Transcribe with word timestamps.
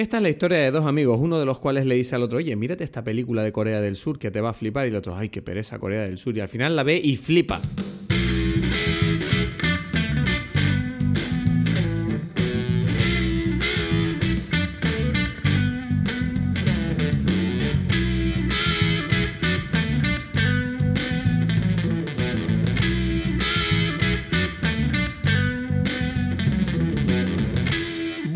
Esta 0.00 0.16
es 0.16 0.22
la 0.22 0.30
historia 0.30 0.56
de 0.56 0.70
dos 0.70 0.86
amigos, 0.86 1.18
uno 1.20 1.38
de 1.38 1.44
los 1.44 1.58
cuales 1.58 1.84
le 1.84 1.94
dice 1.94 2.14
al 2.14 2.22
otro, 2.22 2.38
oye, 2.38 2.56
mírate 2.56 2.82
esta 2.84 3.04
película 3.04 3.42
de 3.42 3.52
Corea 3.52 3.82
del 3.82 3.96
Sur 3.96 4.18
que 4.18 4.30
te 4.30 4.40
va 4.40 4.48
a 4.48 4.52
flipar, 4.54 4.86
y 4.86 4.88
el 4.88 4.96
otro, 4.96 5.14
ay, 5.14 5.28
qué 5.28 5.42
pereza 5.42 5.78
Corea 5.78 6.04
del 6.04 6.16
Sur, 6.16 6.34
y 6.34 6.40
al 6.40 6.48
final 6.48 6.74
la 6.74 6.84
ve 6.84 6.98
y 7.04 7.16
flipa. 7.16 7.60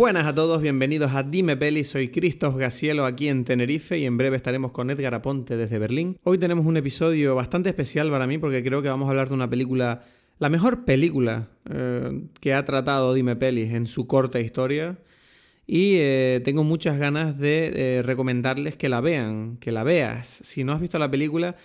Buenas 0.04 0.26
a 0.26 0.34
todos, 0.34 0.60
bienvenidos 0.60 1.14
a 1.14 1.22
Dime 1.22 1.56
Peli, 1.56 1.82
soy 1.82 2.10
Cristos 2.10 2.58
Gacielo 2.58 3.06
aquí 3.06 3.28
en 3.28 3.42
Tenerife 3.42 3.96
y 3.96 4.04
en 4.04 4.18
breve 4.18 4.36
estaremos 4.36 4.70
con 4.70 4.90
Edgar 4.90 5.14
Aponte 5.14 5.56
desde 5.56 5.78
Berlín. 5.78 6.18
Hoy 6.24 6.36
tenemos 6.36 6.66
un 6.66 6.76
episodio 6.76 7.34
bastante 7.34 7.70
especial 7.70 8.10
para 8.10 8.26
mí 8.26 8.36
porque 8.36 8.62
creo 8.62 8.82
que 8.82 8.90
vamos 8.90 9.06
a 9.06 9.12
hablar 9.12 9.28
de 9.28 9.34
una 9.34 9.48
película, 9.48 10.04
la 10.38 10.50
mejor 10.50 10.84
película 10.84 11.48
eh, 11.70 12.26
que 12.38 12.52
ha 12.52 12.62
tratado 12.66 13.14
Dime 13.14 13.34
Pelis 13.34 13.72
en 13.72 13.86
su 13.86 14.06
corta 14.06 14.40
historia 14.40 14.98
y 15.66 15.94
eh, 15.94 16.42
tengo 16.44 16.64
muchas 16.64 16.98
ganas 16.98 17.38
de 17.38 17.72
eh, 17.74 18.02
recomendarles 18.02 18.76
que 18.76 18.90
la 18.90 19.00
vean, 19.00 19.56
que 19.56 19.72
la 19.72 19.84
veas. 19.84 20.28
Si 20.28 20.64
no 20.64 20.74
has 20.74 20.82
visto 20.82 20.98
la 20.98 21.10
película, 21.10 21.56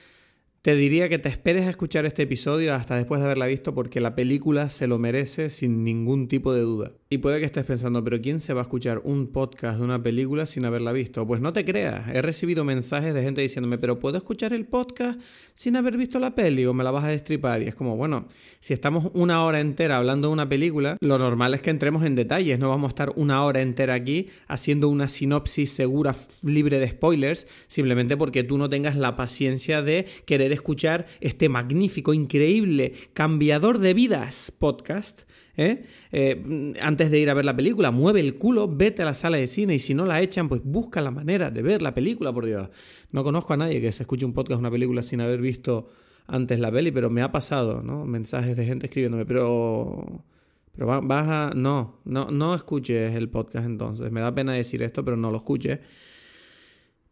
te 0.61 0.75
diría 0.75 1.09
que 1.09 1.19
te 1.19 1.27
esperes 1.27 1.67
a 1.67 1.71
escuchar 1.71 2.05
este 2.05 2.23
episodio 2.23 2.73
hasta 2.73 2.95
después 2.95 3.19
de 3.19 3.25
haberla 3.25 3.47
visto 3.47 3.75
porque 3.75 3.99
la 3.99 4.15
película 4.15 4.69
se 4.69 4.87
lo 4.87 4.97
merece 4.97 5.49
sin 5.49 5.83
ningún 5.83 6.29
tipo 6.29 6.53
de 6.53 6.61
duda. 6.61 6.93
Y 7.11 7.17
puede 7.17 7.39
que 7.39 7.45
estés 7.47 7.65
pensando, 7.65 8.03
pero 8.03 8.21
¿quién 8.21 8.39
se 8.39 8.53
va 8.53 8.61
a 8.61 8.65
escuchar 8.65 9.01
un 9.03 9.29
podcast 9.29 9.79
de 9.79 9.83
una 9.83 10.03
película 10.03 10.45
sin 10.45 10.63
haberla 10.65 10.91
visto? 10.91 11.25
Pues 11.25 11.41
no 11.41 11.51
te 11.53 11.65
creas, 11.65 12.07
he 12.13 12.21
recibido 12.21 12.63
mensajes 12.63 13.15
de 13.15 13.23
gente 13.23 13.41
diciéndome, 13.41 13.79
pero 13.79 13.97
¿puedo 13.97 14.19
escuchar 14.19 14.53
el 14.53 14.67
podcast 14.67 15.19
sin 15.55 15.75
haber 15.75 15.97
visto 15.97 16.19
la 16.19 16.35
peli 16.35 16.67
o 16.67 16.73
me 16.75 16.83
la 16.83 16.91
vas 16.91 17.05
a 17.05 17.07
destripar? 17.07 17.63
Y 17.63 17.67
es 17.67 17.73
como, 17.73 17.97
bueno, 17.97 18.27
si 18.59 18.75
estamos 18.75 19.09
una 19.15 19.43
hora 19.43 19.59
entera 19.59 19.97
hablando 19.97 20.27
de 20.27 20.33
una 20.33 20.47
película, 20.47 20.97
lo 21.01 21.17
normal 21.17 21.55
es 21.55 21.63
que 21.63 21.71
entremos 21.71 22.05
en 22.05 22.13
detalles, 22.13 22.59
no 22.59 22.69
vamos 22.69 22.89
a 22.89 22.93
estar 22.93 23.11
una 23.15 23.43
hora 23.43 23.63
entera 23.63 23.95
aquí 23.95 24.27
haciendo 24.47 24.87
una 24.87 25.07
sinopsis 25.07 25.71
segura, 25.71 26.15
libre 26.43 26.77
de 26.77 26.89
spoilers, 26.89 27.47
simplemente 27.65 28.17
porque 28.17 28.43
tú 28.43 28.59
no 28.59 28.69
tengas 28.69 28.95
la 28.95 29.15
paciencia 29.15 29.81
de 29.81 30.05
querer 30.27 30.51
escuchar 30.51 31.07
este 31.21 31.49
magnífico, 31.49 32.13
increíble, 32.13 32.93
cambiador 33.13 33.79
de 33.79 33.95
vidas 33.95 34.53
podcast. 34.59 35.23
¿Eh? 35.59 35.83
Eh, 36.11 36.73
antes 36.81 37.11
de 37.11 37.19
ir 37.19 37.29
a 37.29 37.33
ver 37.33 37.45
la 37.45 37.55
película, 37.55 37.91
mueve 37.91 38.21
el 38.21 38.35
culo, 38.35 38.67
vete 38.67 39.01
a 39.01 39.05
la 39.05 39.13
sala 39.13 39.37
de 39.37 39.47
cine 39.47 39.75
y 39.75 39.79
si 39.79 39.93
no 39.93 40.05
la 40.05 40.21
echan, 40.21 40.47
pues 40.47 40.61
busca 40.63 41.01
la 41.01 41.11
manera 41.11 41.51
de 41.51 41.61
ver 41.61 41.81
la 41.81 41.93
película, 41.93 42.33
por 42.33 42.45
Dios. 42.45 42.69
No 43.11 43.23
conozco 43.23 43.53
a 43.53 43.57
nadie 43.57 43.81
que 43.81 43.91
se 43.91 44.03
escuche 44.03 44.25
un 44.25 44.33
podcast, 44.33 44.59
una 44.59 44.71
película 44.71 45.01
sin 45.01 45.21
haber 45.21 45.41
visto 45.41 45.89
antes 46.27 46.59
la 46.59 46.71
peli, 46.71 46.91
pero 46.91 47.09
me 47.09 47.21
ha 47.21 47.31
pasado, 47.31 47.83
¿no? 47.83 48.05
Mensajes 48.05 48.55
de 48.55 48.65
gente 48.65 48.87
escribiéndome, 48.87 49.25
pero... 49.25 50.23
Pero 50.71 50.87
vas 51.01 51.27
a... 51.27 51.51
No, 51.55 51.99
no, 52.05 52.29
no 52.31 52.55
escuches 52.55 53.13
el 53.13 53.27
podcast 53.29 53.65
entonces. 53.65 54.11
Me 54.11 54.21
da 54.21 54.33
pena 54.33 54.53
decir 54.53 54.81
esto, 54.81 55.03
pero 55.03 55.17
no 55.17 55.29
lo 55.29 55.37
escuches. 55.37 55.79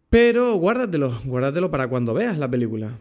Pero 0.09 0.54
guárdatelo, 0.54 1.11
guárdatelo 1.26 1.70
para 1.70 1.89
cuando 1.89 2.14
veas 2.14 2.38
la 2.38 2.50
película. 2.50 2.98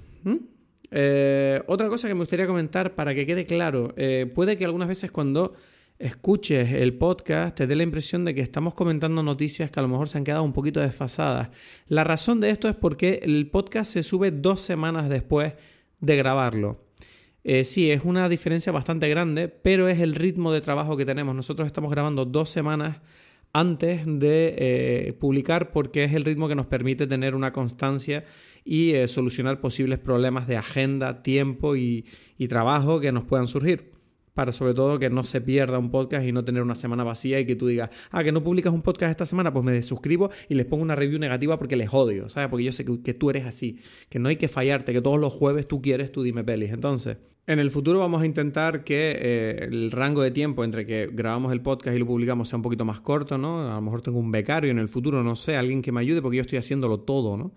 Eh, 0.91 1.63
otra 1.67 1.89
cosa 1.89 2.09
que 2.09 2.15
me 2.15 2.21
gustaría 2.21 2.47
comentar 2.47 2.95
para 2.95 3.15
que 3.15 3.27
quede 3.27 3.47
claro, 3.47 3.93
eh, 3.97 4.31
puede 4.35 4.57
que 4.57 4.65
algunas 4.65 4.89
veces 4.89 5.11
cuando 5.11 5.55
escuches 5.99 6.73
el 6.73 6.95
podcast 6.99 7.57
te 7.57 7.67
dé 7.67 7.75
la 7.75 7.83
impresión 7.83 8.25
de 8.25 8.35
que 8.35 8.43
estamos 8.43 8.75
comentando 8.75 9.23
noticias 9.23 9.71
que 9.71 9.81
a 9.81 9.83
lo 9.83 9.89
mejor 9.89 10.09
se 10.09 10.19
han 10.19 10.25
quedado 10.25 10.43
un 10.43 10.53
poquito 10.53 10.81
desfasadas. 10.81 11.49
La 11.89 12.05
razón 12.05 12.41
de 12.41 12.51
esto 12.51 12.69
es 12.69 12.75
porque 12.75 13.21
el 13.23 13.51
podcast 13.51 13.93
se 13.93 14.03
sube 14.03 14.31
dos 14.31 14.61
semanas 14.61 15.09
después 15.09 15.55
de 16.01 16.17
grabarlo. 16.17 16.85
Eh, 17.45 17.65
sí, 17.65 17.91
es 17.91 18.05
una 18.05 18.29
diferencia 18.29 18.73
bastante 18.73 19.09
grande, 19.09 19.49
pero 19.49 19.89
es 19.89 20.01
el 20.01 20.15
ritmo 20.15 20.53
de 20.53 20.61
trabajo 20.61 20.97
que 20.97 21.07
tenemos. 21.07 21.35
Nosotros 21.35 21.67
estamos 21.67 21.91
grabando 21.91 22.25
dos 22.25 22.51
semanas 22.51 22.99
antes 23.57 24.03
de 24.05 24.55
eh, 24.59 25.13
publicar 25.15 25.73
porque 25.73 26.05
es 26.05 26.13
el 26.13 26.25
ritmo 26.25 26.47
que 26.47 26.55
nos 26.55 26.67
permite 26.67 27.07
tener 27.07 27.35
una 27.35 27.55
constancia 27.55 28.27
y 28.67 28.93
eh, 28.93 29.07
solucionar 29.09 29.63
posibles 29.63 29.99
problemas 29.99 30.47
de 30.47 30.59
agenda, 30.59 31.23
tiempo 31.23 31.75
y, 31.75 32.05
trabajo 32.51 33.01
que 33.01 33.13
nos 33.13 33.25
puedan 33.25 33.47
surgir 33.47 33.93
para 34.35 34.53
sobre 34.53 34.75
todo 34.75 34.99
que 34.99 35.09
no 35.09 35.25
se 35.25 35.41
pierda 35.41 35.79
un 35.79 35.91
podcast 35.91 36.27
y 36.27 36.33
no 36.33 36.45
tener 36.45 36.61
una 36.61 36.75
semana 36.75 37.03
vacía 37.03 37.41
y 37.41 37.47
que 37.47 37.57
tú 37.57 37.67
digas, 37.67 37.89
ah, 38.11 38.23
que 38.23 38.31
no 38.31 38.45
publicas 38.45 38.75
un 38.75 38.83
podcast 38.83 39.11
esta 39.11 39.25
semana, 39.25 39.51
pues 39.51 39.65
me 39.65 39.73
desuscribo 39.73 40.29
y 40.51 40.55
les 40.55 40.67
pongo 40.67 40.83
una 40.83 40.95
review 40.95 41.19
negativa 41.19 41.59
porque 41.59 41.77
les 41.77 41.89
odio, 41.95 42.29
¿sabes? 42.29 42.51
Porque 42.51 42.65
yo 42.65 42.73
sé 42.73 42.85
que, 42.85 43.15
tú 43.15 43.31
eres 43.31 43.47
así, 43.47 43.81
que 44.11 44.19
no 44.19 44.29
hay 44.29 44.37
que 44.37 44.49
fallarte, 44.49 44.93
que 44.93 45.01
todos 45.01 45.19
los 45.19 45.33
jueves 45.33 45.67
tú 45.67 45.81
quieres 45.81 46.13
tú 46.13 46.23
dime 46.23 46.45
pelis. 46.45 46.73
Entonces, 46.73 47.17
en 47.47 47.59
el 47.61 47.71
futuro 47.71 48.01
vamos 48.01 48.23
a 48.23 48.27
intentar 48.27 48.83
que 48.83 49.17
eh, 49.19 49.65
el 49.65 49.93
rango 49.93 50.23
de 50.23 50.33
tiempo 50.33 50.65
entre 50.65 50.85
que 50.85 51.09
grabamos 51.13 51.53
el 51.53 51.61
podcast 51.61 51.97
y 51.97 52.01
lo 52.01 52.07
publicamos 52.07 52.49
sea 52.49 52.57
un 52.57 52.63
poquito 52.63 52.85
más 52.85 53.01
corto, 53.01 53.39
¿no? 53.39 53.71
A 53.71 53.75
lo 53.75 53.81
mejor 53.83 54.03
tengo 54.03 54.19
un 54.19 54.33
becario 54.33 54.71
en 54.71 54.79
el 54.79 54.89
futuro, 54.89 55.23
no 55.23 55.37
sé, 55.37 55.57
alguien 55.57 55.81
que 55.81 55.93
me 55.93 56.01
ayude 56.01 56.23
porque 56.23 56.39
yo 56.39 56.43
estoy 56.43 56.59
haciéndolo 56.59 57.01
todo, 57.01 57.37
¿no? 57.37 57.53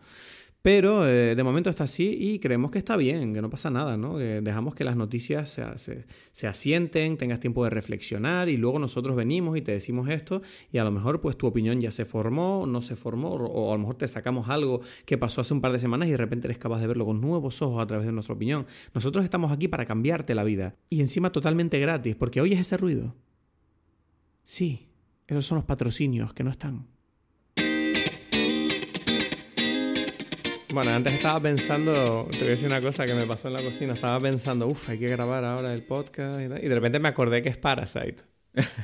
Pero 0.62 1.08
eh, 1.08 1.36
de 1.36 1.44
momento 1.44 1.70
está 1.70 1.86
así 1.86 2.18
y 2.20 2.40
creemos 2.40 2.70
que 2.70 2.80
está 2.80 2.98
bien, 2.98 3.34
que 3.34 3.42
no 3.42 3.50
pasa 3.50 3.70
nada, 3.70 3.96
¿no? 3.96 4.18
dejamos 4.18 4.76
que 4.76 4.84
las 4.84 4.98
noticias 4.98 5.50
se, 5.50 6.04
se, 6.34 6.48
asienten, 6.48 7.18
tengas 7.18 7.40
tiempo 7.40 7.64
de 7.64 7.70
reflexionar 7.70 8.50
y 8.50 8.58
luego 8.58 8.78
nosotros 8.78 9.16
venimos 9.16 9.58
y 9.58 9.62
te 9.62 9.72
decimos 9.72 10.10
esto 10.10 10.42
y 10.72 10.78
a 10.78 10.84
lo 10.84 10.92
mejor 10.92 11.22
pues 11.22 11.38
tu 11.38 11.48
opinión 11.48 11.80
ya 11.80 11.92
se 11.92 12.04
formó, 12.04 12.66
no 12.68 12.82
se 12.82 12.98
formó 12.98 13.30
o 13.36 13.70
a 13.70 13.76
lo 13.76 13.80
mejor 13.80 13.96
te 13.96 14.08
sacamos 14.10 14.50
algo 14.50 14.82
que 15.06 15.18
pasó 15.18 15.40
hace 15.40 15.54
un 15.54 15.62
par 15.62 15.72
de 15.72 15.80
semanas 15.80 16.10
y 16.10 16.12
de 16.12 16.18
repente 16.18 16.48
eres 16.48 16.58
capaz 16.58 16.82
de 16.82 16.88
verlo 16.88 17.06
con 17.06 17.22
nuevos 17.22 17.62
ojos 17.62 17.82
a 17.82 17.88
través 17.88 18.06
de 18.06 18.12
nuestra 18.12 18.36
opinión. 18.36 18.66
Nosotros 18.94 19.24
estamos 19.24 19.54
aquí 19.54 19.70
para 19.70 19.86
cambiarte 19.86 20.36
la 20.36 20.44
vida 20.44 20.76
y 20.90 21.00
encima 21.00 21.32
totalmente 21.32 21.80
gratis 21.80 22.18
porque 22.18 22.42
oyes 22.42 22.60
ese 22.60 22.76
ruido. 22.76 23.16
Sí, 24.44 24.90
esos 25.28 25.46
son 25.46 25.58
los 25.58 25.66
patrocinios 25.66 26.34
que 26.34 26.44
no 26.44 26.52
están. 26.52 26.99
Bueno, 30.72 30.92
antes 30.92 31.14
estaba 31.14 31.42
pensando, 31.42 32.28
te 32.30 32.38
voy 32.38 32.48
a 32.48 32.52
decir 32.52 32.68
una 32.68 32.80
cosa 32.80 33.06
que 33.06 33.16
me 33.16 33.26
pasó 33.26 33.48
en 33.48 33.56
la 33.56 33.64
cocina. 33.64 33.94
Estaba 33.94 34.20
pensando, 34.20 34.68
uff, 34.68 34.90
hay 34.90 35.00
que 35.00 35.10
grabar 35.10 35.44
ahora 35.44 35.74
el 35.74 35.82
podcast 35.82 36.40
y, 36.42 36.44
y 36.44 36.70
de 36.70 36.76
repente 36.76 37.00
me 37.00 37.10
acordé 37.10 37.42
que 37.42 37.50
es 37.50 37.58
Parasite. 37.58 38.18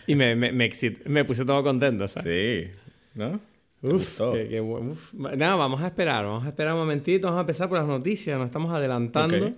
Y 0.08 0.16
me, 0.16 0.36
me, 0.36 0.52
me, 0.52 0.70
me 1.06 1.26
puse 1.26 1.46
todo 1.46 1.64
contento, 1.64 2.08
¿sabes? 2.08 2.72
Sí, 2.72 2.72
¿no? 3.14 3.40
Uf, 3.84 4.20
qué, 4.34 4.62
uf. 4.62 5.14
Nada, 5.14 5.56
vamos 5.56 5.82
a 5.82 5.88
esperar, 5.88 6.26
vamos 6.26 6.44
a 6.46 6.48
esperar 6.48 6.74
un 6.74 6.80
momentito, 6.80 7.28
vamos 7.28 7.38
a 7.38 7.42
empezar 7.42 7.70
por 7.70 7.78
las 7.78 7.88
noticias, 7.88 8.38
nos 8.38 8.48
estamos 8.48 8.74
adelantando. 8.74 9.52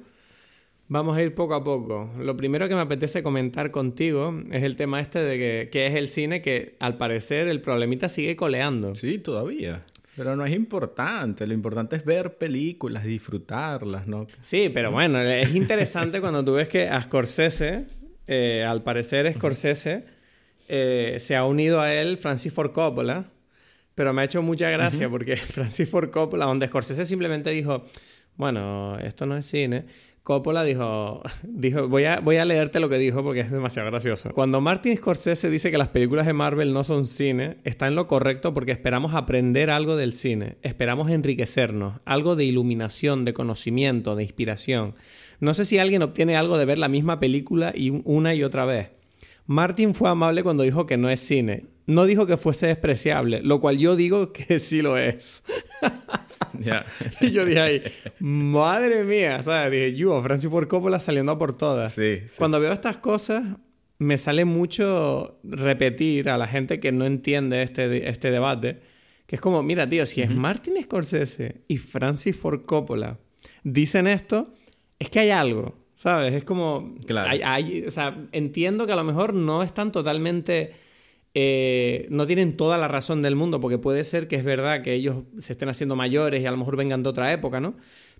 Vamos 0.89 1.17
a 1.17 1.23
ir 1.23 1.33
poco 1.33 1.53
a 1.53 1.63
poco. 1.63 2.11
Lo 2.19 2.35
primero 2.35 2.67
que 2.67 2.75
me 2.75 2.81
apetece 2.81 3.23
comentar 3.23 3.71
contigo 3.71 4.33
es 4.51 4.63
el 4.63 4.75
tema 4.75 4.99
este 4.99 5.19
de 5.19 5.38
que, 5.38 5.69
que 5.69 5.88
es 5.88 5.95
el 5.95 6.07
cine 6.09 6.41
que 6.41 6.75
al 6.79 6.97
parecer 6.97 7.47
el 7.47 7.61
problemita 7.61 8.09
sigue 8.09 8.35
coleando. 8.35 8.95
Sí, 8.95 9.17
todavía. 9.17 9.83
Pero 10.17 10.35
no 10.35 10.44
es 10.47 10.53
importante, 10.55 11.45
lo 11.45 11.53
importante 11.53 11.95
es 11.95 12.03
ver 12.03 12.39
películas, 12.39 13.03
disfrutarlas, 13.03 14.07
¿no? 14.07 14.25
Sí, 14.41 14.72
pero 14.73 14.91
bueno, 14.91 15.22
es 15.22 15.53
interesante 15.55 16.19
cuando 16.19 16.44
tú 16.44 16.53
ves 16.53 16.67
que 16.67 16.89
a 16.89 17.00
Scorsese, 17.03 17.85
eh, 18.25 18.66
al 18.67 18.81
parecer 18.81 19.31
Scorsese, 19.31 20.06
eh, 20.69 21.17
se 21.19 21.35
ha 21.35 21.45
unido 21.45 21.79
a 21.79 21.94
él 21.94 22.17
Francis 22.17 22.51
Ford 22.51 22.72
Coppola, 22.72 23.25
pero 23.94 24.11
me 24.11 24.23
ha 24.23 24.25
hecho 24.25 24.41
mucha 24.41 24.72
gracia 24.72 25.07
porque 25.07 25.35
Francis 25.38 25.88
Ford 25.88 26.09
Coppola, 26.09 26.45
donde 26.45 26.66
Scorsese 26.66 27.06
simplemente 27.06 27.51
dijo, 27.51 27.85
bueno, 28.38 28.97
esto 28.97 29.27
no 29.27 29.38
es 29.38 29.45
cine, 29.45 29.85
Coppola 30.27 30.65
dijo, 30.65 31.21
dijo 31.43 31.88
voy, 31.88 32.03
a, 32.03 32.19
voy 32.19 32.35
a 32.35 32.43
leerte 32.43 32.81
lo 32.81 32.89
que 32.89 32.97
dijo 32.97 33.23
porque 33.23 33.39
es 33.39 33.49
demasiado 33.49 33.89
gracioso. 33.89 34.33
Cuando 34.33 34.59
Martin 34.59 34.97
Scorsese 34.97 35.49
dice 35.49 35.71
que 35.71 35.77
las 35.77 35.88
películas 35.88 36.25
de 36.25 36.33
Marvel 36.33 36.73
no 36.73 36.83
son 36.83 37.05
cine, 37.05 37.59
está 37.63 37.88
en 37.88 37.95
lo 37.95 38.07
correcto 38.07 38.53
porque 38.53 38.73
esperamos 38.73 39.15
aprender 39.15 39.69
algo 39.69 39.95
del 39.95 40.12
cine, 40.12 40.57
esperamos 40.63 41.09
enriquecernos, 41.09 42.01
algo 42.03 42.35
de 42.35 42.44
iluminación, 42.44 43.24
de 43.24 43.33
conocimiento, 43.33 44.18
de 44.18 44.24
inspiración. 44.24 44.95
No 45.39 45.53
sé 45.53 45.63
si 45.63 45.79
alguien 45.79 46.01
obtiene 46.01 46.35
algo 46.35 46.57
de 46.57 46.65
ver 46.65 46.77
la 46.77 46.89
misma 46.89 47.21
película 47.21 47.71
y 47.74 48.01
una 48.03 48.35
y 48.35 48.44
otra 48.44 48.65
vez. 48.65 48.89
Martin 49.45 49.94
fue 49.94 50.09
amable 50.09 50.44
cuando 50.44 50.63
dijo 50.63 50.85
que 50.85 50.97
no 50.97 51.09
es 51.09 51.21
cine. 51.21 51.68
No 51.88 52.06
dijo 52.06 52.28
que 52.28 52.38
fuese 52.38 52.68
despreciable, 52.68 53.42
lo 53.42 53.60
cual 53.60 53.78
yo 53.78 53.95
digo 53.95 54.31
que 54.34 54.60
sí 54.60 54.81
lo 54.81 54.98
es. 54.98 55.44
y 57.22 57.31
yo 57.31 57.45
dije 57.45 57.60
ahí, 57.60 57.84
madre 58.19 59.04
mía, 59.04 59.42
¿sabes? 59.42 59.72
Dije, 59.72 59.95
yo, 59.95 60.22
Francis 60.22 60.50
Ford 60.50 60.68
Coppola 60.68 61.00
saliendo 61.00 61.31
a 61.31 61.38
por 61.38 61.56
todas. 61.56 61.94
Sí, 61.94 62.22
Cuando 62.38 62.60
veo 62.60 62.72
estas 62.72 62.98
cosas, 62.98 63.44
me 64.00 64.18
sale 64.18 64.45
mucho 64.45 65.39
repetir 65.44 66.30
a 66.30 66.38
la 66.38 66.48
gente 66.48 66.80
que 66.80 66.92
no 66.92 67.06
entiende 67.06 67.62
este, 67.63 68.10
este 68.10 68.31
debate, 68.31 68.80
que 69.25 69.36
es 69.36 69.42
como, 69.42 69.63
mira, 69.63 69.88
tío, 69.88 70.06
si 70.06 70.22
es 70.22 70.30
Martin 70.30 70.81
Scorsese 70.81 71.62
y 71.68 71.78
Francis 71.78 72.36
Ford 72.36 72.66
Coppola 72.66 73.19
dicen 73.63 74.07
esto, 74.07 74.54
es 75.00 75.10
que 75.10 75.19
hay 75.19 75.30
algo, 75.31 75.75
¿sabes? 75.94 76.34
Es 76.34 76.44
como, 76.44 76.95
claro. 77.06 77.30
hay, 77.44 77.84
o 77.86 77.92
sea, 77.92 78.18
entiendo 78.31 78.86
que 78.86 78.94
a 78.94 78.95
lo 78.95 79.04
mejor 79.04 79.34
no 79.34 79.63
están 79.63 79.92
totalmente 79.92 80.74
eh, 81.39 82.07
no 82.10 82.25
tienen 82.25 82.57
toda 82.57 82.80
la 82.80 82.88
razón 82.88 83.22
del 83.22 83.36
mundo, 83.36 83.62
porque 83.62 83.78
puede 83.78 84.04
ser 84.04 84.28
que 84.28 84.38
es 84.38 84.44
verdad 84.44 84.81
que 84.81 84.95
ellos 84.95 85.18
se 85.38 85.54
estén 85.54 85.69
haciendo 85.69 85.95
mayores 85.95 86.42
y 86.42 86.48
a 86.48 86.50
lo 86.50 86.57
mejor 86.57 86.75
vengan 86.78 87.04
de 87.04 87.10
otra 87.10 87.31
época, 87.31 87.60
¿no? 87.60 87.75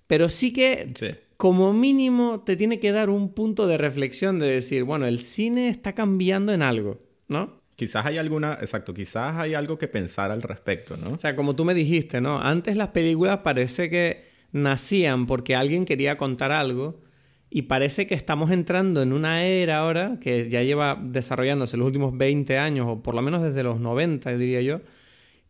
Pero 0.06 0.30
sí 0.30 0.54
que, 0.54 0.94
como 1.36 1.74
mínimo, 1.74 2.42
te 2.42 2.56
tiene 2.56 2.80
que 2.80 2.92
dar 2.92 3.10
un 3.10 3.34
punto 3.34 3.66
de 3.66 3.80
reflexión 3.80 4.38
de 4.38 4.46
decir, 4.46 4.84
bueno, 4.84 5.08
el 5.08 5.20
cine 5.20 5.68
está 5.70 5.96
cambiando 5.96 6.54
en 6.54 6.62
algo, 6.62 7.02
¿no? 7.28 7.60
Quizás 7.76 8.06
hay 8.06 8.20
alguna, 8.20 8.54
exacto, 8.62 8.94
quizás 8.94 9.36
hay 9.38 9.56
algo 9.56 9.80
que 9.80 9.88
pensar 9.88 10.30
al 10.30 10.44
respecto, 10.44 10.96
¿no? 10.96 11.16
O 11.16 11.18
sea, 11.18 11.36
como 11.36 11.56
tú 11.56 11.66
me 11.66 11.74
dijiste, 11.74 12.22
¿no? 12.22 12.40
Antes 12.40 12.78
las 12.78 12.90
películas 12.90 13.40
parece 13.40 13.90
que 13.90 14.28
nacían 14.52 15.26
porque 15.26 15.56
alguien 15.56 15.86
quería 15.86 16.18
contar 16.18 16.52
algo 16.52 17.00
y 17.50 17.64
parece 17.64 18.08
que 18.08 18.16
estamos 18.16 18.52
entrando 18.52 19.02
en 19.02 19.14
una 19.14 19.46
era 19.46 19.80
ahora 19.80 20.20
que 20.20 20.50
ya 20.50 20.64
lleva 20.64 21.00
desarrollándose 21.02 21.78
los 21.78 21.88
últimos 21.88 22.18
20 22.18 22.58
años, 22.58 22.88
o 22.90 23.04
por 23.04 23.16
lo 23.16 23.22
menos 23.22 23.42
desde 23.42 23.64
los 23.64 23.80
90, 23.80 24.36
diría 24.38 24.62
yo, 24.62 24.82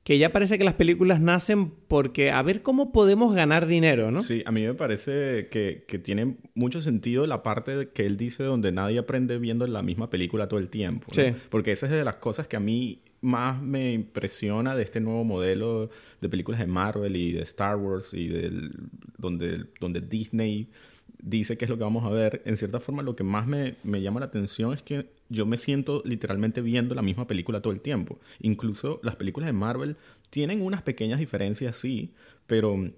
que 0.04 0.18
ya 0.18 0.32
parece 0.32 0.58
que 0.58 0.64
las 0.64 0.76
películas 0.76 1.20
nacen 1.20 1.70
porque 1.90 2.32
a 2.32 2.42
ver 2.42 2.62
cómo 2.62 2.94
podemos 2.94 3.36
ganar 3.36 3.68
dinero, 3.68 4.10
¿no? 4.10 4.22
Sí, 4.22 4.42
a 4.46 4.52
mí 4.52 4.66
me 4.66 4.74
parece 4.74 5.50
que, 5.50 5.84
que 5.86 6.00
tiene 6.00 6.38
mucho 6.54 6.80
sentido 6.80 7.28
la 7.28 7.44
parte 7.44 7.90
que 7.94 8.06
él 8.06 8.16
dice 8.16 8.44
donde 8.44 8.72
nadie 8.72 9.00
aprende 9.00 9.38
viendo 9.38 9.68
la 9.68 9.82
misma 9.82 10.10
película 10.10 10.48
todo 10.48 10.62
el 10.62 10.70
tiempo. 10.70 11.08
Sí. 11.12 11.34
Porque 11.50 11.74
esa 11.74 11.88
es 11.88 11.92
de 11.92 12.06
las 12.06 12.16
cosas 12.18 12.48
que 12.48 12.56
a 12.56 12.62
mí 12.62 13.02
más 13.20 13.62
me 13.62 13.92
impresiona 13.92 14.76
de 14.76 14.84
este 14.84 15.02
nuevo 15.02 15.26
modelo 15.26 15.90
de 16.22 16.30
películas 16.30 16.62
de 16.62 16.68
Marvel 16.68 17.16
y 17.16 17.34
de 17.34 17.42
Star 17.42 17.76
Wars 17.76 18.14
y 18.14 18.28
del, 18.28 18.72
donde, 19.18 19.66
donde 19.82 20.00
Disney 20.00 20.70
dice 21.20 21.58
qué 21.58 21.66
es 21.66 21.70
lo 21.70 21.78
que 21.78 21.84
vamos 21.84 22.06
a 22.06 22.10
ver, 22.10 22.42
en 22.46 22.58
cierta 22.58 22.80
forma 22.80 23.02
lo 23.02 23.16
que 23.16 23.24
más 23.24 23.48
me, 23.48 23.76
llama 23.84 24.20
la 24.20 24.28
atención 24.28 24.74
es 24.74 24.82
que 24.82 25.10
yo 25.30 25.46
me 25.46 25.58
siento 25.58 26.02
literalmente 26.06 26.62
viendo 26.62 26.96
la 26.96 27.02
misma 27.02 27.28
película 27.28 27.62
todo 27.62 27.74
el 27.74 27.82
tiempo. 27.82 28.20
Incluso 28.40 29.00
las 29.04 29.16
películas 29.16 29.48
de 29.48 29.54
Marvel 29.54 29.98
tienen 30.30 30.62
unas 30.62 30.82
pequeñas 30.84 31.20
diferencias, 31.20 31.76
sí, 31.76 32.14
pero 32.46 32.92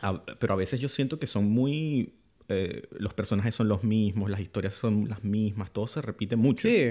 a, 0.00 0.24
pero 0.24 0.54
a 0.54 0.56
veces 0.56 0.80
yo 0.80 0.88
siento 0.88 1.18
que 1.18 1.26
son 1.26 1.44
muy... 1.44 2.14
Eh, 2.48 2.86
los 2.92 3.12
personajes 3.12 3.56
son 3.56 3.66
los 3.66 3.82
mismos, 3.82 4.30
las 4.30 4.38
historias 4.38 4.74
son 4.74 5.08
las 5.08 5.24
mismas, 5.24 5.72
todo 5.72 5.88
se 5.88 6.00
repite 6.00 6.36
mucho. 6.36 6.68
Sí, 6.68 6.86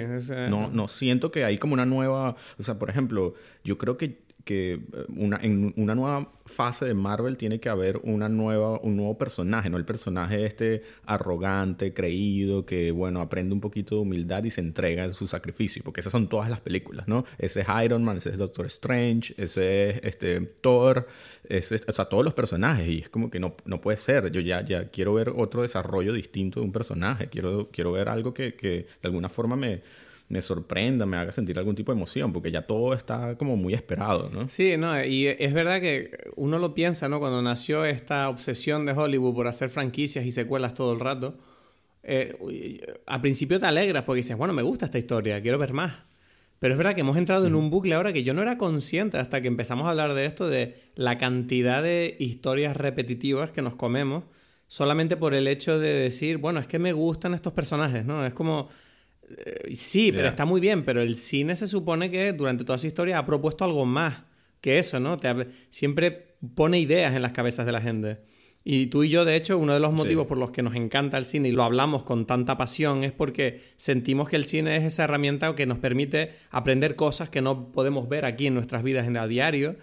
no, 0.49 0.69
no 0.69 0.89
siento 0.89 1.31
que 1.31 1.45
hay 1.45 1.57
como 1.57 1.73
una 1.73 1.85
nueva... 1.85 2.35
O 2.57 2.63
sea, 2.63 2.77
por 2.77 2.89
ejemplo, 2.89 3.35
yo 3.63 3.77
creo 3.77 3.95
que 3.95 4.24
que 4.45 4.73
eh, 4.73 4.79
una, 5.09 5.37
en 5.41 5.73
una 5.75 5.95
nueva 5.95 6.31
fase 6.45 6.85
de 6.85 6.93
Marvel 6.93 7.35
tiene 7.35 7.59
que 7.59 7.67
haber 7.67 7.97
una 8.03 8.29
nueva, 8.29 8.79
un 8.81 8.95
nuevo 8.95 9.17
personaje, 9.17 9.69
¿no? 9.69 9.77
El 9.77 9.85
personaje 9.85 10.45
este 10.45 10.83
arrogante, 11.05 11.93
creído, 11.93 12.65
que, 12.65 12.91
bueno, 12.91 13.19
aprende 13.19 13.53
un 13.53 13.59
poquito 13.59 13.95
de 13.95 14.01
humildad 14.01 14.43
y 14.43 14.51
se 14.51 14.61
entrega 14.61 15.03
en 15.03 15.11
su 15.11 15.25
sacrificio, 15.25 15.81
porque 15.83 16.01
esas 16.01 16.11
son 16.11 16.29
todas 16.29 16.49
las 16.49 16.61
películas, 16.61 17.07
¿no? 17.07 17.25
Ese 17.39 17.61
es 17.61 17.67
Iron 17.83 18.03
Man, 18.03 18.17
ese 18.17 18.29
es 18.29 18.37
Doctor 18.37 18.67
Strange, 18.67 19.33
ese 19.37 19.89
es 19.89 19.99
este, 20.03 20.39
Thor, 20.39 21.07
o 21.49 21.91
sea, 21.91 22.05
todos 22.05 22.23
los 22.23 22.35
personajes, 22.35 22.87
y 22.87 22.99
es 22.99 23.09
como 23.09 23.31
que 23.31 23.39
no, 23.39 23.55
no 23.65 23.81
puede 23.81 23.97
ser, 23.97 24.31
yo 24.31 24.39
ya, 24.41 24.63
ya 24.63 24.89
quiero 24.89 25.15
ver 25.15 25.29
otro 25.35 25.63
desarrollo 25.63 26.13
distinto 26.13 26.59
de 26.59 26.67
un 26.67 26.71
personaje, 26.71 27.27
quiero, 27.27 27.69
quiero 27.71 27.91
ver 27.91 28.07
algo 28.07 28.33
que, 28.33 28.53
que 28.53 28.85
de 29.01 29.07
alguna 29.07 29.29
forma 29.29 29.55
me 29.55 29.81
me 30.27 30.41
sorprenda, 30.41 31.05
me 31.05 31.17
haga 31.17 31.31
sentir 31.31 31.57
algún 31.59 31.75
tipo 31.75 31.91
de 31.91 31.97
emoción, 31.97 32.33
porque 32.33 32.51
ya 32.51 32.63
todo 32.63 32.93
está 32.93 33.37
como 33.37 33.55
muy 33.55 33.73
esperado, 33.73 34.29
¿no? 34.33 34.47
Sí, 34.47 34.75
no, 34.77 35.03
y 35.03 35.27
es 35.27 35.53
verdad 35.53 35.79
que 35.81 36.31
uno 36.35 36.57
lo 36.57 36.73
piensa, 36.73 37.07
¿no? 37.07 37.19
Cuando 37.19 37.41
nació 37.41 37.85
esta 37.85 38.29
obsesión 38.29 38.85
de 38.85 38.93
Hollywood 38.93 39.35
por 39.35 39.47
hacer 39.47 39.69
franquicias 39.69 40.25
y 40.25 40.31
secuelas 40.31 40.73
todo 40.73 40.93
el 40.93 40.99
rato, 40.99 41.37
eh, 42.03 42.81
al 43.05 43.21
principio 43.21 43.59
te 43.59 43.65
alegras 43.67 44.03
porque 44.03 44.17
dices, 44.17 44.37
bueno, 44.37 44.53
me 44.53 44.63
gusta 44.63 44.85
esta 44.85 44.97
historia, 44.97 45.41
quiero 45.41 45.57
ver 45.57 45.73
más. 45.73 45.93
Pero 46.59 46.73
es 46.73 46.77
verdad 46.77 46.95
que 46.95 47.01
hemos 47.01 47.17
entrado 47.17 47.45
en 47.45 47.53
un 47.53 47.69
bucle 47.69 47.93
ahora 47.95 48.13
que 48.13 48.23
yo 48.23 48.33
no 48.33 48.41
era 48.41 48.57
consciente 48.57 49.17
hasta 49.17 49.41
que 49.41 49.47
empezamos 49.47 49.85
a 49.85 49.91
hablar 49.91 50.13
de 50.13 50.25
esto, 50.25 50.47
de 50.47 50.75
la 50.95 51.17
cantidad 51.17 51.83
de 51.83 52.15
historias 52.17 52.77
repetitivas 52.77 53.51
que 53.51 53.61
nos 53.61 53.75
comemos 53.75 54.23
solamente 54.67 55.17
por 55.17 55.33
el 55.33 55.47
hecho 55.47 55.77
de 55.79 55.93
decir, 55.93 56.37
bueno, 56.37 56.59
es 56.59 56.67
que 56.67 56.79
me 56.79 56.93
gustan 56.93 57.33
estos 57.33 57.53
personajes, 57.53 58.05
¿no? 58.05 58.25
Es 58.25 58.33
como 58.33 58.69
sí, 59.73 60.11
pero 60.11 60.27
está 60.27 60.45
muy 60.45 60.61
bien, 60.61 60.83
pero 60.83 61.01
el 61.01 61.15
cine 61.15 61.55
se 61.55 61.67
supone 61.67 62.11
que 62.11 62.33
durante 62.33 62.63
toda 62.63 62.77
su 62.77 62.87
historia 62.87 63.19
ha 63.19 63.25
propuesto 63.25 63.63
algo 63.65 63.85
más 63.85 64.23
que 64.61 64.79
eso, 64.79 64.99
¿no? 64.99 65.17
siempre 65.69 66.37
pone 66.55 66.79
ideas 66.79 67.15
en 67.15 67.21
las 67.21 67.31
cabezas 67.31 67.65
de 67.65 67.71
la 67.71 67.81
gente. 67.81 68.19
Y 68.67 68.87
tú 68.87 69.03
y 69.03 69.09
yo, 69.09 69.25
de 69.25 69.35
hecho, 69.35 69.59
uno 69.59 69.75
de 69.75 69.79
los 69.79 69.93
motivos 69.93 70.25
por 70.25 70.39
los 70.39 70.49
que 70.49 70.63
nos 70.63 70.73
encanta 70.73 71.19
el 71.19 71.27
cine 71.27 71.49
y 71.49 71.51
lo 71.51 71.61
hablamos 71.61 72.01
con 72.01 72.25
tanta 72.25 72.57
pasión 72.57 73.03
es 73.03 73.11
porque 73.11 73.61
sentimos 73.75 74.27
que 74.27 74.37
el 74.37 74.45
cine 74.45 74.75
es 74.75 74.83
esa 74.83 75.03
herramienta 75.03 75.53
que 75.53 75.67
nos 75.67 75.77
permite 75.77 76.31
aprender 76.49 76.95
cosas 76.95 77.29
que 77.29 77.41
no 77.41 77.71
podemos 77.71 78.09
ver 78.09 78.25
aquí 78.25 78.47
en 78.47 78.55
nuestras 78.55 78.83
vidas 78.83 79.05
en 79.05 79.17
el 79.17 79.29
diario 79.29 79.75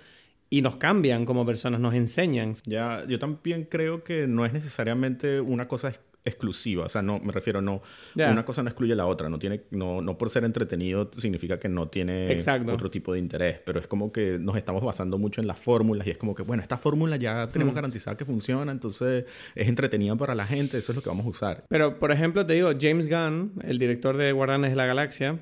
y 0.50 0.62
nos 0.62 0.76
cambian 0.76 1.24
como 1.26 1.46
personas, 1.46 1.80
nos 1.80 1.94
enseñan. 1.94 2.54
Ya, 2.66 3.06
yo 3.06 3.20
también 3.20 3.68
creo 3.70 4.02
que 4.02 4.26
no 4.26 4.44
es 4.44 4.52
necesariamente 4.52 5.40
una 5.40 5.68
cosa 5.68 5.92
exclusiva. 6.24 6.84
O 6.84 6.88
sea, 6.88 7.02
no, 7.02 7.18
me 7.18 7.32
refiero, 7.32 7.60
no, 7.60 7.82
una 8.14 8.44
cosa 8.44 8.62
no 8.62 8.68
excluye 8.68 8.94
la 8.94 9.06
otra. 9.06 9.28
No 9.28 9.38
tiene, 9.38 9.64
no, 9.70 10.00
no 10.00 10.16
por 10.18 10.30
ser 10.30 10.44
entretenido 10.44 11.10
significa 11.16 11.58
que 11.58 11.68
no 11.68 11.88
tiene 11.88 12.36
otro 12.72 12.90
tipo 12.90 13.12
de 13.12 13.18
interés. 13.18 13.60
Pero 13.64 13.80
es 13.80 13.86
como 13.86 14.12
que 14.12 14.38
nos 14.38 14.56
estamos 14.56 14.84
basando 14.84 15.18
mucho 15.18 15.40
en 15.40 15.46
las 15.46 15.58
fórmulas 15.58 16.06
y 16.06 16.10
es 16.10 16.18
como 16.18 16.34
que, 16.34 16.42
bueno, 16.42 16.62
esta 16.62 16.78
fórmula 16.78 17.16
ya 17.16 17.48
tenemos 17.48 17.72
mm. 17.72 17.76
garantizada 17.76 18.16
que 18.16 18.24
funciona, 18.24 18.72
entonces 18.72 19.24
es 19.54 19.68
entretenida 19.68 20.16
para 20.16 20.34
la 20.34 20.46
gente, 20.46 20.78
eso 20.78 20.92
es 20.92 20.96
lo 20.96 21.02
que 21.02 21.08
vamos 21.08 21.26
a 21.26 21.28
usar. 21.28 21.64
Pero, 21.68 21.98
por 21.98 22.12
ejemplo, 22.12 22.44
te 22.46 22.54
digo, 22.54 22.70
James 22.78 23.08
Gunn, 23.08 23.54
el 23.64 23.78
director 23.78 24.16
de 24.16 24.32
Guardianes 24.32 24.70
de 24.70 24.76
la 24.76 24.86
Galaxia, 24.86 25.40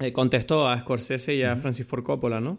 eh, 0.00 0.12
contestó 0.12 0.68
a 0.68 0.80
Scorsese 0.80 1.34
y 1.34 1.42
a 1.42 1.56
Francis 1.56 1.86
Ford 1.86 2.04
Coppola, 2.04 2.40
¿no? 2.40 2.58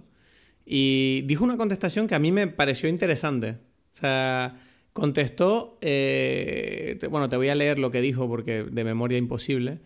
Y 0.65 1.23
dijo 1.25 1.43
una 1.43 1.57
contestación 1.57 2.05
que 2.05 2.15
a 2.15 2.19
mí 2.19 2.31
me 2.31 2.47
pareció 2.47 2.89
interesante. 2.89 3.57
O 3.93 3.97
sea, 3.97 4.59
Contestó, 4.93 5.77
eh, 5.81 6.97
bueno, 7.09 7.29
te 7.29 7.37
voy 7.37 7.49
a 7.49 7.55
leer 7.55 7.79
lo 7.79 7.91
que 7.91 8.01
dijo 8.01 8.27
porque 8.27 8.63
de 8.63 8.83
memoria 8.83 9.17
imposible. 9.17 9.79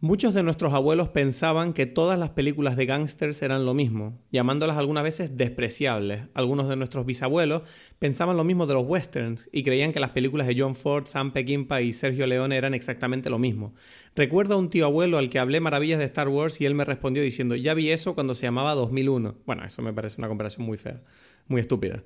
Muchos 0.00 0.34
de 0.34 0.42
nuestros 0.42 0.74
abuelos 0.74 1.08
pensaban 1.08 1.72
que 1.72 1.86
todas 1.86 2.18
las 2.18 2.28
películas 2.28 2.76
de 2.76 2.84
gángsters 2.84 3.40
eran 3.40 3.64
lo 3.64 3.72
mismo, 3.72 4.20
llamándolas 4.30 4.76
algunas 4.76 5.02
veces 5.02 5.38
despreciables. 5.38 6.24
Algunos 6.34 6.68
de 6.68 6.76
nuestros 6.76 7.06
bisabuelos 7.06 7.62
pensaban 7.98 8.36
lo 8.36 8.44
mismo 8.44 8.66
de 8.66 8.74
los 8.74 8.84
westerns 8.86 9.48
y 9.52 9.62
creían 9.62 9.92
que 9.92 10.00
las 10.00 10.10
películas 10.10 10.48
de 10.48 10.54
John 10.58 10.74
Ford, 10.74 11.06
Sam 11.06 11.32
Peckinpah 11.32 11.80
y 11.80 11.94
Sergio 11.94 12.26
Leone 12.26 12.58
eran 12.58 12.74
exactamente 12.74 13.30
lo 13.30 13.38
mismo. 13.38 13.72
Recuerdo 14.14 14.56
a 14.56 14.58
un 14.58 14.68
tío 14.68 14.84
abuelo 14.84 15.16
al 15.16 15.30
que 15.30 15.38
hablé 15.38 15.60
maravillas 15.60 15.98
de 15.98 16.04
Star 16.04 16.28
Wars 16.28 16.60
y 16.60 16.66
él 16.66 16.74
me 16.74 16.84
respondió 16.84 17.22
diciendo, 17.22 17.56
ya 17.56 17.72
vi 17.72 17.88
eso 17.88 18.14
cuando 18.14 18.34
se 18.34 18.42
llamaba 18.42 18.74
2001. 18.74 19.36
Bueno, 19.46 19.64
eso 19.64 19.80
me 19.80 19.94
parece 19.94 20.16
una 20.18 20.28
comparación 20.28 20.66
muy 20.66 20.76
fea, 20.76 21.00
muy 21.48 21.62
estúpida. 21.62 22.02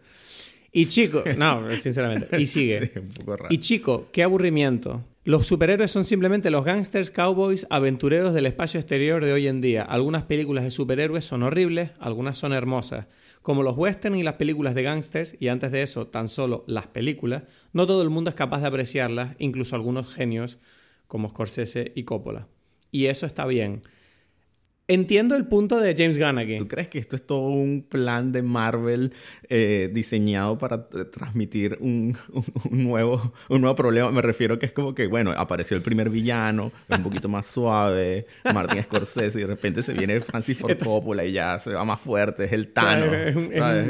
Y 0.73 0.87
chico, 0.87 1.25
no, 1.37 1.75
sinceramente. 1.77 2.41
Y 2.41 2.47
sigue. 2.47 2.93
Y 3.51 3.59
chico, 3.59 4.07
qué 4.13 4.23
aburrimiento. 4.23 5.05
Los 5.25 5.47
superhéroes 5.47 5.91
son 5.91 6.05
simplemente 6.05 6.51
los 6.51 6.65
gangsters, 6.65 7.11
cowboys, 7.11 7.67
aventureros 7.69 8.33
del 8.33 8.47
espacio 8.47 8.81
exterior 8.81 9.25
de 9.25 9.33
hoy 9.33 9.49
en 9.49 9.61
día. 9.61 9.83
Algunas 9.83 10.23
películas 10.23 10.65
de 10.65 10.71
superhéroes 10.71 11.25
son 11.25 11.43
horribles, 11.43 11.91
algunas 11.99 12.39
son 12.39 12.53
hermosas. 12.53 13.07
Como 13.43 13.63
los 13.63 13.77
western 13.77 14.17
y 14.17 14.23
las 14.23 14.35
películas 14.35 14.75
de 14.75 14.83
gangsters, 14.83 15.37
y 15.39 15.49
antes 15.49 15.73
de 15.73 15.83
eso 15.83 16.07
tan 16.07 16.29
solo 16.29 16.65
las 16.67 16.87
películas, 16.87 17.43
no 17.73 17.87
todo 17.87 18.03
el 18.03 18.11
mundo 18.11 18.31
es 18.31 18.37
capaz 18.37 18.61
de 18.61 18.69
apreciarlas, 18.69 19.37
incluso 19.39 19.77
algunos 19.77 20.09
genios 20.13 20.59
como 21.07 21.29
Scorsese 21.29 21.93
y 21.95 22.05
Coppola. 22.05 22.49
Y 22.91 23.07
eso 23.07 23.27
está 23.27 23.45
bien. 23.47 23.83
Entiendo 24.91 25.37
el 25.37 25.47
punto 25.47 25.79
de 25.79 25.95
James 25.95 26.19
Gunn 26.19 26.39
aquí. 26.39 26.57
¿Tú 26.57 26.67
crees 26.67 26.89
que 26.89 26.99
esto 26.99 27.15
es 27.15 27.25
todo 27.25 27.47
un 27.49 27.87
plan 27.89 28.33
de 28.33 28.43
Marvel 28.43 29.13
eh, 29.49 29.89
diseñado 29.93 30.59
para 30.59 30.89
eh, 30.93 31.05
transmitir 31.05 31.79
un, 31.79 32.19
nuevo, 32.71 33.33
un 33.49 33.61
nuevo 33.61 33.77
problema? 33.77 34.11
Me 34.11 34.21
refiero 34.21 34.59
que 34.59 34.67
es 34.67 34.73
como 34.73 34.93
que, 34.93 35.07
bueno, 35.07 35.33
apareció 35.37 35.77
el 35.77 35.85
primer 35.85 36.11
villano, 36.11 36.73
es 36.89 36.99
un 36.99 37.05
poquito 37.05 37.29
más 37.29 37.47
suave, 37.47 38.27
Martin 38.53 38.83
Scorsese, 38.83 39.39
y 39.39 39.43
de 39.43 39.47
repente 39.47 39.85
se 39.85 39.93
viene 39.93 40.21
Francis 40.21 40.59
Ford 40.59 40.77
Coppola 40.83 41.25
y 41.25 41.35
ya 41.35 41.61
se 41.61 41.71
va 41.71 41.85
más 41.85 42.01
fuerte, 42.01 42.47
es 42.47 42.53
el 42.53 42.73
Tano. 42.73 43.07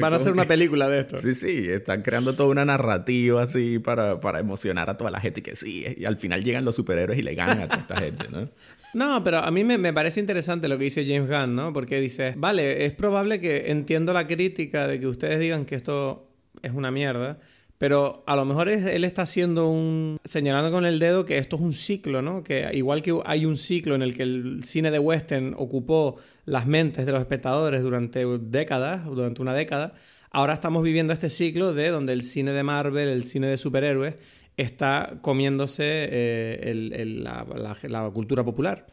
Van 0.00 0.12
a 0.12 0.16
hacer 0.16 0.33
una 0.33 0.45
película 0.45 0.87
de 0.90 1.00
esto. 1.00 1.19
Sí, 1.23 1.35
sí, 1.35 1.66
están 1.71 2.02
creando 2.02 2.35
toda 2.35 2.50
una 2.50 2.66
narrativa 2.66 3.42
así 3.42 3.78
para, 3.78 4.21
para 4.21 4.38
emocionar 4.40 4.90
a 4.90 4.99
toda 4.99 5.11
la 5.11 5.21
gente 5.21 5.40
y 5.40 5.42
que 5.42 5.57
sí, 5.57 5.83
y 5.97 6.04
al 6.04 6.19
final 6.19 6.45
llegan 6.45 6.66
los 6.66 6.75
superhéroes 6.75 7.19
y 7.19 7.23
le 7.23 7.35
ganan 7.35 7.61
a 7.61 7.69
toda 7.69 7.80
esta 7.80 7.97
gente, 7.97 8.26
¿no? 8.30 8.50
No, 8.92 9.23
pero 9.23 9.38
a 9.38 9.50
mí 9.50 9.64
me, 9.64 9.92
parece 9.92 10.21
interesante 10.21 10.69
lo 10.69 10.76
que 10.76 10.85
dice 10.90 11.04
James 11.04 11.28
Gunn, 11.28 11.54
¿no? 11.54 11.73
Porque 11.73 12.00
dice, 12.00 12.35
vale, 12.37 12.85
es 12.85 12.94
probable 12.94 13.40
que 13.40 13.70
entiendo 13.70 14.12
la 14.12 14.26
crítica 14.26 14.87
de 14.87 14.99
que 14.99 15.06
ustedes 15.06 15.38
digan 15.38 15.64
que 15.64 15.76
esto 15.76 16.28
es 16.62 16.73
una 16.73 16.90
mierda, 16.90 17.38
pero 17.78 18.25
a 18.26 18.37
lo 18.37 18.44
mejor 18.44 18.68
él 18.68 19.04
está 19.04 19.23
haciendo 19.23 19.68
un... 19.68 20.18
señalando 20.25 20.70
con 20.70 20.85
el 20.85 20.99
dedo 20.99 21.25
que 21.25 21.38
esto 21.38 21.56
es 21.56 21.62
un 21.62 21.73
ciclo, 21.73 22.20
¿no? 22.20 22.44
Que 22.44 22.68
igual 22.75 23.00
que 23.00 23.18
hay 23.25 23.47
un 23.47 23.56
ciclo 23.56 23.94
en 23.94 24.02
el 24.02 24.14
que 24.14 24.25
el 24.25 24.64
cine 24.64 24.90
de 24.90 24.99
western 24.99 25.54
ocupó 25.56 26.16
las 26.44 26.66
mentes 26.66 27.06
de 27.06 27.12
los 27.12 27.20
espectadores 27.20 27.82
durante 27.82 28.26
décadas, 28.40 29.06
durante 29.06 29.40
una 29.40 29.54
década, 29.54 29.94
ahora 30.30 30.54
estamos 30.54 30.82
viviendo 30.82 31.12
este 31.12 31.30
ciclo 31.30 31.73
de 31.73 31.88
donde 31.88 32.12
el 32.12 32.23
cine 32.23 32.52
de 32.52 32.62
Marvel, 32.62 33.09
el 33.09 33.25
cine 33.25 33.47
de 33.47 33.56
superhéroes, 33.56 34.16
está 34.56 35.18
comiéndose 35.23 35.85
eh, 35.87 37.04
la, 37.16 38.11
cultura 38.12 38.44
popular. 38.44 38.87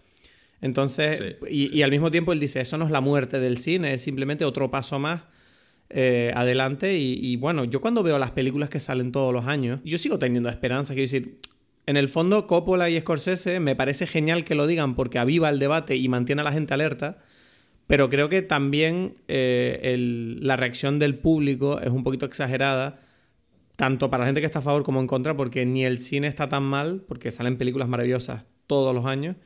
Entonces, 0.62 1.38
y, 1.50 1.82
al 1.82 1.92
mismo 1.92 2.10
tiempo 2.10 2.34
él 2.34 2.40
dice, 2.40 2.62
eso 2.62 2.78
no 2.78 2.86
es 2.86 2.92
la 2.92 3.02
muerte 3.02 3.40
del 3.40 3.58
cine, 3.58 3.94
es 3.94 4.02
simplemente 4.02 4.44
otro 4.44 4.72
paso 4.72 5.00
más 5.00 5.24
eh, 5.90 6.32
adelante. 6.36 6.98
Y, 6.98 7.36
bueno, 7.38 7.64
yo 7.64 7.80
cuando 7.82 8.04
veo 8.04 8.18
las 8.18 8.32
películas 8.32 8.70
que 8.70 8.80
salen 8.80 9.12
todos 9.12 9.34
los 9.34 9.46
años, 9.46 9.80
yo 9.84 9.98
sigo 9.98 10.18
teniendo 10.18 10.50
esperanza. 10.50 10.94
Quiero 10.94 11.04
decir, 11.04 11.40
en 11.86 11.96
el 11.96 12.08
fondo, 12.08 12.48
Coppola 12.48 12.90
y 12.90 13.00
Scorsese 13.00 13.60
me 13.60 13.76
parece 13.76 14.08
genial 14.08 14.44
que 14.44 14.56
lo 14.56 14.68
digan 14.68 14.96
porque 14.96 15.20
aviva 15.20 15.50
el 15.50 15.60
debate 15.60 15.96
y 15.96 16.10
mantiene 16.10 16.42
a 16.42 16.46
la 16.46 16.52
gente 16.52 16.74
alerta. 16.74 17.20
Pero 17.88 18.10
creo 18.10 18.28
que 18.28 18.42
también 18.42 19.16
eh, 19.30 19.96
la 20.42 20.58
reacción 20.58 21.00
del 21.00 21.18
público 21.18 21.80
es 21.80 21.90
un 21.90 22.04
poquito 22.04 22.26
exagerada, 22.26 23.00
tanto 23.78 24.10
para 24.10 24.22
la 24.22 24.26
gente 24.26 24.42
que 24.42 24.46
está 24.46 24.60
a 24.60 24.64
favor 24.64 24.84
como 24.84 25.00
en 25.00 25.08
contra, 25.08 25.38
porque 25.38 25.66
ni 25.66 25.86
el 25.86 25.98
cine 25.98 26.28
está 26.28 26.50
tan 26.50 26.64
mal, 26.64 27.04
porque 27.08 27.32
salen 27.32 27.58
películas 27.58 27.88
maravillosas 27.88 28.46
todos 28.66 28.94
los 28.94 29.06
años, 29.06 29.38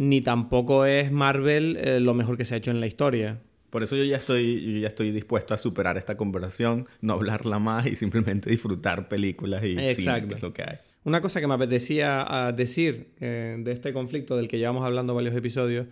ni 0.00 0.22
tampoco 0.22 0.86
es 0.86 1.12
Marvel 1.12 1.76
eh, 1.76 2.00
lo 2.00 2.14
mejor 2.14 2.38
que 2.38 2.46
se 2.46 2.54
ha 2.54 2.56
hecho 2.56 2.70
en 2.70 2.80
la 2.80 2.86
historia. 2.86 3.38
Por 3.68 3.82
eso 3.82 3.96
yo 3.96 4.04
ya 4.04 4.16
estoy, 4.16 4.80
ya 4.80 4.88
estoy 4.88 5.10
dispuesto 5.10 5.52
a 5.52 5.58
superar 5.58 5.98
esta 5.98 6.16
conversación, 6.16 6.88
no 7.02 7.12
hablarla 7.12 7.58
más 7.58 7.86
y 7.86 7.96
simplemente 7.96 8.48
disfrutar 8.50 9.08
películas 9.08 9.62
y 9.62 9.78
Exacto. 9.78 10.36
es 10.36 10.40
lo 10.40 10.54
que 10.54 10.62
hay. 10.62 10.78
Una 11.04 11.20
cosa 11.20 11.38
que 11.38 11.46
me 11.46 11.52
apetecía 11.52 12.24
ah, 12.26 12.52
decir 12.52 13.10
eh, 13.20 13.58
de 13.58 13.72
este 13.72 13.92
conflicto 13.92 14.38
del 14.38 14.48
que 14.48 14.56
llevamos 14.56 14.86
hablando 14.86 15.14
varios 15.14 15.36
episodios 15.36 15.86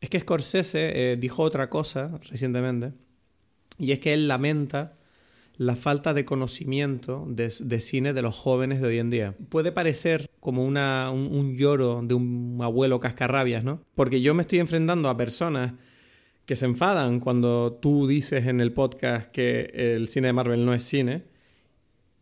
es 0.00 0.08
que 0.08 0.20
Scorsese 0.20 1.12
eh, 1.12 1.16
dijo 1.16 1.42
otra 1.42 1.68
cosa 1.68 2.20
recientemente 2.30 2.92
y 3.78 3.90
es 3.90 3.98
que 3.98 4.14
él 4.14 4.28
lamenta 4.28 4.96
la 5.60 5.76
falta 5.76 6.14
de 6.14 6.24
conocimiento 6.24 7.26
de, 7.28 7.50
cine 7.80 8.14
de 8.14 8.22
los 8.22 8.34
jóvenes 8.34 8.80
de 8.80 8.88
hoy 8.88 8.98
en 8.98 9.10
día. 9.10 9.34
Puede 9.50 9.72
parecer 9.72 10.30
como 10.40 10.64
una, 10.64 11.10
un, 11.10 11.54
lloro 11.54 12.00
de 12.02 12.14
un 12.14 12.58
abuelo 12.62 12.98
cascarrabias, 12.98 13.62
¿no? 13.62 13.82
Porque 13.94 14.22
yo 14.22 14.34
me 14.34 14.40
estoy 14.40 14.58
enfrentando 14.58 15.10
a 15.10 15.18
personas 15.18 15.74
que 16.46 16.56
se 16.56 16.64
enfadan 16.64 17.20
cuando 17.20 17.74
tú 17.74 18.06
dices 18.06 18.46
en 18.46 18.62
el 18.62 18.72
podcast 18.72 19.30
que 19.32 19.70
el 19.74 20.08
cine 20.08 20.28
de 20.28 20.32
Marvel 20.32 20.64
no 20.64 20.72
es 20.72 20.82
cine 20.82 21.24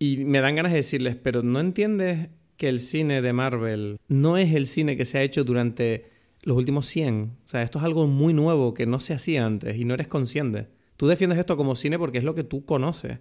y 0.01 0.25
me 0.25 0.41
dan 0.41 0.57
ganas 0.57 0.73
de 0.73 0.79
decirles, 0.79 1.15
pero 1.15 1.45
¿no 1.45 1.61
entiendes 1.61 2.31
que 2.57 2.69
el 2.69 2.81
cine 2.81 3.23
de 3.23 3.33
Marvel 3.33 4.01
no 4.09 4.37
es 4.37 4.53
el 4.53 4.67
cine 4.67 4.97
que 4.97 5.05
se 5.05 5.19
ha 5.19 5.23
hecho 5.23 5.45
durante 5.45 6.11
los 6.43 6.57
últimos 6.57 6.87
100? 6.87 7.37
O 7.45 7.49
sea, 7.49 7.63
esto 7.63 7.79
es 7.79 7.85
algo 7.85 8.09
muy 8.09 8.35
nuevo 8.35 8.75
que 8.75 8.87
no 8.87 8.99
se 8.99 9.15
hacía 9.15 9.47
antes 9.47 9.77
y 9.77 9.85
no 9.85 9.95
eres 9.95 10.09
consciente. 10.09 10.77
Tú 10.99 11.07
defiendes 11.07 11.39
esto 11.39 11.57
como 11.57 11.77
cine 11.77 11.97
porque 11.97 12.19
es 12.19 12.25
lo 12.25 12.35
que 12.35 12.43
tú 12.43 12.65
conoces. 12.65 13.21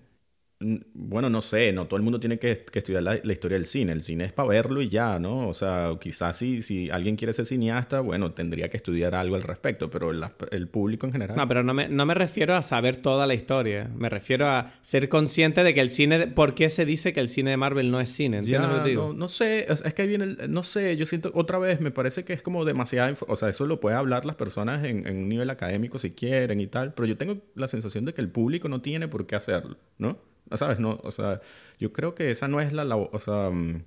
Bueno, 0.60 1.30
no 1.30 1.42
sé, 1.42 1.72
no 1.72 1.86
todo 1.86 1.98
el 1.98 2.04
mundo 2.04 2.20
tiene 2.20 2.40
que, 2.40 2.52
estudiar 2.52 3.04
la, 3.04 3.16
historia 3.32 3.58
del 3.58 3.68
cine. 3.68 3.92
El 3.92 4.02
cine 4.02 4.26
es 4.26 4.34
para 4.34 4.50
verlo 4.50 4.82
y 4.82 4.90
ya, 4.90 5.20
¿no? 5.20 5.48
O 5.48 5.54
sea, 5.54 5.92
quizás 6.02 6.38
si, 6.38 6.64
si 6.64 6.90
alguien 6.90 7.16
quiere 7.16 7.32
ser 7.34 7.46
cineasta, 7.46 8.00
bueno, 8.00 8.32
tendría 8.32 8.68
que 8.68 8.78
estudiar 8.78 9.14
algo 9.14 9.36
al 9.36 9.44
respecto, 9.44 9.92
pero 9.92 10.12
el 10.12 10.68
público 10.68 11.06
en 11.06 11.12
general. 11.12 11.38
No, 11.38 11.48
pero 11.48 11.62
no 11.62 11.76
me, 11.76 11.90
no 11.90 12.08
me 12.08 12.16
refiero 12.16 12.56
a 12.56 12.64
saber 12.64 12.98
toda 12.98 13.28
la 13.28 13.36
historia. 13.36 13.92
Me 13.96 14.10
refiero 14.10 14.48
a 14.48 14.74
ser 14.82 15.10
consciente 15.10 15.64
de 15.64 15.76
que 15.76 15.82
el 15.82 15.92
cine. 15.92 16.26
¿Por 16.26 16.56
qué 16.56 16.70
se 16.70 16.86
dice 16.86 17.14
que 17.14 17.20
el 17.20 17.28
cine 17.28 17.52
de 17.52 17.58
Marvel 17.58 17.92
no 17.92 18.00
es 18.00 18.10
cine? 18.10 18.40
¿Entiendes 18.40 18.72
lo 18.72 18.84
que 18.84 18.90
digo? 18.90 19.08
No, 19.10 19.14
no, 19.14 19.28
sé, 19.28 19.72
es, 19.72 19.82
que 19.94 20.02
ahí 20.02 20.08
viene. 20.08 20.24
El, 20.24 20.52
no 20.52 20.64
sé, 20.64 20.98
yo 20.98 21.06
siento 21.06 21.32
otra 21.36 21.60
vez, 21.60 21.82
me 21.82 21.92
parece 21.92 22.26
que 22.26 22.34
es 22.34 22.42
como 22.42 22.66
demasiada. 22.66 23.14
O 23.28 23.36
sea, 23.36 23.50
eso 23.50 23.68
lo 23.68 23.80
puede 23.80 23.96
hablar 23.96 24.26
las 24.26 24.36
personas 24.36 24.84
en, 24.86 25.06
en 25.06 25.18
un 25.18 25.30
nivel 25.30 25.52
académico 25.52 26.00
si 26.00 26.12
quieren 26.12 26.60
y 26.60 26.66
tal, 26.66 26.96
pero 26.96 27.06
yo 27.06 27.16
tengo 27.16 27.38
la 27.54 27.68
sensación 27.68 28.06
de 28.06 28.16
que 28.16 28.22
el 28.22 28.30
público 28.30 28.70
no 28.70 28.82
tiene 28.82 29.08
por 29.08 29.28
qué 29.28 29.36
hacerlo, 29.36 29.78
¿no? 30.00 30.18
¿Sabes? 30.54 30.80
No, 30.80 31.00
o 31.04 31.12
sea, 31.12 31.42
yo 31.80 31.92
creo 31.92 32.16
que 32.16 32.32
esa 32.32 32.48
no 32.48 32.62
es 32.62 32.74
la... 32.74 32.96
o 32.96 33.20
sea, 33.20 33.50
mm, 33.50 33.84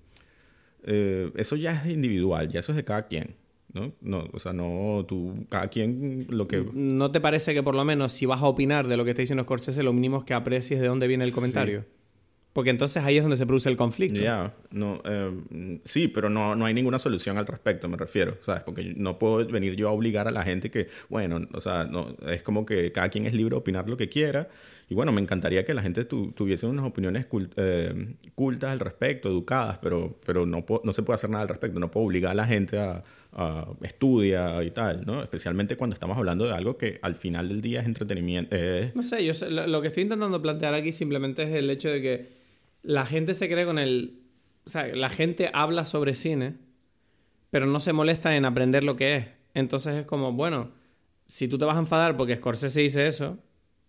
eh, 0.85 1.31
eso 1.37 1.57
ya 1.57 1.73
es 1.73 1.91
individual, 1.91 2.49
ya 2.49 2.61
eso 2.61 2.73
es 2.73 2.77
de 2.77 2.85
cada 2.85 3.07
quien. 3.07 3.37
¿no? 3.73 3.93
no 4.01 4.29
o 4.33 4.39
sea, 4.39 4.53
no, 4.53 5.05
tú, 5.07 5.47
cada 5.49 5.69
quien 5.69 6.27
lo 6.29 6.49
que... 6.49 6.65
¿No 6.73 7.11
te 7.11 7.21
parece 7.21 7.55
que 7.55 7.63
por 7.63 7.75
lo 7.75 7.85
menos 7.85 8.13
si 8.13 8.27
vas 8.27 8.43
a 8.43 8.47
opinar 8.47 8.89
de 8.89 8.97
lo 8.97 9.05
que 9.05 9.11
está 9.11 9.23
diciendo 9.23 9.45
Scorsese, 9.45 9.83
lo 9.83 9.93
mínimo 9.93 10.19
es 10.19 10.25
que 10.25 10.35
aprecies 10.35 10.81
de 10.81 10.87
dónde 10.87 11.07
viene 11.07 11.25
el 11.25 11.33
comentario? 11.33 11.85
Porque 12.53 12.71
entonces 12.71 13.05
ahí 13.05 13.17
es 13.17 13.23
donde 13.23 13.37
se 13.37 13.47
produce 13.47 13.69
el 13.69 13.77
conflicto. 13.77 14.21
Ya, 14.21 14.53
no, 14.73 15.01
eh, 15.05 15.81
sí, 15.85 16.09
pero 16.09 16.29
no, 16.29 16.57
no 16.57 16.65
hay 16.67 16.75
ninguna 16.75 16.99
solución 16.99 17.39
al 17.39 17.47
respecto, 17.47 17.89
me 17.89 17.97
refiero, 17.97 18.39
¿sabes? 18.41 18.65
Porque 18.65 18.93
no 18.97 19.21
puedo 19.21 19.47
venir 19.47 19.77
yo 19.77 19.89
a 19.89 19.93
obligar 19.93 20.27
a 20.27 20.33
la 20.33 20.43
gente 20.43 20.69
que, 20.69 20.89
bueno, 21.09 21.41
o 21.53 21.61
sea, 21.61 21.85
no, 21.85 22.17
es 22.27 22.43
como 22.43 22.67
que 22.67 22.91
cada 22.91 23.09
quien 23.09 23.27
es 23.27 23.35
libre 23.35 23.51
de 23.51 23.59
opinar 23.59 23.89
lo 23.89 23.97
que 23.97 24.09
quiera 24.09 24.49
y 24.91 24.95
bueno, 24.95 25.13
me 25.13 25.21
encantaría 25.21 25.65
que 25.65 25.73
la 25.73 25.83
gente 25.83 26.05
tuviese 26.05 26.67
unas 26.67 26.85
opiniones 26.85 27.29
eh, 27.57 28.17
cultas 28.35 28.73
al 28.73 28.81
respecto, 28.81 29.29
educadas, 29.29 29.79
pero, 29.79 30.19
pero 30.27 30.47
no, 30.47 30.65
no 30.83 30.93
se 30.93 31.05
puede 31.05 31.15
hacer 31.15 31.31
nada 31.31 31.43
al 31.43 31.49
respecto. 31.49 31.79
No 31.79 31.93
puedo 31.93 32.07
obligar 32.07 32.33
a 32.33 32.35
la 32.35 32.45
gente 32.45 32.77
a, 32.77 33.05
estudiar 33.83 34.65
y 34.65 34.73
tal, 34.73 35.07
¿no? 35.07 35.23
Especialmente 35.23 35.77
cuando 35.77 35.95
estamos 35.95 36.19
hablando 36.19 36.45
de 36.45 36.55
algo 36.55 36.77
que 36.77 36.99
al 37.03 37.15
final 37.15 37.49
del 37.49 37.61
día 37.61 37.83
es 37.83 37.87
entretenimiento. 37.87 38.57
No 38.97 39.05
sé, 39.05 39.25
yo 39.25 39.33
lo 39.49 39.81
que 39.81 39.87
estoy 39.87 40.03
intentando 40.03 40.43
plantear 40.43 40.75
aquí 40.75 40.91
simplemente 40.91 41.45
es 41.45 41.51
el 41.51 41.71
hecho 41.71 41.89
de 41.89 42.03
que 42.03 42.29
la 42.83 43.07
gente 43.07 43.35
se 43.35 43.49
cree 43.49 43.65
con 43.65 43.79
el... 43.79 44.19
O 44.67 44.71
sea, 44.71 44.89
la 44.89 45.09
gente 45.09 45.51
habla 45.55 45.85
sobre 45.85 46.15
cine, 46.15 46.57
pero 47.51 47.67
no 47.67 47.79
se 47.79 47.93
molesta 47.93 48.35
en 48.35 48.45
aprender 48.45 48.83
lo 48.83 48.97
que 48.97 49.15
es. 49.15 49.27
Entonces 49.55 49.95
es 49.95 50.05
como, 50.05 50.33
bueno, 50.33 50.73
si 51.27 51.47
tú 51.47 51.59
te 51.59 51.65
vas 51.65 51.77
a 51.77 51.81
enfadar 51.81 52.17
porque 52.17 52.37
Scorsese 52.37 52.81
dice 52.81 53.07
eso, 53.07 53.39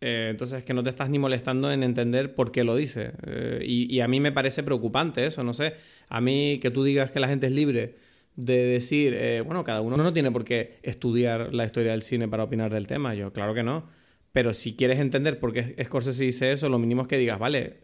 eh, 0.01 0.29
entonces 0.31 0.59
es 0.59 0.65
que 0.65 0.73
no 0.73 0.81
te 0.81 0.89
estás 0.89 1.09
ni 1.09 1.19
molestando 1.19 1.71
en 1.71 1.83
entender 1.83 2.33
por 2.33 2.51
qué 2.51 2.63
lo 2.63 2.75
dice. 2.75 3.11
Eh, 3.25 3.63
y, 3.65 3.99
a 4.01 4.07
mí 4.07 4.19
me 4.19 4.31
parece 4.31 4.63
preocupante 4.63 5.25
eso, 5.25 5.43
no 5.43 5.53
sé. 5.53 5.75
A 6.09 6.19
mí 6.19 6.59
que 6.59 6.71
tú 6.71 6.83
digas 6.83 7.11
que 7.11 7.19
la 7.19 7.27
gente 7.27 7.47
es 7.47 7.53
libre 7.53 7.95
de 8.35 8.57
decir, 8.65 9.13
eh, 9.15 9.41
bueno, 9.41 9.63
cada 9.63 9.81
uno 9.81 9.97
no 9.97 10.11
tiene 10.11 10.31
por 10.31 10.43
qué 10.43 10.79
estudiar 10.81 11.53
la 11.53 11.65
historia 11.65 11.91
del 11.91 12.01
cine 12.01 12.27
para 12.27 12.43
opinar 12.43 12.73
del 12.73 12.87
tema. 12.87 13.13
Yo, 13.13 13.31
claro 13.31 13.53
que 13.53 13.63
no. 13.63 13.85
Pero 14.31 14.53
si 14.53 14.75
quieres 14.75 14.99
entender 14.99 15.39
por 15.39 15.53
qué 15.53 15.75
Scorsese 15.83 16.23
dice 16.23 16.51
eso, 16.51 16.67
lo 16.69 16.79
mínimo 16.79 17.03
es 17.03 17.07
que 17.07 17.17
digas, 17.17 17.37
vale, 17.37 17.81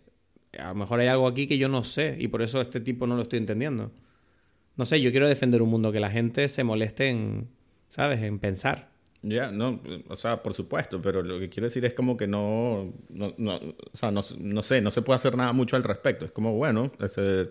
a 0.57 0.69
lo 0.69 0.75
mejor 0.75 0.99
hay 0.99 1.07
algo 1.07 1.27
aquí 1.27 1.45
que 1.45 1.57
yo 1.57 1.69
no 1.69 1.83
sé 1.83 2.17
y 2.19 2.29
por 2.29 2.41
eso 2.41 2.61
este 2.61 2.79
tipo 2.79 3.05
no 3.05 3.15
lo 3.15 3.21
estoy 3.21 3.37
entendiendo. 3.39 3.91
No 4.75 4.85
sé, 4.85 5.01
yo 5.01 5.11
quiero 5.11 5.27
defender 5.27 5.61
un 5.61 5.69
mundo 5.69 5.91
que 5.91 5.99
la 5.99 6.09
gente 6.09 6.47
se 6.47 6.63
moleste 6.63 7.09
en, 7.09 7.49
¿sabes?, 7.89 8.21
en 8.23 8.39
pensar. 8.39 8.96
Ya, 9.23 9.51
no, 9.51 9.81
o 10.09 10.15
sea, 10.15 10.43
por 10.43 10.53
supuesto, 10.53 11.01
pero 11.01 11.23
lo 11.23 11.39
que 11.39 11.49
quiero 11.49 11.65
decir 11.65 11.83
es 11.85 11.93
como 11.93 12.15
que 12.15 12.27
no, 12.27 12.93
no, 13.09 13.33
no 13.37 13.55
o 13.55 13.97
sea, 13.97 14.11
no, 14.11 14.21
no, 14.37 14.63
sé, 14.63 14.79
no 14.81 14.91
se 14.91 15.01
puede 15.01 15.15
hacer 15.15 15.35
nada 15.35 15.53
mucho 15.53 15.75
al 15.75 15.83
respecto. 15.83 16.25
Es 16.25 16.31
como, 16.31 16.53
bueno, 16.53 16.91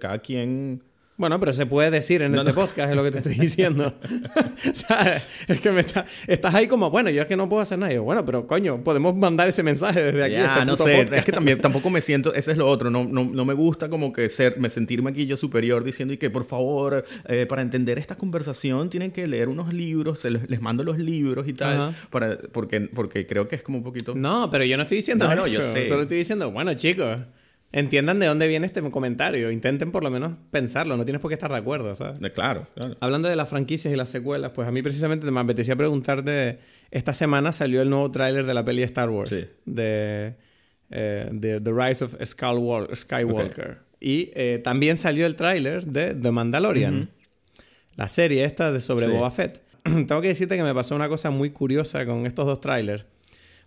cada 0.01 0.19
quien 0.21 0.83
bueno, 1.17 1.41
pero 1.41 1.53
se 1.53 1.67
puede 1.67 1.91
decir 1.91 2.23
en 2.23 2.35
este 2.35 2.53
podcast, 2.53 2.91
es 2.91 2.97
lo 2.97 3.03
que 3.03 3.11
te 3.11 3.19
estoy 3.19 3.35
diciendo. 3.35 3.95
¿Sabes? 4.73 5.23
Es 5.49 5.61
que 5.61 5.71
me 5.71 5.81
estás 5.81 6.55
ahí 6.55 6.67
como, 6.67 6.91
bueno, 6.91 7.11
yo 7.11 7.23
es 7.23 7.29
que 7.29 7.37
no 7.37 7.49
puedo 7.49 7.63
hacer 7.63 7.79
nada. 7.79 7.99
bueno, 8.01 8.25
pero 8.25 8.47
coño, 8.47 8.83
podemos 8.83 9.17
mandar 9.17 9.49
ese 9.49 9.63
mensaje 9.63 10.03
desde 10.03 10.25
aquí. 10.25 10.35
Ya, 10.35 10.53
este 10.53 10.65
no 10.65 10.77
sé, 10.77 11.07
es 11.11 11.25
que 11.25 11.33
también 11.33 11.61
tampoco 11.63 11.91
me 11.91 12.01
siento, 12.01 12.35
ese 12.35 12.53
es 12.53 12.59
lo 12.59 12.69
otro, 12.69 12.91
no, 12.91 13.05
no, 13.05 13.25
no 13.25 13.45
me 13.45 13.55
gusta 13.55 13.89
como 13.89 14.13
que 14.13 14.29
ser, 14.29 14.59
me 14.59 14.69
sentirme 14.69 15.11
aquí 15.11 15.27
yo 15.27 15.37
superior 15.37 15.85
diciendo 15.85 16.13
y 16.13 16.19
que 16.19 16.31
por 16.31 16.45
favor, 16.45 17.05
eh, 17.27 17.47
para 17.47 17.63
entender 17.63 17.99
esta 17.99 18.17
conversación 18.17 18.91
tienen 18.91 19.11
que 19.11 19.27
leer 19.27 19.49
unos 19.49 19.73
libros, 19.73 20.21
se 20.21 20.31
les, 20.31 20.61
mando 20.61 20.85
los 20.85 20.99
libros 20.99 21.47
y 21.49 21.53
tal, 21.53 21.95
para, 22.11 22.39
porque, 22.53 22.81
porque 22.81 23.27
creo 23.27 23.47
que 23.47 23.57
es 23.57 23.63
como 23.63 23.79
un 23.79 23.85
poquito... 23.85 24.15
No, 24.15 24.51
pero 24.51 24.65
yo 24.65 24.77
no 24.77 24.83
estoy 24.83 24.99
diciendo 24.99 25.31
eso, 25.31 25.47
yo 25.47 25.63
sé. 25.63 25.87
solo 25.87 26.03
estoy 26.03 26.19
diciendo, 26.19 26.51
bueno 26.51 26.75
chicos 26.75 27.19
entiendan 27.73 28.19
de 28.19 28.27
dónde 28.27 28.47
viene 28.49 28.67
este 28.67 28.83
comentario. 28.91 29.51
Intenten 29.51 29.93
por 29.93 30.03
lo 30.03 30.11
menos 30.11 30.33
pensarlo. 30.51 30.97
No 30.97 31.05
tienes 31.05 31.21
por 31.21 31.29
qué 31.29 31.35
estar 31.35 31.51
de 31.51 31.59
acuerdo, 31.59 31.95
¿sabes? 31.95 32.19
Claro, 32.33 32.67
claro. 32.75 32.97
Hablando 33.01 33.29
de 33.29 33.37
las 33.37 33.49
franquicias 33.49 33.93
y 33.93 33.97
las 33.97 34.09
secuelas, 34.09 34.53
pues 34.53 34.67
a 34.67 34.73
mí 34.73 34.83
precisamente 34.83 35.31
me 35.31 35.41
apetecía 35.41 35.77
preguntarte... 35.77 36.59
Esta 36.91 37.13
semana 37.13 37.51
salió 37.53 37.83
el 37.83 37.91
nuevo 37.91 38.11
tráiler 38.11 38.47
de 38.47 38.55
la 38.55 38.65
peli 38.65 38.83
Star 38.85 39.11
Wars. 39.11 39.31
Sí. 39.31 39.45
De, 39.65 40.35
eh, 40.91 41.31
The 41.41 41.73
Rise 41.73 42.05
of 42.05 42.15
Skywalker. 42.23 43.79
Y 44.01 44.31
eh, 44.35 44.61
también 44.63 44.97
salió 44.97 45.27
el 45.27 45.35
tráiler 45.35 45.85
de 45.87 46.15
The 46.15 46.31
Mandalorian. 46.31 47.11
La 47.97 48.09
serie 48.09 48.45
esta 48.45 48.71
de 48.73 48.81
sobre 48.81 49.09
Boba 49.09 49.31
Fett. 49.31 49.63
Tengo 49.83 50.21
que 50.21 50.29
decirte 50.29 50.57
que 50.57 50.63
me 50.63 50.75
pasó 50.75 50.95
una 50.95 51.09
cosa 51.09 51.31
muy 51.31 51.51
curiosa 51.51 52.05
con 52.07 52.27
estos 52.27 52.47
dos 52.47 52.61
trailers. 52.61 53.05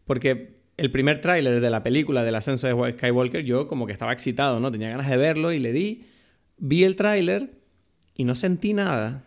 Porque 0.05 0.58
el 0.79 0.91
primer 0.91 1.19
tráiler 1.19 1.59
de 1.59 1.69
la 1.69 1.83
película 1.83 2.23
del 2.23 2.35
ascenso 2.35 2.67
de 2.67 2.93
Skywalker, 2.93 3.43
yo 3.43 3.67
como 3.67 3.85
que 3.85 3.91
estaba 3.91 4.13
excitado, 4.13 4.59
¿no? 4.59 4.71
Tenía 4.71 4.89
ganas 4.89 5.09
de 5.09 5.17
verlo 5.17 5.51
y 5.51 5.59
le 5.59 5.73
di. 5.73 6.05
Vi 6.57 6.83
el 6.83 6.95
tráiler 6.95 7.51
y 8.15 8.23
no 8.23 8.35
sentí 8.35 8.73
nada. 8.73 9.23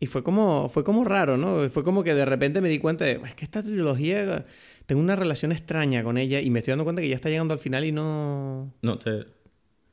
Y 0.00 0.06
fue 0.06 0.22
como, 0.24 0.68
fue 0.68 0.84
como 0.84 1.04
raro, 1.04 1.36
¿no? 1.36 1.68
Fue 1.70 1.84
como 1.84 2.02
que 2.02 2.14
de 2.14 2.24
repente 2.24 2.60
me 2.60 2.68
di 2.68 2.78
cuenta 2.78 3.04
de, 3.04 3.20
es 3.24 3.34
que 3.34 3.44
esta 3.44 3.62
trilogía, 3.62 4.44
tengo 4.86 5.00
una 5.00 5.16
relación 5.16 5.52
extraña 5.52 6.02
con 6.02 6.18
ella 6.18 6.40
y 6.40 6.50
me 6.50 6.58
estoy 6.58 6.72
dando 6.72 6.84
cuenta 6.84 7.02
que 7.02 7.08
ya 7.08 7.14
está 7.14 7.28
llegando 7.28 7.54
al 7.54 7.60
final 7.60 7.84
y 7.84 7.92
no... 7.92 8.74
No 8.82 8.98
te... 8.98 9.24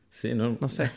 Sí, 0.10 0.34
no... 0.34 0.58
No 0.60 0.68
sé. 0.68 0.90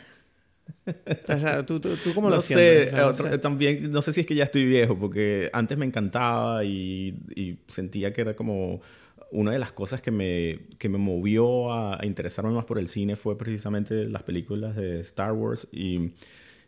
o 1.29 1.39
sea, 1.39 1.65
¿tú, 1.65 1.79
tú, 1.79 1.95
cómo 2.15 2.29
lo 2.31 2.41
sientes? 2.41 2.91
no 2.91 3.39
También, 3.39 3.91
no 3.91 4.01
sé 4.01 4.13
si 4.13 4.21
es 4.21 4.27
que 4.27 4.35
ya 4.35 4.45
estoy 4.45 4.65
viejo, 4.65 4.97
porque 4.97 5.49
antes 5.53 5.77
me 5.77 5.85
encantaba 5.85 6.63
y, 6.63 7.15
y 7.35 7.59
sentía 7.67 8.11
que 8.11 8.21
era 8.21 8.35
como 8.35 8.81
una 9.31 9.51
de 9.51 9.59
las 9.59 9.71
cosas 9.71 10.01
que 10.01 10.11
me, 10.11 10.59
que 10.77 10.89
me 10.89 10.97
movió 10.97 11.73
a, 11.73 11.99
interesarme 12.05 12.51
más 12.51 12.65
por 12.65 12.79
el 12.79 12.87
cine 12.87 13.15
fue 13.15 13.37
precisamente 13.37 14.07
las 14.07 14.23
películas 14.23 14.75
de 14.75 14.99
Star 15.01 15.33
Wars 15.33 15.67
y, 15.71 16.11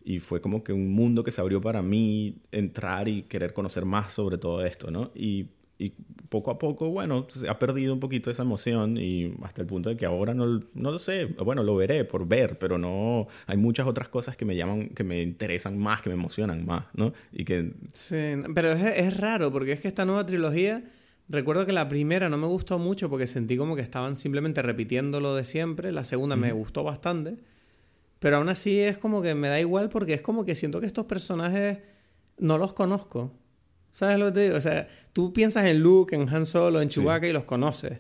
y 0.04 0.20
fue 0.20 0.42
como 0.42 0.64
que 0.64 0.74
un 0.74 0.92
mundo 0.94 1.24
que 1.24 1.32
se 1.32 1.42
abrió 1.42 1.62
para 1.62 1.82
mí 1.82 2.38
entrar 2.52 3.08
y 3.08 3.24
querer 3.24 3.54
conocer 3.54 3.86
más 3.86 4.14
sobre 4.14 4.38
todo 4.38 4.66
esto, 4.66 4.92
¿no? 4.92 5.12
Y, 5.16 5.48
y 5.80 5.94
poco 6.30 6.52
a 6.52 6.58
poco, 6.58 6.90
bueno, 6.90 7.26
se 7.30 7.48
ha 7.48 7.60
perdido 7.60 7.94
un 7.94 8.00
poquito 8.00 8.32
esa 8.32 8.44
emoción 8.44 8.98
y 8.98 9.34
hasta 9.44 9.62
el 9.62 9.68
punto 9.68 9.90
de 9.90 9.98
que 9.98 10.06
ahora 10.06 10.34
no, 10.34 10.60
no 10.74 10.92
lo 10.92 11.00
sé, 11.00 11.26
bueno, 11.26 11.64
lo 11.64 11.76
veré 11.76 12.04
por 12.04 12.28
ver, 12.28 12.58
pero 12.58 12.78
no, 12.78 13.28
hay 13.46 13.58
muchas 13.58 13.86
otras 13.88 14.10
cosas 14.10 14.36
que 14.36 14.46
me 14.46 14.56
llaman, 14.56 14.90
que 14.90 15.04
me 15.04 15.22
interesan 15.22 15.78
más, 15.78 16.02
que 16.02 16.10
me 16.10 16.16
emocionan 16.16 16.66
más, 16.66 16.86
¿no? 16.94 17.14
Y 17.32 17.46
que... 17.46 17.74
Sí, 17.94 18.34
pero 18.56 18.74
es, 18.74 18.84
es 18.84 19.18
raro 19.18 19.52
porque 19.52 19.74
es 19.74 19.80
que 19.80 19.88
esta 19.88 20.06
nueva 20.06 20.26
trilogía... 20.26 20.84
Recuerdo 21.30 21.66
que 21.66 21.74
la 21.74 21.90
primera 21.90 22.30
no 22.30 22.38
me 22.38 22.48
gustó 22.48 22.80
mucho 22.80 23.10
porque 23.10 23.28
sentí 23.28 23.58
como 23.58 23.76
que 23.76 23.82
estaban 23.82 24.16
simplemente 24.16 24.62
repitiendo 24.62 25.20
lo 25.20 25.36
de 25.36 25.44
siempre. 25.44 25.92
La 25.92 26.04
segunda 26.04 26.36
me 26.36 26.52
gustó 26.54 26.84
bastante. 26.84 27.38
Pero 28.20 28.38
aún 28.38 28.50
así 28.50 28.80
es 28.80 28.98
como 28.98 29.22
que 29.22 29.36
me 29.36 29.50
da 29.50 29.60
igual 29.60 29.90
porque 29.90 30.14
es 30.14 30.22
como 30.22 30.46
que 30.46 30.56
siento 30.56 30.80
que 30.80 30.88
estos 30.88 31.06
personajes 31.06 31.80
no 32.38 32.58
los 32.58 32.74
conozco. 32.74 33.34
¿Sabes 33.92 34.18
lo 34.20 34.28
que 34.28 34.32
te 34.32 34.44
digo? 34.44 34.58
O 34.58 34.62
sea, 34.62 34.88
tú 35.12 35.34
piensas 35.34 35.66
en 35.66 35.80
Luke, 35.82 36.16
en 36.16 36.30
Han 36.30 36.46
Solo, 36.46 36.82
en 36.82 36.90
Chewbacca 36.90 37.28
y 37.28 37.34
los 37.34 37.44
conoces. 37.44 38.00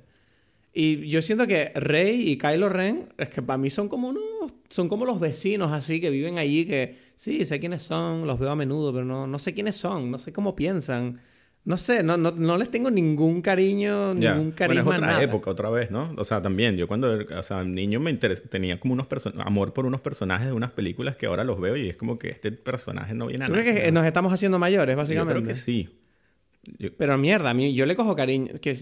Y 0.73 1.07
yo 1.07 1.21
siento 1.23 1.47
que 1.47 1.71
Rey 1.73 2.29
y 2.29 2.37
Kylo 2.37 2.69
Ren, 2.69 3.09
es 3.17 3.29
que 3.29 3.41
para 3.41 3.57
mí 3.57 3.69
son 3.71 3.89
como 3.89 4.09
unos, 4.09 4.53
son 4.69 4.87
como 4.89 5.05
los 5.05 5.19
vecinos 5.19 5.71
así 5.71 5.99
que 5.99 6.11
viven 6.11 6.37
allí, 6.37 6.65
que 6.65 6.97
sí, 7.15 7.45
sé 7.45 7.59
quiénes 7.59 7.81
son, 7.81 8.27
los 8.27 8.37
veo 8.37 8.51
a 8.51 8.55
menudo, 8.55 8.93
pero 8.93 9.03
no, 9.03 9.25
no 9.25 9.39
sé 9.39 9.55
quiénes 9.55 9.75
son, 9.75 10.11
no 10.11 10.19
sé 10.19 10.31
cómo 10.31 10.55
piensan. 10.55 11.19
No 11.67 11.75
sé, 11.75 12.01
no, 12.01 12.15
no, 12.15 12.31
no 12.31 12.57
les 12.57 12.71
tengo 12.71 12.89
ningún 12.89 13.41
cariño, 13.41 14.13
ningún 14.13 14.51
carisma. 14.51 14.83
Bueno, 14.83 15.05
es 15.05 15.11
otra 15.11 15.21
época, 15.21 15.51
otra 15.51 15.69
vez, 15.69 15.91
¿no? 15.91 16.13
O 16.15 16.23
sea, 16.23 16.41
también, 16.41 16.77
yo 16.77 16.87
cuando, 16.87 17.19
o 17.37 17.43
sea, 17.43 17.65
niño 17.65 17.99
me 17.99 18.13
tenía 18.13 18.79
como 18.79 18.93
unos 18.93 19.07
amor 19.39 19.73
por 19.73 19.85
unos 19.85 19.99
personajes 19.99 20.47
de 20.47 20.53
unas 20.53 20.71
películas 20.71 21.17
que 21.17 21.25
ahora 21.25 21.43
los 21.43 21.59
veo 21.59 21.75
y 21.75 21.89
es 21.89 21.97
como 21.97 22.17
que 22.17 22.29
este 22.29 22.53
personaje 22.53 23.13
no 23.13 23.27
viene 23.27 23.43
a 23.43 23.47
¿Tú 23.47 23.53
crees 23.53 23.83
que 23.83 23.91
nos 23.91 24.05
estamos 24.05 24.31
haciendo 24.31 24.59
mayores, 24.59 24.95
básicamente? 24.95 25.33
Yo 25.33 25.43
creo 25.43 25.47
que 25.49 25.55
sí. 25.55 25.89
Pero 26.97 27.17
mierda, 27.17 27.51
a 27.51 27.53
mí 27.53 27.73
yo 27.73 27.85
le 27.85 27.95
cojo 27.95 28.15
cariño, 28.15 28.53
que 28.61 28.75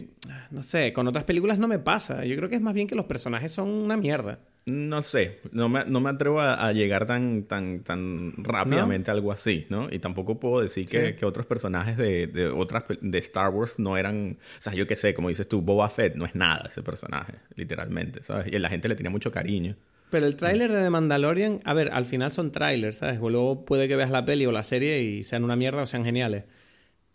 no 0.52 0.64
sé, 0.64 0.94
con 0.94 1.08
otras 1.08 1.24
películas 1.24 1.60
no 1.60 1.68
me 1.68 1.80
pasa. 1.80 2.26
Yo 2.26 2.36
creo 2.36 2.50
que 2.50 2.56
es 2.56 2.62
más 2.62 2.74
bien 2.74 2.88
que 2.88 2.96
los 2.96 3.06
personajes 3.06 3.52
son 3.52 3.70
una 3.70 3.98
mierda. 3.98 4.40
No 4.66 5.04
sé, 5.04 5.42
no 5.52 5.70
me, 5.70 5.86
no 5.86 6.02
me 6.02 6.10
atrevo 6.10 6.42
a, 6.42 6.72
llegar 6.74 7.06
tan, 7.06 7.44
tan, 7.44 7.84
tan 7.84 8.34
rápidamente 8.38 9.12
a 9.12 9.14
algo 9.14 9.32
así, 9.32 9.68
¿no? 9.70 9.88
Y 9.92 10.00
tampoco 10.00 10.40
puedo 10.40 10.60
decir 10.60 10.88
que, 10.88 11.16
que 11.16 11.26
otros 11.26 11.46
personajes 11.46 11.98
de, 11.98 12.26
de, 12.26 12.48
otras 12.48 12.86
de 13.00 13.18
Star 13.20 13.50
Wars 13.50 13.78
no 13.78 13.96
eran, 13.96 14.40
o 14.58 14.62
sea, 14.62 14.74
yo 14.74 14.88
qué 14.88 14.96
sé, 14.96 15.14
como 15.14 15.30
dices 15.30 15.48
tú, 15.48 15.62
Boba 15.62 15.88
Fett 15.90 16.16
no 16.16 16.26
es 16.26 16.34
nada 16.34 16.66
ese 16.68 16.82
personaje, 16.82 17.34
literalmente, 17.56 18.24
¿sabes? 18.24 18.48
Y 18.52 18.58
la 18.58 18.70
gente 18.70 18.88
le 18.88 18.96
tiene 18.96 19.12
mucho 19.12 19.32
cariño. 19.32 19.76
Pero 20.10 20.26
el 20.26 20.36
tráiler 20.36 20.72
de 20.72 20.82
The 20.82 20.90
Mandalorian, 20.90 21.60
a 21.64 21.74
ver, 21.74 21.92
al 21.92 22.06
final 22.06 22.32
son 22.32 22.52
trailers, 22.52 22.98
¿sabes? 22.98 23.20
luego 23.20 23.66
puede 23.66 23.88
que 23.88 23.96
veas 23.96 24.10
la 24.10 24.26
peli 24.26 24.48
o 24.48 24.52
la 24.52 24.64
serie 24.64 25.04
y 25.04 25.24
sean 25.24 25.44
una 25.44 25.56
mierda 25.56 25.84
o 25.84 25.86
sean 25.86 26.06
geniales. 26.06 26.46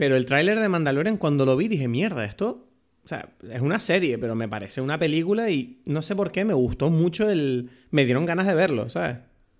Pero 0.00 0.16
el 0.16 0.24
tráiler 0.24 0.58
de 0.58 0.66
Mandalorian, 0.70 1.18
cuando 1.18 1.44
lo 1.44 1.58
vi, 1.58 1.68
dije, 1.68 1.86
mierda, 1.86 2.24
esto 2.24 2.66
o 3.04 3.08
sea, 3.08 3.28
es 3.52 3.60
una 3.60 3.78
serie, 3.78 4.16
pero 4.16 4.34
me 4.34 4.48
parece 4.48 4.80
una 4.80 4.98
película 4.98 5.50
y 5.50 5.82
no 5.84 6.00
sé 6.00 6.16
por 6.16 6.32
qué 6.32 6.46
me 6.46 6.54
gustó 6.54 6.88
mucho 6.88 7.28
el... 7.28 7.68
Me 7.90 8.06
dieron 8.06 8.24
ganas 8.24 8.46
de 8.46 8.54
verlo, 8.54 8.88
¿sabes? 8.88 9.18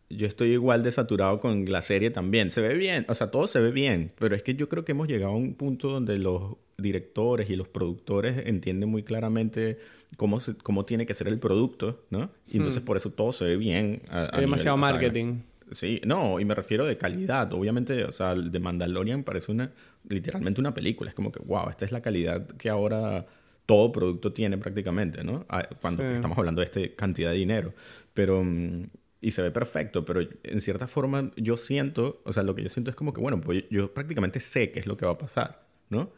Yo 0.09 0.27
estoy 0.27 0.53
igual 0.53 0.83
de 0.83 0.93
saturado 0.93 1.41
con 1.41 1.67
la 1.67 1.83
serie 1.83 2.11
también. 2.11 2.51
Se 2.51 2.63
ve 2.63 2.75
bien, 2.75 3.05
o 3.11 3.15
sea, 3.15 3.31
todo 3.31 3.47
se 3.47 3.61
ve 3.61 3.71
bien, 3.71 4.13
pero 4.19 4.35
es 4.35 4.43
que 4.43 4.55
yo 4.55 4.71
creo 4.71 4.87
que 4.87 4.93
hemos 4.93 5.09
llegado 5.09 5.33
a 5.33 5.37
un 5.37 5.55
punto 5.55 5.89
donde 5.91 6.17
los 6.17 6.57
directores 6.79 7.51
y 7.51 7.57
los 7.57 7.69
productores 7.69 8.47
entienden 8.47 8.89
muy 8.89 9.03
claramente 9.03 9.79
cómo, 10.17 10.39
cómo 10.63 10.87
tiene 10.87 11.05
que 11.05 11.13
ser 11.13 11.29
el 11.29 11.39
producto, 11.39 12.05
¿no? 12.09 12.31
Y 12.49 12.57
entonces 12.57 12.83
hmm. 12.83 12.87
por 12.87 12.97
eso 12.97 13.11
todo 13.11 13.33
se 13.33 13.45
ve 13.45 13.57
bien. 13.59 14.01
Hay 14.09 14.41
demasiado 14.41 14.79
marketing. 14.79 15.41
Sí, 15.71 16.01
no, 16.05 16.41
y 16.41 16.45
me 16.45 16.55
refiero 16.55 16.85
de 16.85 16.97
calidad. 16.97 17.53
Obviamente, 17.53 18.05
o 18.05 18.13
sea, 18.13 18.33
el 18.33 18.51
de 18.51 18.61
Mandalorian 18.61 19.23
parece 19.23 19.53
una, 19.53 19.73
literalmente 20.09 20.61
una 20.61 20.75
película. 20.75 21.11
Es 21.11 21.15
como 21.15 21.31
que, 21.31 21.41
wow, 21.41 21.69
esta 21.69 21.85
es 21.85 21.93
la 21.93 22.01
calidad 22.01 22.47
que 22.57 22.69
ahora 22.69 23.27
todo 23.67 23.93
producto 23.93 24.33
tiene 24.33 24.59
prácticamente, 24.59 25.23
¿no? 25.23 25.47
Ah, 25.49 25.69
cuando 25.81 26.03
estamos 26.03 26.37
hablando 26.37 26.61
de 26.61 26.65
esta 26.65 26.81
cantidad 26.97 27.31
de 27.31 27.37
dinero. 27.37 27.75
Pero, 28.15 28.43
mm, 28.43 28.89
y 29.21 29.31
se 29.31 29.43
ve 29.43 29.51
perfecto, 29.51 30.05
pero 30.05 30.27
en 30.43 30.61
cierta 30.61 30.87
forma 30.87 31.31
yo 31.37 31.57
siento, 31.57 32.23
o 32.25 32.33
sea, 32.33 32.43
lo 32.43 32.55
que 32.55 32.63
yo 32.63 32.69
siento 32.69 32.91
es 32.91 32.97
como 32.97 33.13
que, 33.13 33.21
bueno, 33.21 33.41
pues 33.41 33.65
yo 33.71 33.93
prácticamente 33.93 34.41
sé 34.41 34.73
qué 34.73 34.81
es 34.81 34.87
lo 34.87 34.97
que 34.97 35.05
va 35.07 35.13
a 35.13 35.19
pasar, 35.19 35.67
¿no? 35.89 36.11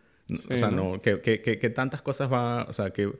o 0.51 0.57
sea, 0.57 0.71
no, 0.71 1.03
que, 1.03 1.21
que, 1.21 1.43
que, 1.43 1.71
tantas 1.71 2.01
cosas 2.01 2.33
va, 2.33 2.65
o 2.65 2.73
sea, 2.73 2.91
que 2.91 3.13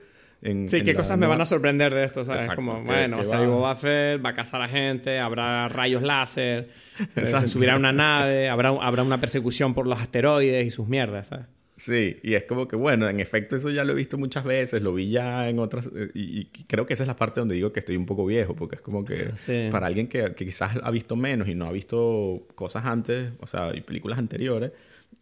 sí, 0.43 0.83
qué 0.83 0.95
cosas 0.95 1.19
me 1.19 1.27
van 1.27 1.41
a 1.41 1.47
sorprender 1.47 1.95
de 1.95 2.05
esto, 2.05 2.25
¿sabes? 2.25 2.49
como, 2.55 2.83
bueno, 2.83 3.17
va 3.17 3.23
a 3.23 3.27
salir 3.27 3.49
Boba 3.49 3.77
Fett, 3.77 4.25
va 4.25 4.31
a 4.31 4.35
cazar 4.35 4.63
a 4.63 4.69
gente, 4.69 5.19
habrá 5.19 5.69
rayos 5.71 6.03
láser, 6.03 6.71
eh, 7.17 7.27
se 7.27 7.49
subirá 7.49 7.75
a 7.75 7.77
una 7.77 7.93
nave, 7.93 8.49
habrá, 8.49 8.71
habrá 8.71 9.03
una 9.03 9.21
persecución 9.21 9.75
por 9.75 9.87
los 9.87 10.01
asteroides 10.01 10.67
y 10.67 10.71
sus 10.71 10.89
mierdas, 10.89 11.29
¿sabes? 11.29 11.47
Sí, 11.77 12.19
y 12.23 12.35
es 12.35 12.45
como 12.45 12.69
que, 12.69 12.77
bueno, 12.77 13.09
en 13.09 13.19
efecto 13.19 13.57
eso 13.57 13.71
ya 13.71 13.83
lo 13.85 13.93
he 13.93 13.97
visto 13.97 14.19
muchas 14.19 14.45
veces, 14.45 14.83
lo 14.83 14.95
vi 14.95 15.11
ya 15.11 15.49
en 15.49 15.59
otras, 15.59 15.91
eh, 15.97 16.11
y, 16.15 16.45
creo 16.67 16.87
que 16.87 16.95
esa 16.95 17.03
es 17.03 17.07
la 17.09 17.17
parte 17.17 17.41
donde 17.41 17.55
digo 17.55 17.73
que 17.73 17.81
estoy 17.81 17.97
un 17.97 18.07
poco 18.07 18.27
viejo, 18.27 18.55
porque 18.55 18.77
es 18.77 18.83
como 18.83 19.05
que 19.05 19.31
para 19.71 19.87
alguien 19.87 20.07
que, 20.07 20.35
que, 20.35 20.45
quizás 20.45 20.77
ha 20.83 20.91
visto 20.91 21.17
menos 21.17 21.49
y 21.49 21.55
no 21.55 21.67
ha 21.67 21.73
visto 21.73 22.47
cosas 22.55 22.85
antes, 22.85 23.33
o 23.41 23.47
sea, 23.47 23.75
y 23.75 23.81
películas 23.81 24.19
anteriores, 24.19 24.73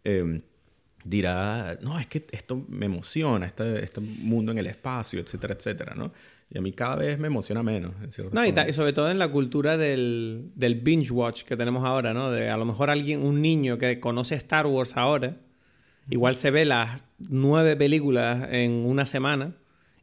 eh, 0.03 0.41
dirá, 1.03 1.77
no, 1.81 1.99
es 1.99 2.07
que 2.07 2.25
esto 2.31 2.65
me 2.69 2.85
emociona, 2.85 3.45
este, 3.45 3.83
este 3.83 4.01
mundo 4.01 4.51
en 4.51 4.57
el 4.57 4.67
espacio, 4.67 5.19
etcétera, 5.19 5.53
etcétera, 5.53 5.95
¿no? 5.95 6.11
Y 6.53 6.57
a 6.57 6.61
mí 6.61 6.73
cada 6.73 6.97
vez 6.97 7.17
me 7.17 7.27
emociona 7.27 7.63
menos. 7.63 7.93
no, 8.31 8.45
y, 8.45 8.73
sobre 8.73 8.91
todo 8.91 9.09
en 9.09 9.19
la 9.19 9.29
cultura 9.29 9.77
del, 9.77 10.51
del, 10.55 10.75
binge 10.75 11.11
watch 11.11 11.43
que 11.43 11.55
tenemos 11.55 11.85
ahora, 11.85 12.13
¿no? 12.13 12.29
De 12.29 12.49
a 12.49 12.57
lo 12.57 12.65
mejor 12.65 12.89
alguien, 12.89 13.23
un 13.23 13.41
niño 13.41 13.77
que 13.77 13.99
conoce 14.01 14.35
Star 14.35 14.67
Wars 14.67 14.97
ahora, 14.97 15.37
igual 16.09 16.35
se 16.35 16.51
ve 16.51 16.65
las 16.65 17.01
nueve 17.29 17.77
películas 17.77 18.49
en 18.51 18.71
una 18.85 19.05
semana, 19.05 19.55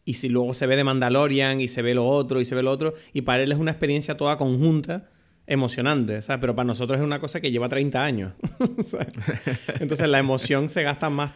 y 0.07 0.15
si 0.15 0.31
luego 0.31 0.55
se 0.55 0.67
ve 0.67 0.77
de 0.77 0.85
Mandalorian, 0.85 1.61
y 1.61 1.69
se 1.69 1.83
ve 1.83 1.95
lo 1.95 2.07
otro, 2.07 2.41
y 2.41 2.47
se 2.47 2.55
ve 2.55 2.63
lo 2.63 2.71
otro, 2.71 2.95
y 3.13 3.23
para 3.23 3.43
él 3.43 3.53
es 3.53 3.59
una 3.59 3.73
experiencia 3.73 4.17
toda 4.17 4.39
conjunta 4.39 5.11
emocionante, 5.49 6.21
¿sabes? 6.23 6.41
Pero 6.41 6.55
para 6.55 6.67
nosotros 6.67 7.01
es 7.01 7.05
una 7.05 7.19
cosa 7.19 7.41
que 7.41 7.51
lleva 7.51 7.69
30 7.69 8.05
años. 8.05 8.35
Entonces 9.81 10.09
la 10.09 10.19
emoción 10.19 10.69
se 10.69 10.83
gasta 10.83 11.11
más 11.11 11.33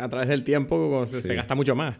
a 0.00 0.08
través 0.08 0.28
del 0.28 0.44
tiempo, 0.44 1.04
se, 1.04 1.34
gasta 1.34 1.54
mucho 1.54 1.74
más. 1.74 1.96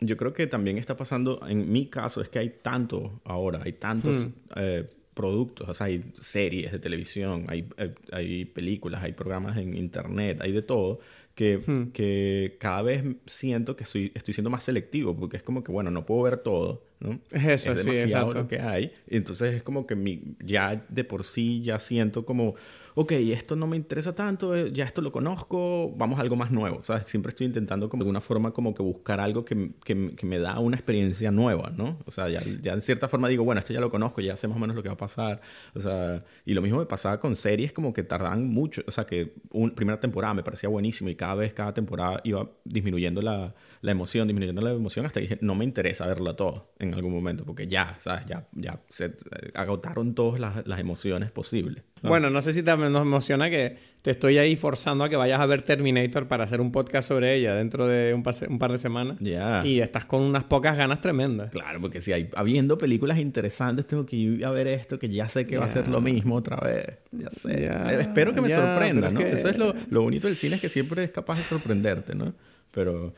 Yo 0.00 0.16
creo 0.16 0.32
que 0.32 0.46
también 0.46 0.78
está 0.78 0.96
pasando, 0.96 1.40
en 1.46 1.70
mi 1.70 1.86
caso, 1.86 2.22
es 2.22 2.28
que 2.28 2.38
hay 2.38 2.50
tanto 2.62 3.20
ahora, 3.24 3.60
hay 3.62 3.74
tantos 3.74 4.26
hmm. 4.26 4.32
eh, 4.56 4.90
productos, 5.14 5.68
o 5.68 5.74
sea, 5.74 5.86
hay 5.86 6.02
series 6.14 6.72
de 6.72 6.78
televisión, 6.78 7.44
hay, 7.48 7.68
hay, 7.76 7.94
hay 8.10 8.44
películas, 8.46 9.02
hay 9.02 9.12
programas 9.12 9.58
en 9.58 9.76
internet, 9.76 10.40
hay 10.40 10.50
de 10.50 10.62
todo 10.62 10.98
que, 11.34 11.58
hmm. 11.58 11.92
que 11.92 12.56
cada 12.58 12.82
vez 12.82 13.04
siento 13.26 13.76
que 13.76 13.84
soy, 13.84 14.10
estoy 14.14 14.34
siendo 14.34 14.50
más 14.50 14.64
selectivo, 14.64 15.14
porque 15.16 15.36
es 15.36 15.42
como 15.42 15.62
que, 15.62 15.70
bueno, 15.70 15.90
no 15.90 16.06
puedo 16.06 16.22
ver 16.22 16.38
todo, 16.38 16.82
¿no? 17.02 17.20
Es 17.30 17.44
eso, 17.44 17.72
es 17.72 17.84
demasiado 17.84 18.32
lo 18.32 18.48
que 18.48 18.60
hay. 18.60 18.92
Entonces 19.06 19.54
es 19.54 19.62
como 19.62 19.86
que 19.86 19.96
mi, 19.96 20.36
ya 20.44 20.84
de 20.88 21.04
por 21.04 21.24
sí 21.24 21.62
ya 21.62 21.78
siento 21.78 22.24
como 22.24 22.54
ok, 22.94 23.12
esto 23.12 23.56
no 23.56 23.66
me 23.66 23.76
interesa 23.76 24.14
tanto, 24.14 24.54
eh, 24.54 24.70
ya 24.72 24.84
esto 24.84 25.00
lo 25.00 25.12
conozco, 25.12 25.92
vamos 25.96 26.18
a 26.18 26.22
algo 26.22 26.36
más 26.36 26.50
nuevo. 26.50 26.82
Sea, 26.82 27.02
siempre 27.02 27.30
estoy 27.30 27.46
intentando 27.46 27.88
como 27.88 28.02
de 28.02 28.08
alguna 28.08 28.20
forma 28.20 28.52
como 28.52 28.74
que 28.74 28.82
buscar 28.82 29.20
algo 29.20 29.44
que, 29.44 29.72
que, 29.84 30.10
que 30.10 30.26
me 30.26 30.38
da 30.38 30.58
una 30.58 30.76
experiencia 30.76 31.30
nueva, 31.30 31.72
¿no? 31.76 31.98
O 32.06 32.10
sea, 32.10 32.28
ya, 32.28 32.42
ya, 32.60 32.72
en 32.72 32.80
cierta 32.80 33.08
forma 33.08 33.28
digo, 33.28 33.44
bueno, 33.44 33.58
esto 33.60 33.72
ya 33.72 33.80
lo 33.80 33.90
conozco, 33.90 34.20
ya 34.20 34.36
sé 34.36 34.48
más 34.48 34.56
o 34.56 34.60
menos 34.60 34.76
lo 34.76 34.82
que 34.82 34.88
va 34.88 34.94
a 34.94 34.98
pasar. 34.98 35.40
O 35.74 35.80
sea, 35.80 36.24
y 36.44 36.54
lo 36.54 36.62
mismo 36.62 36.78
me 36.78 36.86
pasaba 36.86 37.18
con 37.18 37.34
series 37.36 37.72
como 37.72 37.92
que 37.92 38.02
tardan 38.02 38.48
mucho. 38.48 38.82
O 38.86 38.90
sea, 38.90 39.04
que 39.04 39.34
una 39.50 39.74
primera 39.74 39.98
temporada 39.98 40.34
me 40.34 40.42
parecía 40.42 40.68
buenísimo 40.68 41.08
y 41.08 41.14
cada 41.14 41.34
vez, 41.36 41.54
cada 41.54 41.72
temporada 41.72 42.20
iba 42.24 42.50
disminuyendo 42.64 43.22
la, 43.22 43.54
la 43.82 43.90
emoción, 43.90 44.28
disminuyendo 44.28 44.62
la 44.62 44.70
emoción 44.70 45.06
hasta 45.06 45.20
que 45.20 45.26
dije, 45.26 45.38
no 45.42 45.56
me 45.56 45.64
interesa 45.64 46.06
verla 46.06 46.34
todo 46.34 46.72
en 46.78 46.94
algún 46.94 47.12
momento 47.12 47.44
porque 47.44 47.66
ya, 47.66 47.96
¿sabes? 47.98 48.24
Ya, 48.26 48.46
ya 48.52 48.80
se 48.88 49.12
agotaron 49.54 50.14
todas 50.14 50.40
las, 50.40 50.66
las 50.66 50.78
emociones 50.78 51.32
posibles. 51.32 51.82
Bueno, 52.00 52.30
no 52.30 52.40
sé 52.42 52.52
si 52.52 52.62
también 52.62 52.92
nos 52.92 53.02
emociona 53.02 53.50
que 53.50 53.76
te 54.02 54.12
estoy 54.12 54.38
ahí 54.38 54.54
forzando 54.54 55.02
a 55.02 55.08
que 55.08 55.16
vayas 55.16 55.40
a 55.40 55.46
ver 55.46 55.62
Terminator 55.62 56.28
para 56.28 56.44
hacer 56.44 56.60
un 56.60 56.70
podcast 56.70 57.08
sobre 57.08 57.34
ella 57.34 57.54
dentro 57.54 57.88
de 57.88 58.14
un, 58.14 58.22
un 58.48 58.58
par 58.58 58.70
de 58.70 58.78
semanas. 58.78 59.18
Ya. 59.18 59.64
Y 59.64 59.80
estás 59.80 60.04
con 60.04 60.22
unas 60.22 60.44
pocas 60.44 60.76
ganas 60.76 61.00
tremendas. 61.00 61.50
Claro, 61.50 61.80
porque 61.80 62.00
si 62.00 62.12
hay 62.12 62.30
habiendo 62.36 62.78
películas 62.78 63.18
interesantes, 63.18 63.84
tengo 63.86 64.06
que 64.06 64.16
ir 64.16 64.44
a 64.44 64.50
ver 64.50 64.68
esto, 64.68 64.98
que 64.98 65.08
ya 65.08 65.28
sé 65.28 65.44
que 65.44 65.58
va 65.58 65.66
a 65.66 65.68
ser 65.68 65.88
lo 65.88 66.00
mismo 66.00 66.36
otra 66.36 66.56
vez. 66.56 66.98
Ya 67.10 67.30
sé. 67.30 67.68
Espero 68.00 68.32
que 68.32 68.40
me 68.40 68.48
sorprenda, 68.48 69.10
¿no? 69.10 69.20
Eso 69.20 69.48
es 69.48 69.58
lo, 69.58 69.74
lo 69.90 70.02
bonito 70.02 70.28
del 70.28 70.36
cine, 70.36 70.54
es 70.54 70.60
que 70.60 70.68
siempre 70.68 71.02
es 71.02 71.10
capaz 71.10 71.38
de 71.38 71.42
sorprenderte, 71.42 72.14
¿no? 72.14 72.32
Pero... 72.70 73.12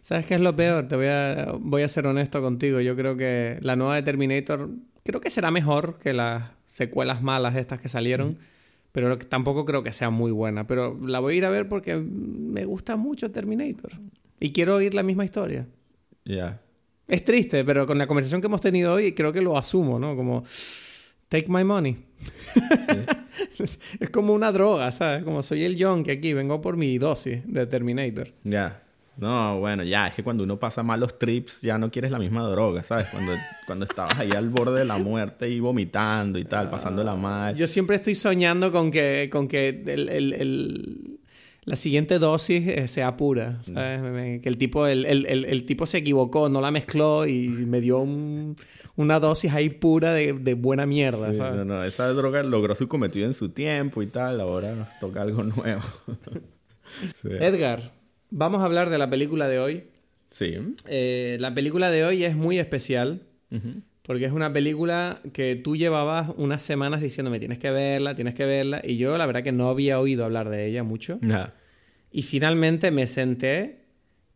¿Sabes 0.00 0.26
qué 0.26 0.34
es 0.34 0.40
lo 0.40 0.54
peor? 0.56 0.88
Te 0.88 0.96
voy 0.96 1.06
a, 1.06 1.52
voy 1.58 1.82
a 1.82 1.88
ser 1.88 2.06
honesto 2.06 2.40
contigo. 2.40 2.80
Yo 2.80 2.96
creo 2.96 3.16
que 3.16 3.58
la 3.60 3.76
nueva 3.76 3.96
de 3.96 4.02
Terminator 4.02 4.70
creo 5.04 5.20
que 5.20 5.30
será 5.30 5.50
mejor 5.50 5.98
que 5.98 6.12
las 6.12 6.50
secuelas 6.66 7.22
malas 7.22 7.56
estas 7.56 7.80
que 7.80 7.88
salieron. 7.88 8.38
Pero 8.92 9.18
tampoco 9.18 9.64
creo 9.64 9.82
que 9.82 9.92
sea 9.92 10.10
muy 10.10 10.32
buena. 10.32 10.66
Pero 10.66 10.98
la 11.04 11.20
voy 11.20 11.34
a 11.34 11.36
ir 11.38 11.44
a 11.44 11.50
ver 11.50 11.68
porque 11.68 11.96
me 11.96 12.64
gusta 12.64 12.96
mucho 12.96 13.30
Terminator. 13.30 13.92
Y 14.40 14.52
quiero 14.52 14.76
oír 14.76 14.94
la 14.94 15.02
misma 15.02 15.24
historia. 15.24 15.66
Ya. 16.24 16.60
Es 17.06 17.24
triste, 17.24 17.64
pero 17.64 17.86
con 17.86 17.96
la 17.98 18.06
conversación 18.06 18.40
que 18.40 18.46
hemos 18.46 18.60
tenido 18.60 18.94
hoy 18.94 19.12
creo 19.12 19.32
que 19.32 19.40
lo 19.40 19.56
asumo, 19.56 19.98
¿no? 19.98 20.14
Como 20.14 20.44
Take 21.28 21.46
my 21.48 21.62
money. 21.62 21.96
es 24.00 24.10
como 24.10 24.32
una 24.32 24.50
droga, 24.50 24.90
¿sabes? 24.92 25.24
Como 25.24 25.42
soy 25.42 25.64
el 25.64 25.76
que 26.04 26.12
aquí 26.12 26.32
vengo 26.32 26.60
por 26.60 26.76
mi 26.76 26.96
dosis 26.96 27.40
de 27.46 27.66
Terminator. 27.66 28.32
Ya. 28.44 28.82
No, 29.18 29.58
bueno, 29.58 29.82
ya, 29.82 30.06
es 30.06 30.14
que 30.14 30.22
cuando 30.22 30.44
uno 30.44 30.60
pasa 30.60 30.84
malos 30.84 31.18
trips 31.18 31.60
ya 31.60 31.76
no 31.76 31.90
quieres 31.90 32.12
la 32.12 32.20
misma 32.20 32.44
droga, 32.48 32.84
¿sabes? 32.84 33.08
Cuando, 33.08 33.32
cuando 33.66 33.84
estabas 33.84 34.16
ahí 34.16 34.30
al 34.30 34.48
borde 34.48 34.78
de 34.78 34.84
la 34.84 34.96
muerte 34.98 35.48
y 35.48 35.58
vomitando 35.58 36.38
y 36.38 36.44
tal, 36.44 36.70
pasando 36.70 37.02
la 37.02 37.16
mal. 37.16 37.56
Yo 37.56 37.66
siempre 37.66 37.96
estoy 37.96 38.14
soñando 38.14 38.70
con 38.70 38.92
que, 38.92 39.28
con 39.30 39.48
que 39.48 39.70
el, 39.70 41.18
la 41.64 41.74
siguiente 41.74 42.20
dosis 42.20 42.68
eh, 42.68 42.86
sea 42.86 43.16
pura, 43.16 43.58
¿sabes? 43.62 44.40
Que 44.40 44.48
el 44.48 44.56
tipo, 44.56 44.86
el, 44.86 45.04
el, 45.04 45.66
tipo 45.66 45.84
se 45.84 45.98
equivocó, 45.98 46.48
no 46.48 46.60
la 46.60 46.70
mezcló 46.70 47.26
y 47.26 47.48
me 47.48 47.80
dio 47.80 48.06
una 48.94 49.18
dosis 49.18 49.52
ahí 49.52 49.68
pura 49.68 50.12
de, 50.12 50.32
de 50.32 50.54
buena 50.54 50.86
mierda, 50.86 51.34
¿sabes? 51.34 51.56
No, 51.56 51.64
no, 51.64 51.82
esa 51.82 52.06
droga 52.12 52.44
logró 52.44 52.76
su 52.76 52.86
cometido 52.86 53.26
en 53.26 53.34
su 53.34 53.48
tiempo 53.48 54.00
y 54.00 54.06
tal, 54.06 54.40
ahora 54.40 54.76
nos 54.76 54.88
toca 55.00 55.22
algo 55.22 55.42
nuevo. 55.42 55.82
Edgar, 57.24 57.97
Vamos 58.30 58.62
a 58.62 58.64
hablar 58.64 58.90
de 58.90 58.98
la 58.98 59.08
película 59.08 59.48
de 59.48 59.58
hoy. 59.58 59.84
Sí. 60.30 60.56
Eh, 60.86 61.36
la 61.40 61.54
película 61.54 61.90
de 61.90 62.04
hoy 62.04 62.24
es 62.24 62.36
muy 62.36 62.58
especial. 62.58 63.22
Porque 64.02 64.24
es 64.24 64.32
una 64.32 64.52
película 64.52 65.20
que 65.32 65.56
tú 65.56 65.76
llevabas 65.76 66.30
unas 66.36 66.62
semanas 66.62 67.00
diciéndome 67.00 67.38
tienes 67.38 67.58
que 67.58 67.70
verla, 67.70 68.14
tienes 68.14 68.34
que 68.34 68.46
verla. 68.46 68.80
Y 68.82 68.96
yo 68.96 69.16
la 69.18 69.26
verdad 69.26 69.42
que 69.42 69.52
no 69.52 69.68
había 69.68 70.00
oído 70.00 70.24
hablar 70.24 70.48
de 70.48 70.66
ella 70.66 70.82
mucho. 70.82 71.18
Y 72.10 72.22
finalmente 72.22 72.90
me 72.90 73.06
senté 73.06 73.80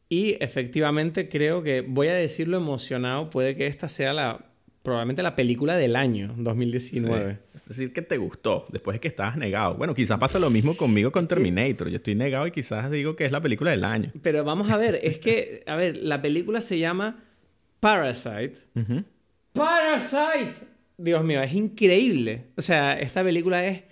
y 0.09 0.37
efectivamente 0.41 1.31
creo 1.31 1.63
que, 1.63 1.81
voy 1.81 2.09
a 2.09 2.15
decirlo 2.15 2.59
emocionado, 2.59 3.31
puede 3.31 3.57
que 3.57 3.67
esta 3.67 3.89
sea 3.89 4.13
la 4.13 4.52
probablemente 4.83 5.23
la 5.23 5.37
película 5.37 5.77
del 5.77 5.97
año 5.97 6.35
2019. 6.37 7.39
Es 7.55 7.69
decir, 7.69 7.93
que 7.93 8.03
te 8.03 8.17
gustó 8.17 8.65
después 8.71 8.97
de 8.97 9.01
que 9.01 9.09
estabas 9.09 9.37
negado. 9.37 9.77
Bueno, 9.77 9.95
quizás 9.95 10.19
pasa 10.19 10.39
lo 10.39 10.51
mismo 10.51 10.77
conmigo 10.77 11.13
con 11.13 11.29
Terminator. 11.29 11.89
Yo 11.89 11.97
estoy 11.97 12.15
negado 12.15 12.47
y 12.47 12.51
quizás 12.51 12.91
digo 12.91 13.15
que 13.15 13.25
es 13.25 13.33
la 13.33 13.41
película 13.41 13.71
del 13.71 13.85
año. 13.85 14.11
Pero 14.23 14.45
vamos 14.45 14.71
a 14.71 14.77
ver, 14.77 14.99
es 15.03 15.19
que, 15.19 15.63
a 15.67 15.77
ver, 15.77 15.97
la 15.97 16.21
película 16.21 16.61
se 16.61 16.79
llama 16.79 17.23
Parasite. 17.81 18.55
Parasite. 19.53 20.55
Dios 20.99 21.25
mío, 21.25 21.43
es 21.43 21.55
increíble. 21.55 22.47
O 22.57 22.63
sea, 22.63 22.99
esta 22.99 23.23
película 23.23 23.65
es 23.65 23.83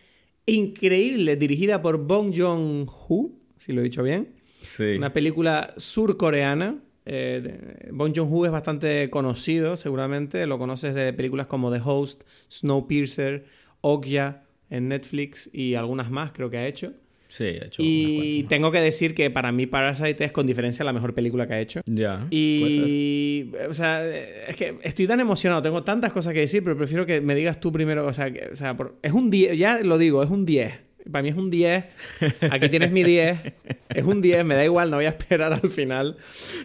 increíble, 0.47 1.37
dirigida 1.37 1.81
por 1.81 1.99
Bong 2.05 2.35
Joon-ho, 2.37 3.31
si 3.57 3.73
lo 3.73 3.81
he 3.81 3.85
dicho 3.85 4.03
bien. 4.03 4.35
Sí. 4.63 4.97
Una 4.97 5.13
película 5.13 5.73
surcoreana 5.77 6.83
eh, 7.13 7.89
bon 7.91 8.15
Joon-ho 8.15 8.47
es 8.47 8.53
bastante 8.53 9.11
conocido, 9.11 9.77
seguramente. 9.77 10.47
Lo 10.47 10.59
conoces 10.59 10.95
de 10.95 11.13
películas 11.13 11.49
como 11.49 11.73
The 11.73 11.81
Host, 11.85 12.23
Snowpiercer, 12.49 13.47
Okja 13.81 14.45
en 14.71 14.89
Netflix 14.89 15.51
y 15.53 15.75
algunas 15.75 16.11
más 16.11 16.31
creo 16.31 16.51
que 16.51 16.59
ha 16.59 16.67
hecho. 16.69 16.93
Sí, 17.29 17.45
ha 17.45 17.67
hecho 17.67 17.83
Y 17.85 18.45
tengo 18.49 18.71
que 18.71 18.81
decir 18.81 19.15
que 19.15 19.29
para 19.31 19.51
mí 19.51 19.67
Parasite 19.67 20.25
es 20.25 20.31
con 20.31 20.47
diferencia 20.47 20.85
la 20.85 20.93
mejor 20.93 21.13
película 21.13 21.49
que 21.49 21.55
ha 21.55 21.61
hecho. 21.61 21.81
Ya. 21.87 22.27
y, 22.31 23.51
o 23.69 23.75
sea, 23.75 24.07
es 24.07 24.55
que 24.57 24.79
estoy 24.83 25.09
tan 25.09 25.19
emocionado, 25.19 25.63
tengo 25.63 25.83
tantas 25.83 26.13
cosas 26.13 26.33
que 26.33 26.41
decir, 26.41 26.63
pero 26.63 26.77
prefiero 26.77 27.07
que 27.07 27.21
me 27.21 27.35
digas 27.35 27.59
tú 27.59 27.73
primero. 27.73 28.07
O 28.07 28.13
sea, 28.13 28.33
o 28.53 28.57
sea 28.57 28.77
es 29.03 29.13
un 29.13 29.31
10, 29.31 29.59
ya 29.59 29.81
lo 29.83 29.99
digo, 29.99 30.23
es 30.23 30.31
un 30.31 30.47
10. 30.47 30.90
Para 31.11 31.23
mí 31.23 31.29
es 31.29 31.37
un 31.37 31.51
10. 31.51 31.85
Aquí 32.51 32.69
tienes 32.69 32.91
mi 32.93 33.03
10. 33.03 33.39
Es 33.95 34.05
un 34.05 34.21
10, 34.21 34.45
me 34.45 34.55
da 34.55 34.65
igual, 34.65 34.91
no 34.91 34.97
voy 34.97 35.07
a 35.07 35.11
esperar 35.11 35.53
al 35.53 35.71
final. 35.71 36.17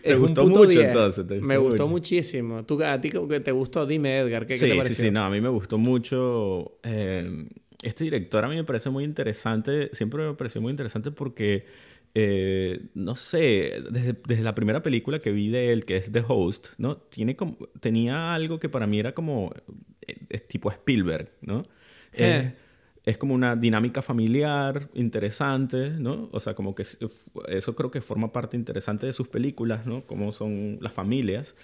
¿Te 0.04 0.16
gustó 0.16 0.46
mucho 0.46 0.82
entonces? 0.82 1.26
me 1.42 1.58
gustó 1.58 1.88
muchísimo. 1.88 2.66
¿Tú, 2.66 2.82
¿A 2.84 3.00
ti 3.00 3.10
que 3.10 3.40
te 3.40 3.52
gustó? 3.52 3.86
Dime, 3.86 4.20
Edgar, 4.20 4.46
¿qué, 4.46 4.58
sí, 4.58 4.68
te 4.68 4.76
pareció? 4.76 4.96
Sí, 4.96 5.02
sí, 5.04 5.12
no, 5.12 5.24
a 5.24 5.30
mí 5.30 5.42
me 5.42 5.50
gustó 5.50 5.78
mucho. 5.78 6.78
Eh, 6.84 7.48
este 7.82 8.04
director 8.04 8.44
a 8.44 8.48
mí 8.48 8.56
me 8.56 8.64
parece 8.64 8.90
muy 8.90 9.04
interesante. 9.04 9.90
Siempre 9.94 10.28
me 10.28 10.34
pareció 10.34 10.62
muy 10.62 10.72
interesante 10.72 11.12
porque. 11.12 11.66
Eh, 12.18 12.80
no 12.94 13.14
sé, 13.14 13.84
desde, 13.92 14.16
desde, 14.26 14.42
la 14.42 14.56
primera 14.56 14.82
película 14.82 15.20
que 15.20 15.34
vi 15.34 15.50
de 15.50 15.74
él, 15.74 15.84
que 15.84 15.98
es 15.98 16.14
The 16.14 16.24
Host, 16.26 16.68
¿no? 16.78 16.96
Tiene 16.96 17.36
como, 17.36 17.58
tenía 17.82 18.34
algo 18.34 18.58
que 18.58 18.70
para 18.70 18.88
mí 18.88 19.02
era 19.02 19.14
como 19.14 19.52
eh, 20.08 20.16
es 20.30 20.48
tipo 20.48 20.72
Spielberg, 20.72 21.32
¿no? 21.42 21.64
Eh, 22.14 22.54
es 23.06 23.18
como 23.18 23.36
una 23.36 23.56
dinámica 23.56 24.02
familiar 24.02 24.90
interesante, 24.96 25.92
¿no? 25.92 26.28
O 26.32 26.40
sea, 26.40 26.56
como 26.56 26.74
que 26.74 26.84
eso 26.84 27.76
creo 27.76 27.92
que 27.92 28.02
forma 28.02 28.34
parte 28.34 28.58
interesante 28.58 29.06
de 29.06 29.14
sus 29.14 29.28
películas, 29.28 29.86
¿no? 29.86 30.02
Como 30.06 30.32
son 30.32 30.80
las 30.82 30.92
familias. 30.92 31.56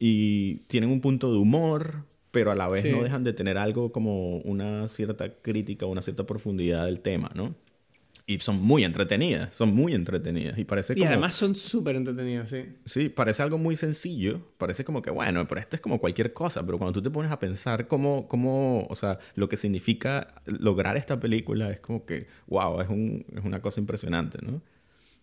Y 0.00 0.56
tienen 0.66 0.90
un 0.90 1.00
punto 1.00 1.30
de 1.32 1.38
humor, 1.38 2.04
pero 2.32 2.50
a 2.50 2.56
la 2.56 2.68
vez 2.68 2.84
no 2.90 3.02
dejan 3.02 3.22
de 3.22 3.32
tener 3.32 3.56
algo 3.56 3.92
como 3.92 4.38
una 4.38 4.88
cierta 4.88 5.32
crítica, 5.32 5.86
una 5.86 6.02
cierta 6.02 6.24
profundidad 6.24 6.86
del 6.86 7.00
tema, 7.00 7.30
¿no? 7.34 7.54
Y 8.26 8.38
son 8.40 8.60
muy 8.60 8.84
entretenidas, 8.84 9.54
son 9.54 9.74
muy 9.74 9.94
entretenidas. 9.94 10.58
Y 10.58 10.64
parece 10.64 10.94
Y 10.96 11.04
además 11.04 11.34
son 11.34 11.54
súper 11.54 11.96
entretenidas, 11.96 12.50
sí. 12.50 12.64
Sí, 12.84 13.08
parece 13.08 13.42
algo 13.42 13.58
muy 13.58 13.76
sencillo, 13.76 14.40
parece 14.58 14.84
como 14.84 15.02
que, 15.02 15.10
bueno, 15.10 15.46
pero 15.48 15.60
esto 15.60 15.76
es 15.76 15.82
como 15.82 15.98
cualquier 15.98 16.32
cosa, 16.32 16.64
pero 16.64 16.78
cuando 16.78 16.92
tú 16.92 17.02
te 17.02 17.10
pones 17.10 17.30
a 17.30 17.38
pensar 17.38 17.86
cómo, 17.86 18.28
cómo 18.28 18.86
o 18.88 18.94
sea, 18.94 19.18
lo 19.34 19.48
que 19.48 19.56
significa 19.56 20.34
lograr 20.46 20.96
esta 20.96 21.18
película 21.18 21.70
es 21.70 21.80
como 21.80 22.04
que, 22.04 22.26
wow, 22.46 22.80
es, 22.80 22.88
un, 22.88 23.24
es 23.34 23.44
una 23.44 23.60
cosa 23.60 23.80
impresionante, 23.80 24.38
¿no? 24.42 24.60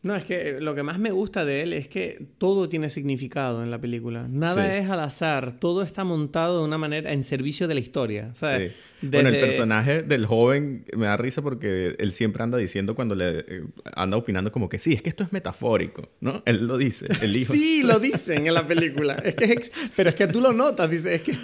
No, 0.04 0.16
es 0.16 0.26
que 0.26 0.60
lo 0.62 0.76
que 0.76 0.84
más 0.84 1.00
me 1.00 1.10
gusta 1.10 1.44
de 1.44 1.64
él 1.64 1.74
es 1.74 1.88
que 1.88 2.28
todo 2.38 2.70
tiene 2.70 2.88
significado 2.88 3.64
en 3.64 3.72
la 3.72 3.82
película. 3.82 4.28
Nada 4.30 4.78
es 4.78 4.90
al 4.90 5.00
azar. 5.00 5.60
Todo 5.60 5.82
está 5.82 6.04
montado 6.04 6.60
de 6.60 6.66
una 6.66 6.78
manera 6.78 7.12
en 7.12 7.24
servicio 7.24 7.68
de 7.68 7.74
la 7.74 7.80
historia. 7.80 8.34
¿sabes? 8.36 8.74
Sí. 9.02 9.08
Bueno, 9.08 9.30
el 9.30 9.40
personaje 9.40 10.04
del 10.04 10.28
joven 10.28 10.86
me 10.96 11.08
da 11.08 11.18
risa 11.18 11.42
porque 11.42 11.96
él 11.98 12.14
siempre 12.14 12.44
anda 12.44 12.58
diciendo 12.60 12.96
cuando 12.96 13.16
le 13.16 13.40
eh, 13.40 13.64
anda 13.96 14.18
opinando 14.18 14.52
como 14.52 14.70
que 14.70 14.78
sí, 14.78 14.94
es 14.94 15.02
que 15.02 15.10
esto 15.10 15.24
es 15.24 15.34
metafórico, 15.34 16.10
¿no? 16.22 16.44
Él 16.46 16.68
lo 16.68 16.78
dice, 16.78 17.08
el 17.22 17.36
hijo. 17.36 17.54
sí, 17.54 17.82
lo 17.84 18.00
dicen 18.00 18.46
en 18.46 18.54
la 18.54 18.66
película. 18.68 19.16
Es 19.16 19.36
que 19.36 19.60
Pero 19.96 20.12
es 20.12 20.16
que 20.16 20.28
tú 20.28 20.42
lo 20.42 20.54
notas, 20.54 20.90
dice, 20.90 21.16
es 21.16 21.24
que... 21.24 21.34
sí, 21.34 21.40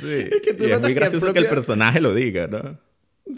sí. 0.00 0.28
Es 0.32 0.40
que 0.40 0.54
tú 0.54 0.64
y 0.64 0.72
es 0.72 0.80
muy 0.80 0.94
gracioso 0.94 1.32
que 1.32 1.40
el 1.40 1.48
personaje 1.48 2.00
lo 2.00 2.14
diga, 2.14 2.46
¿no? 2.46 2.78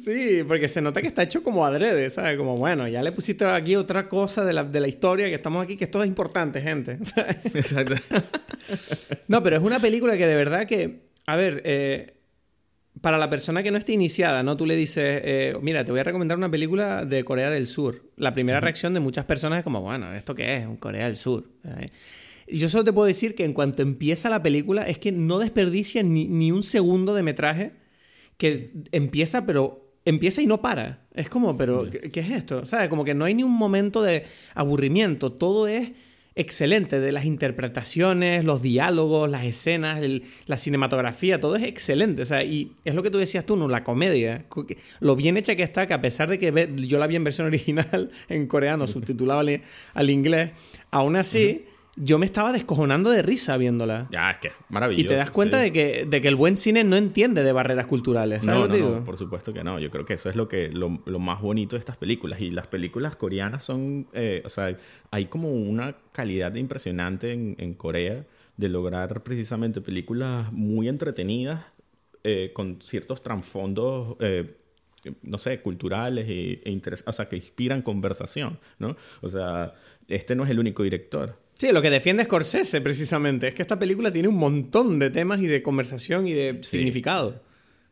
Sí, 0.02 0.42
porque 0.46 0.68
se 0.68 0.80
nota 0.80 1.00
que 1.00 1.09
está 1.09 1.22
hecho 1.22 1.42
como 1.42 1.64
adrede, 1.64 2.09
¿sabes? 2.11 2.37
Como, 2.37 2.57
bueno, 2.57 2.88
ya 2.88 3.02
le 3.02 3.12
pusiste 3.12 3.44
aquí 3.44 3.76
otra 3.76 4.09
cosa 4.09 4.44
de 4.44 4.52
la, 4.52 4.64
de 4.64 4.80
la 4.80 4.88
historia 4.88 5.26
que 5.26 5.35
estamos 5.35 5.62
aquí, 5.62 5.76
que 5.76 5.85
esto 5.85 6.02
es 6.02 6.09
importante, 6.09 6.61
gente. 6.61 6.98
Exacto. 7.54 7.94
no, 9.28 9.42
pero 9.42 9.57
es 9.57 9.62
una 9.62 9.80
película 9.80 10.16
que 10.16 10.26
de 10.26 10.37
verdad 10.37 10.66
que, 10.66 11.04
a 11.26 11.37
ver, 11.37 11.62
eh, 11.64 12.14
para 13.00 13.18
la 13.18 13.28
persona 13.28 13.62
que 13.62 13.70
no 13.70 13.78
esté 13.78 13.92
iniciada, 13.92 14.42
¿no? 14.42 14.57
Tú 14.57 14.66
le 14.66 14.76
dices, 14.76 15.20
eh, 15.24 15.57
mira, 15.61 15.85
te 15.85 15.90
voy 15.90 16.00
a 16.00 16.04
recomendar 16.04 16.38
una 16.38 16.50
película 16.50 17.04
de 17.04 17.24
Corea 17.24 17.50
del 17.50 17.66
Sur. 17.66 18.02
La 18.16 18.33
primera 18.33 18.61
reacción 18.61 18.94
de 18.94 19.00
muchas 19.00 19.24
personas 19.24 19.59
es 19.59 19.64
como, 19.64 19.80
bueno, 19.80 20.14
¿esto 20.14 20.35
qué 20.35 20.57
es? 20.57 20.66
Un 20.66 20.76
Corea 20.76 21.07
del 21.07 21.16
Sur. 21.16 21.44
Yo 22.46 22.68
solo 22.68 22.85
te 22.85 22.92
puedo 22.92 23.07
decir 23.07 23.35
que 23.35 23.44
en 23.44 23.52
cuanto 23.52 23.83
empieza 23.83 24.28
la 24.30 24.42
película 24.42 24.83
es 24.83 24.98
que 24.98 25.12
no 25.12 25.38
desperdicia 25.38 26.02
ni, 26.02 26.26
ni 26.26 26.52
un 26.52 26.62
segundo 26.62 27.14
de 27.14 27.22
metraje 27.22 27.72
que 28.37 28.72
empieza, 28.92 29.46
pero 29.46 29.83
empieza 30.04 30.42
y 30.42 30.46
no 30.46 30.60
para. 30.60 31.00
Es 31.14 31.28
como, 31.28 31.56
pero, 31.56 31.88
¿qué, 31.90 32.20
es 32.20 32.30
esto? 32.30 32.64
¿Sabes? 32.64 32.88
Como 32.88 33.04
que 33.04 33.14
no 33.14 33.24
hay 33.24 33.34
ni 33.34 33.42
un 33.42 33.52
momento 33.52 34.02
de 34.02 34.24
aburrimiento. 34.54 35.32
Todo 35.32 35.68
es 35.68 35.92
excelente. 36.34 37.00
De 37.00 37.12
las 37.12 37.24
interpretaciones, 37.24 38.44
los 38.44 38.62
diálogos, 38.62 39.30
las 39.30 39.44
escenas, 39.44 40.00
la 40.46 40.56
cinematografía, 40.56 41.40
todo 41.40 41.56
es 41.56 41.62
excelente. 41.62 42.22
O 42.22 42.26
sea, 42.26 42.44
y 42.44 42.72
es 42.84 42.94
lo 42.94 43.02
que 43.02 43.10
tú 43.10 43.18
decías 43.18 43.46
tú, 43.46 43.56
¿no? 43.56 43.68
La 43.68 43.84
comedia. 43.84 44.44
Lo 45.00 45.16
bien 45.16 45.36
hecha 45.36 45.56
que 45.56 45.62
está, 45.62 45.86
que 45.86 45.94
a 45.94 46.00
pesar 46.00 46.28
de 46.28 46.38
que 46.38 46.72
yo 46.86 46.98
la 46.98 47.06
vi 47.06 47.16
en 47.16 47.24
versión 47.24 47.46
original, 47.46 48.10
en 48.28 48.46
coreano, 48.46 48.86
subtitulado 48.86 49.40
al, 49.94 50.10
inglés, 50.10 50.50
aún 50.90 51.16
así 51.16 51.64
yo 51.96 52.18
me 52.18 52.26
estaba 52.26 52.52
descojonando 52.52 53.11
de 53.11 53.22
risa 53.22 53.57
viéndola. 53.57 54.09
Ya, 54.11 54.33
es 54.33 54.38
que 54.38 54.48
es 54.48 54.54
maravilloso. 54.68 55.04
Y 55.04 55.09
te 55.09 55.14
das 55.14 55.30
cuenta 55.30 55.59
de, 55.59 55.72
que, 55.72 56.07
de 56.09 56.20
que 56.20 56.28
el 56.28 56.37
buen 56.37 56.57
cine 56.57 56.83
no 56.85 56.96
entiende 56.96 57.42
de 57.42 57.52
barreras 57.52 57.87
culturales. 57.87 58.44
¿sabes 58.44 58.59
no, 58.61 58.66
lo 58.66 58.68
no, 58.68 58.74
digo? 58.74 58.90
no, 58.96 59.04
por 59.04 59.16
supuesto 59.16 59.52
que 59.52 59.62
no. 59.62 59.78
Yo 59.78 59.90
creo 59.90 60.04
que 60.04 60.14
eso 60.14 60.28
es 60.28 60.37
lo, 60.37 60.48
que, 60.48 60.70
lo, 60.70 61.02
lo 61.07 61.18
más 61.18 61.40
bonito 61.40 61.76
de 61.76 61.80
estas 61.80 61.96
películas. 61.96 62.40
Y 62.40 62.50
las 62.50 62.66
películas 62.66 63.16
coreanas 63.16 63.64
son, 63.64 64.09
eh, 64.12 64.42
o 64.44 64.48
sea, 64.48 64.76
hay 65.11 65.26
como 65.26 65.52
una 65.52 65.96
calidad 66.12 66.54
impresionante 66.54 67.33
en, 67.33 67.54
en 67.59 67.74
Corea 67.74 68.24
de 68.57 68.68
lograr 68.68 69.22
precisamente 69.22 69.80
películas 69.80 70.52
muy 70.52 70.88
entretenidas 70.88 71.64
eh, 72.24 72.50
con 72.54 72.80
ciertos 72.80 73.22
trasfondos. 73.22 74.16
Eh, 74.20 74.57
no 75.22 75.37
sé, 75.37 75.61
culturales 75.61 76.26
e, 76.28 76.62
e 76.64 76.70
interesantes, 76.70 77.09
o 77.09 77.12
sea, 77.12 77.28
que 77.28 77.37
inspiran 77.37 77.83
conversación, 77.83 78.59
¿no? 78.78 78.96
O 79.20 79.28
sea, 79.28 79.74
este 80.09 80.35
no 80.35 80.44
es 80.44 80.50
el 80.50 80.59
único 80.59 80.83
director. 80.83 81.43
Sí, 81.58 81.72
lo 81.72 81.80
que 81.80 81.90
defiende 81.90 82.24
Scorsese 82.24 82.80
precisamente 82.80 83.48
es 83.48 83.54
que 83.54 83.62
esta 83.62 83.78
película 83.78 84.12
tiene 84.12 84.28
un 84.28 84.36
montón 84.36 84.98
de 84.98 85.10
temas 85.10 85.40
y 85.40 85.46
de 85.46 85.62
conversación 85.62 86.26
y 86.26 86.32
de 86.32 86.62
significado. 86.64 87.42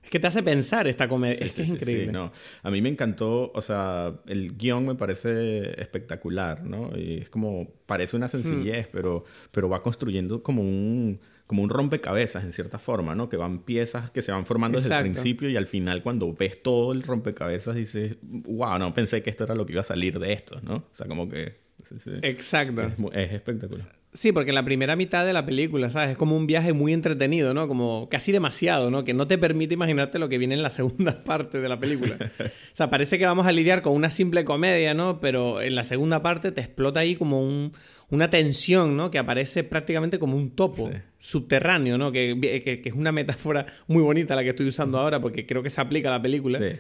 Es 0.03 0.11
que 0.11 0.19
te 0.19 0.27
hace 0.27 0.43
pensar 0.43 0.89
esta 0.89 1.09
comedia. 1.09 1.47
es 1.47 1.53
que 1.55 1.63
es 1.63 1.69
increíble. 1.69 2.11
no. 2.11 2.33
A 2.63 2.71
mí 2.71 2.83
me 2.83 2.89
encantó, 2.89 3.53
o 3.55 3.61
sea, 3.61 4.13
el 4.27 4.57
guion 4.57 4.87
me 4.87 4.95
parece 4.97 5.81
espectacular, 5.81 6.65
¿no? 6.65 6.91
Y 6.97 7.19
es 7.19 7.31
como, 7.31 7.69
parece 7.87 8.17
una 8.17 8.27
sencillez, 8.27 8.89
mm. 8.89 8.91
pero, 8.93 9.25
pero 9.53 9.69
va 9.69 9.81
construyendo 9.81 10.43
como 10.43 10.63
un, 10.63 11.21
como 11.47 11.63
un 11.63 11.69
rompecabezas 11.69 12.43
en 12.43 12.53
cierta 12.53 12.81
forma, 12.81 13.15
¿no? 13.15 13.29
Que 13.29 13.37
van 13.37 13.61
piezas 13.61 14.11
que 14.11 14.23
se 14.23 14.33
van 14.33 14.45
formando 14.45 14.79
desde 14.79 14.97
el 14.97 15.03
principio 15.03 15.49
y 15.49 15.57
al 15.57 15.67
final 15.67 16.03
cuando 16.03 16.33
ves 16.35 16.63
todo 16.63 16.93
el 16.93 17.05
rompecabezas 17.05 17.77
dices, 17.77 18.17
wow, 18.23 18.79
no 18.79 18.93
pensé 18.93 19.23
que 19.23 19.31
esto 19.31 19.45
era 19.45 19.55
lo 19.55 19.67
que 19.67 19.73
iba 19.73 19.83
a 19.83 19.85
salir 19.85 20.19
de 20.19 20.33
esto, 20.33 20.61
¿no? 20.63 20.77
O 20.77 20.89
sea, 20.91 21.07
como 21.07 21.29
que... 21.29 21.62
Exacto. 22.23 23.11
es 23.13 23.33
espectacular. 23.33 24.03
Sí, 24.15 24.31
porque 24.31 24.53
la 24.53 24.63
primera 24.63 24.95
mitad 24.95 25.25
de 25.25 25.33
la 25.33 25.47
película, 25.47 25.89
¿sabes? 25.89 26.11
Es 26.11 26.17
como 26.19 26.37
un 26.37 26.47
viaje 26.47 26.75
muy 26.75 26.93
entretenido, 26.93 27.55
¿no? 27.55 27.67
Como 27.67 28.11
casi 28.11 28.31
demasiado, 28.31 28.91
¿no? 28.91 29.05
Que 29.05 29.15
no 29.15 29.27
te 29.27 29.39
permite 29.39 29.73
imaginarte 29.73 30.19
lo 30.19 30.29
que 30.29 30.37
viene 30.37 30.55
en 30.55 30.63
la 30.63 30.69
segunda 30.71 31.25
parte 31.25 31.61
de 31.61 31.69
la 31.69 31.79
película. 31.79 32.19
o 32.21 32.51
sea, 32.75 32.91
parece 32.91 33.19
que 33.19 33.25
vamos 33.25 33.47
a 33.47 33.53
lidiar 33.53 33.81
con 33.81 33.95
una 33.95 34.11
simple 34.11 34.45
comedia, 34.45 34.93
¿no? 34.93 35.19
Pero 35.19 35.63
en 35.63 35.75
la 35.75 35.83
segunda 35.83 36.23
parte 36.23 36.53
te 36.53 36.61
explota 36.61 37.01
ahí 37.01 37.17
como 37.17 37.41
un, 37.41 37.73
una 38.11 38.29
tensión, 38.29 38.99
¿no? 38.99 39.11
Que 39.11 39.19
aparece 39.19 39.65
prácticamente 39.65 40.19
como 40.19 40.37
un 40.37 40.51
topo 40.51 40.91
subterráneo, 41.19 41.97
¿no? 41.97 42.13
Que, 42.13 42.39
que, 42.63 42.83
que, 42.83 42.89
es 42.91 42.95
una 42.95 43.13
metáfora 43.13 43.65
muy 43.87 44.03
bonita 44.03 44.37
la 44.37 44.43
que 44.43 44.51
estoy 44.51 44.69
usando 44.69 44.99
ahora 44.99 45.21
porque 45.21 45.47
creo 45.47 45.63
que 45.63 45.71
se 45.71 45.81
aplica 45.81 46.11
a 46.11 46.19
la 46.19 46.23
película. 46.23 46.59
Sí. 46.59 46.77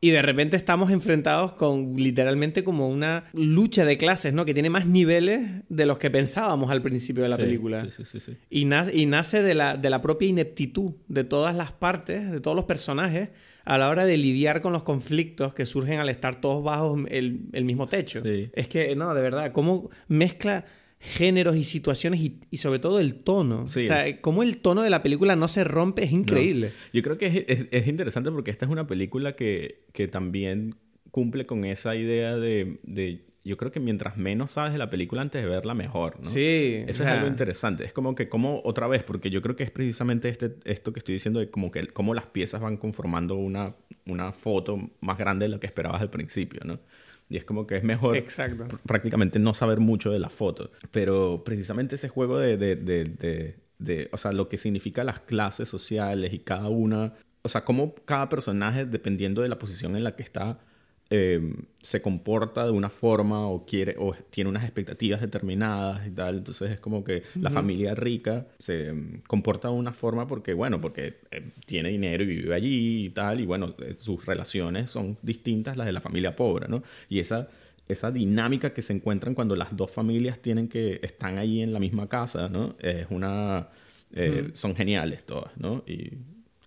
Y 0.00 0.10
de 0.10 0.20
repente 0.20 0.56
estamos 0.56 0.90
enfrentados 0.90 1.52
con 1.52 1.96
literalmente 1.96 2.62
como 2.62 2.88
una 2.88 3.24
lucha 3.32 3.84
de 3.84 3.96
clases, 3.96 4.34
¿no? 4.34 4.44
Que 4.44 4.52
tiene 4.52 4.68
más 4.68 4.86
niveles 4.86 5.40
de 5.68 5.86
los 5.86 5.98
que 5.98 6.10
pensábamos 6.10 6.70
al 6.70 6.82
principio 6.82 7.22
de 7.22 7.30
la 7.30 7.36
película. 7.36 7.82
Sí, 7.88 8.04
sí, 8.04 8.20
sí, 8.20 8.36
y, 8.50 8.66
nace, 8.66 8.94
y 8.94 9.06
nace 9.06 9.42
de 9.42 9.54
la, 9.54 9.76
de 9.76 9.88
la 9.88 10.02
propia 10.02 10.28
ineptitud 10.28 10.92
de 11.08 11.24
todas 11.24 11.56
las 11.56 11.72
partes, 11.72 12.30
de 12.30 12.40
todos 12.40 12.54
los 12.54 12.66
personajes, 12.66 13.30
a 13.64 13.78
la 13.78 13.88
hora 13.88 14.04
de 14.04 14.16
lidiar 14.18 14.60
con 14.60 14.72
los 14.72 14.82
conflictos 14.82 15.54
que 15.54 15.64
surgen 15.64 15.98
al 15.98 16.08
estar 16.10 16.40
todos 16.40 16.62
bajo 16.62 16.96
el, 17.08 17.46
el 17.52 17.64
mismo 17.64 17.86
techo. 17.86 18.22
Es 18.24 18.68
que, 18.68 18.94
no, 18.94 19.14
de 19.14 19.22
verdad, 19.22 19.50
cómo 19.52 19.90
mezcla 20.08 20.66
géneros 20.98 21.56
y 21.56 21.64
situaciones 21.64 22.20
y, 22.20 22.56
sobre 22.56 22.78
todo 22.78 23.00
el 23.00 23.14
tono. 23.14 23.64
O 23.64 23.68
sea, 23.68 24.20
cómo 24.20 24.42
el 24.42 24.58
tono 24.58 24.82
de 24.82 24.90
la 24.90 25.02
película 25.02 25.36
no 25.36 25.48
se 25.48 25.64
rompe 25.64 26.04
es 26.04 26.12
increíble. 26.12 26.72
Yo 26.92 27.02
creo 27.02 27.18
que 27.18 27.44
es, 27.46 27.68
es, 27.70 27.86
interesante 27.86 28.30
porque 28.30 28.50
esta 28.50 28.64
es 28.64 28.70
una 28.70 28.86
película 28.86 29.36
que, 29.36 29.84
que 29.92 30.08
también 30.08 30.76
cumple 31.10 31.46
con 31.46 31.64
esa 31.64 31.96
idea 31.96 32.36
de, 32.36 32.78
de, 32.82 33.24
Yo 33.44 33.56
creo 33.56 33.72
que 33.72 33.80
mientras 33.80 34.16
menos 34.16 34.52
sabes 34.52 34.72
de 34.72 34.78
la 34.78 34.90
película 34.90 35.22
antes 35.22 35.42
de 35.42 35.48
verla, 35.48 35.74
mejor, 35.74 36.18
¿no? 36.20 36.28
Sí. 36.28 36.84
Eso 36.86 37.04
es 37.04 37.08
algo 37.08 37.26
interesante. 37.26 37.84
Es 37.84 37.92
como 37.92 38.14
que, 38.14 38.28
como 38.28 38.60
otra 38.64 38.88
vez, 38.88 39.04
porque 39.04 39.30
yo 39.30 39.42
creo 39.42 39.54
que 39.54 39.64
es 39.64 39.70
precisamente 39.70 40.28
este, 40.28 40.56
esto 40.64 40.92
que 40.92 41.00
estoy 41.00 41.14
diciendo 41.14 41.40
de 41.40 41.50
como 41.50 41.70
que 41.70 41.86
cómo 41.88 42.14
las 42.14 42.26
piezas 42.26 42.60
van 42.60 42.76
conformando 42.76 43.36
una, 43.36 43.74
una 44.06 44.32
foto 44.32 44.90
más 45.00 45.18
grande 45.18 45.44
de 45.44 45.50
lo 45.50 45.60
que 45.60 45.66
esperabas 45.66 46.00
al 46.00 46.10
principio, 46.10 46.60
¿no? 46.64 46.80
Y 47.28 47.36
es 47.36 47.44
como 47.44 47.66
que 47.66 47.76
es 47.76 47.82
mejor 47.82 48.16
Exacto. 48.16 48.66
prácticamente 48.86 49.38
no 49.38 49.52
saber 49.52 49.80
mucho 49.80 50.12
de 50.12 50.18
la 50.18 50.28
foto. 50.28 50.70
Pero 50.90 51.42
precisamente 51.44 51.96
ese 51.96 52.08
juego 52.08 52.38
de, 52.38 52.56
de, 52.56 52.76
de, 52.76 53.56
de, 53.78 54.08
o 54.12 54.16
sea, 54.16 54.32
lo 54.32 54.48
que 54.48 54.56
significa 54.56 55.02
las 55.04 55.20
clases 55.20 55.68
sociales 55.68 56.32
y 56.32 56.38
cada 56.38 56.68
una, 56.68 57.14
o 57.42 57.48
sea, 57.48 57.64
cómo 57.64 57.94
cada 58.04 58.28
personaje, 58.28 58.86
dependiendo 58.86 59.42
de 59.42 59.48
la 59.48 59.58
posición 59.58 59.96
en 59.96 60.04
la 60.04 60.14
que 60.14 60.22
está, 60.22 60.60
Em, 61.08 61.54
se 61.80 62.02
comporta 62.02 62.64
de 62.64 62.72
una 62.72 62.90
forma 62.90 63.46
o 63.46 63.64
quiere 63.64 63.94
o 63.96 64.12
tiene 64.28 64.50
unas 64.50 64.64
expectativas 64.64 65.20
determinadas 65.20 66.04
y 66.04 66.10
tal. 66.10 66.38
Entonces 66.38 66.72
es 66.72 66.80
como 66.80 67.04
que 67.04 67.22
la 67.36 67.48
familia 67.48 67.94
rica 67.94 68.48
se 68.58 68.88
em, 68.88 69.20
comporta 69.20 69.68
de 69.68 69.74
una 69.74 69.92
forma 69.92 70.26
porque, 70.26 70.52
bueno, 70.52 70.80
porque 70.80 71.18
em, 71.30 71.44
tiene 71.64 71.90
dinero 71.90 72.24
y 72.24 72.26
vive 72.26 72.54
allí 72.54 73.04
y 73.06 73.10
tal. 73.10 73.38
Y 73.40 73.46
bueno, 73.46 73.72
eh, 73.78 73.94
sus 73.96 74.26
relaciones 74.26 74.90
son 74.90 75.16
distintas 75.22 75.74
a 75.74 75.76
las 75.76 75.86
de 75.86 75.92
la 75.92 76.00
familia 76.00 76.34
pobre, 76.34 76.66
¿no? 76.66 76.82
Y 77.08 77.20
esa, 77.20 77.48
esa 77.86 78.10
dinámica 78.10 78.72
que 78.72 78.82
se 78.82 78.92
encuentran 78.92 79.36
cuando 79.36 79.54
las 79.54 79.76
dos 79.76 79.92
familias 79.92 80.40
tienen 80.40 80.66
que, 80.66 80.98
están 81.04 81.38
allí 81.38 81.62
en 81.62 81.72
la 81.72 81.78
misma 81.78 82.08
casa, 82.08 82.48
¿no? 82.48 82.74
Es 82.80 83.06
una... 83.10 83.68
Eh, 84.12 84.50
son 84.54 84.74
geniales 84.74 85.24
todas, 85.24 85.56
¿no? 85.56 85.84
Y... 85.86 86.14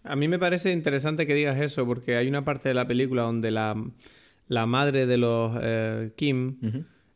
A 0.03 0.15
mí 0.15 0.29
me 0.29 0.39
parece 0.39 0.71
interesante 0.71 1.27
que 1.27 1.33
digas 1.33 1.59
eso 1.59 1.85
porque 1.85 2.15
hay 2.15 2.29
una 2.29 2.45
parte 2.45 2.69
de 2.69 2.75
la 2.75 2.87
película 2.87 3.23
donde 3.23 3.51
la 3.51 3.75
la 4.49 4.65
madre 4.65 5.05
de 5.05 5.17
los 5.17 5.57
eh, 5.61 6.11
Kim, 6.17 6.57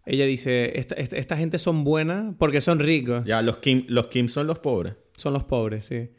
ella 0.06 0.26
dice, 0.26 0.80
esta, 0.80 0.96
esta, 0.96 1.36
gente 1.36 1.58
son 1.60 1.84
buenas 1.84 2.36
porque 2.38 2.62
son 2.62 2.80
ricos. 2.80 3.26
Ya, 3.26 3.42
los 3.42 3.58
Kim, 3.58 3.86
los 3.90 4.08
Kim 4.08 4.30
son 4.30 4.48
los 4.48 4.60
pobres. 4.60 4.94
Son 5.18 5.34
los 5.34 5.44
pobres, 5.44 5.86
sí. 5.86 6.10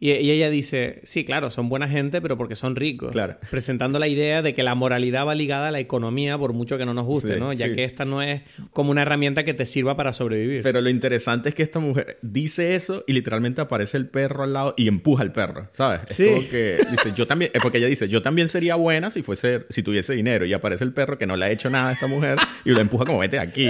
Y, 0.00 0.12
ella 0.12 0.48
dice, 0.48 1.00
sí, 1.02 1.24
claro, 1.24 1.50
son 1.50 1.68
buena 1.68 1.88
gente, 1.88 2.20
pero 2.20 2.36
porque 2.36 2.54
son 2.54 2.76
ricos. 2.76 3.10
Claro. 3.10 3.36
Presentando 3.50 3.98
la 3.98 4.06
idea 4.06 4.42
de 4.42 4.54
que 4.54 4.62
la 4.62 4.76
moralidad 4.76 5.26
va 5.26 5.34
ligada 5.34 5.68
a 5.68 5.70
la 5.72 5.80
economía 5.80 6.38
por 6.38 6.52
mucho 6.52 6.78
que 6.78 6.86
no 6.86 6.94
nos 6.94 7.04
guste, 7.04 7.38
¿no? 7.38 7.52
Ya 7.52 7.74
que 7.74 7.82
esta 7.82 8.04
no 8.04 8.22
es 8.22 8.42
como 8.70 8.92
una 8.92 9.02
herramienta 9.02 9.44
que 9.44 9.54
te 9.54 9.64
sirva 9.64 9.96
para 9.96 10.12
sobrevivir. 10.12 10.62
Pero 10.62 10.80
lo 10.80 10.88
interesante 10.88 11.48
es 11.48 11.54
que 11.54 11.64
esta 11.64 11.80
mujer 11.80 12.18
dice 12.22 12.76
eso 12.76 13.02
y 13.08 13.12
literalmente 13.12 13.60
aparece 13.60 13.96
el 13.96 14.06
perro 14.06 14.44
al 14.44 14.52
lado 14.52 14.74
y 14.76 14.86
empuja 14.86 15.22
al 15.22 15.32
perro, 15.32 15.68
¿sabes? 15.72 16.00
Es 16.08 16.28
como 16.28 16.48
que 16.48 16.78
dice, 16.90 17.12
yo 17.16 17.26
también, 17.26 17.50
es 17.52 17.60
porque 17.60 17.78
ella 17.78 17.88
dice, 17.88 18.08
yo 18.08 18.22
también 18.22 18.46
sería 18.46 18.76
buena 18.76 19.10
si 19.10 19.22
fuese, 19.22 19.66
si 19.68 19.82
tuviese 19.82 20.14
dinero. 20.14 20.44
Y 20.46 20.52
aparece 20.52 20.84
el 20.84 20.92
perro 20.92 21.18
que 21.18 21.26
no 21.26 21.36
le 21.36 21.46
ha 21.46 21.50
hecho 21.50 21.70
nada 21.70 21.90
a 21.90 21.92
esta 21.92 22.06
mujer 22.06 22.38
y 22.64 22.70
lo 22.70 22.80
empuja 22.80 23.04
como 23.04 23.18
vete 23.18 23.40
aquí. 23.40 23.68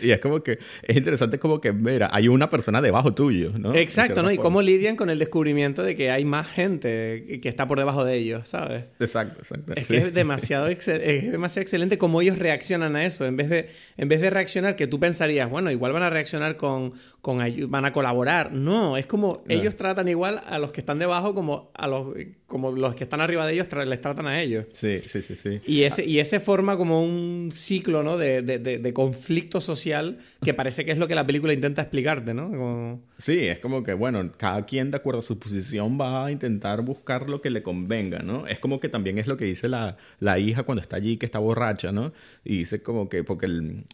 y 0.00 0.10
es 0.10 0.18
como 0.18 0.42
que, 0.42 0.58
es 0.82 0.96
interesante 0.96 1.38
como 1.38 1.60
que, 1.60 1.72
mira, 1.72 2.10
hay 2.12 2.26
una 2.26 2.50
persona 2.50 2.82
debajo 2.82 3.14
tuyo, 3.14 3.52
¿no? 3.56 3.74
Exacto, 3.76 4.24
¿no? 4.24 4.32
Y 4.32 4.38
cómo 4.38 4.60
lidian 4.60 4.96
con 4.96 5.08
el 5.08 5.20
descubrimiento 5.20 5.51
de 5.54 5.96
que 5.96 6.10
hay 6.10 6.24
más 6.24 6.46
gente 6.48 7.40
que 7.42 7.48
está 7.48 7.66
por 7.66 7.78
debajo 7.78 8.04
de 8.04 8.16
ellos, 8.16 8.48
¿sabes? 8.48 8.84
Exacto, 8.98 9.40
exacto. 9.40 9.74
Es 9.76 9.86
que 9.86 9.98
es 9.98 10.14
demasiado, 10.14 10.66
es 10.66 10.86
demasiado 10.86 11.62
excelente 11.62 11.98
cómo 11.98 12.20
ellos 12.20 12.38
reaccionan 12.38 12.96
a 12.96 13.04
eso. 13.04 13.26
En 13.26 13.36
vez, 13.36 13.48
de, 13.48 13.68
en 13.96 14.08
vez 14.08 14.20
de 14.20 14.30
reaccionar, 14.30 14.76
que 14.76 14.86
tú 14.86 14.98
pensarías, 14.98 15.50
bueno, 15.50 15.70
igual 15.70 15.92
van 15.92 16.02
a 16.02 16.10
reaccionar 16.10 16.56
con, 16.56 16.94
con 17.20 17.38
van 17.68 17.84
a 17.84 17.92
colaborar. 17.92 18.52
No, 18.52 18.96
es 18.96 19.06
como 19.06 19.42
ellos 19.48 19.76
tratan 19.76 20.08
igual 20.08 20.42
a 20.46 20.58
los 20.58 20.72
que 20.72 20.80
están 20.80 20.98
debajo 20.98 21.34
como 21.34 21.70
a 21.74 21.86
los, 21.86 22.14
como 22.52 22.70
los 22.70 22.94
que 22.94 23.04
están 23.04 23.22
arriba 23.22 23.46
de 23.46 23.54
ellos 23.54 23.66
les 23.86 24.00
tratan 24.02 24.26
a 24.26 24.38
ellos. 24.38 24.66
Sí, 24.72 25.00
sí, 25.06 25.22
sí, 25.22 25.36
sí. 25.36 25.62
Y 25.66 25.84
ese, 25.84 26.04
y 26.04 26.18
ese 26.18 26.38
forma 26.38 26.76
como 26.76 27.02
un 27.02 27.48
ciclo, 27.50 28.02
¿no? 28.02 28.18
De, 28.18 28.42
de, 28.42 28.58
de, 28.58 28.92
conflicto 28.92 29.58
social 29.62 30.18
que 30.44 30.52
parece 30.52 30.84
que 30.84 30.92
es 30.92 30.98
lo 30.98 31.08
que 31.08 31.14
la 31.14 31.26
película 31.26 31.54
intenta 31.54 31.80
explicarte, 31.80 32.34
¿no? 32.34 33.00
Sí, 33.16 33.46
es 33.46 33.58
como 33.58 33.82
que, 33.82 33.94
bueno, 33.94 34.30
cada 34.36 34.66
quien 34.66 34.90
de 34.90 34.98
acuerdo 34.98 35.20
a 35.20 35.22
su 35.22 35.38
posición 35.38 35.98
va 35.98 36.26
a 36.26 36.30
intentar 36.30 36.82
buscar 36.82 37.30
lo 37.30 37.40
que 37.40 37.48
le 37.48 37.62
convenga, 37.62 38.18
¿no? 38.18 38.46
Es 38.46 38.58
como 38.58 38.80
que 38.80 38.90
también 38.90 39.16
es 39.16 39.26
lo 39.26 39.38
que 39.38 39.46
dice 39.46 39.70
la, 39.70 39.96
la 40.20 40.38
hija 40.38 40.64
cuando 40.64 40.82
está 40.82 40.96
allí, 40.96 41.16
que 41.16 41.24
está 41.24 41.38
borracha, 41.38 41.90
¿no? 41.90 42.12
Y 42.44 42.58
dice 42.58 42.82
como 42.82 43.08
que, 43.08 43.24
porque 43.24 43.46
el, 43.46 43.84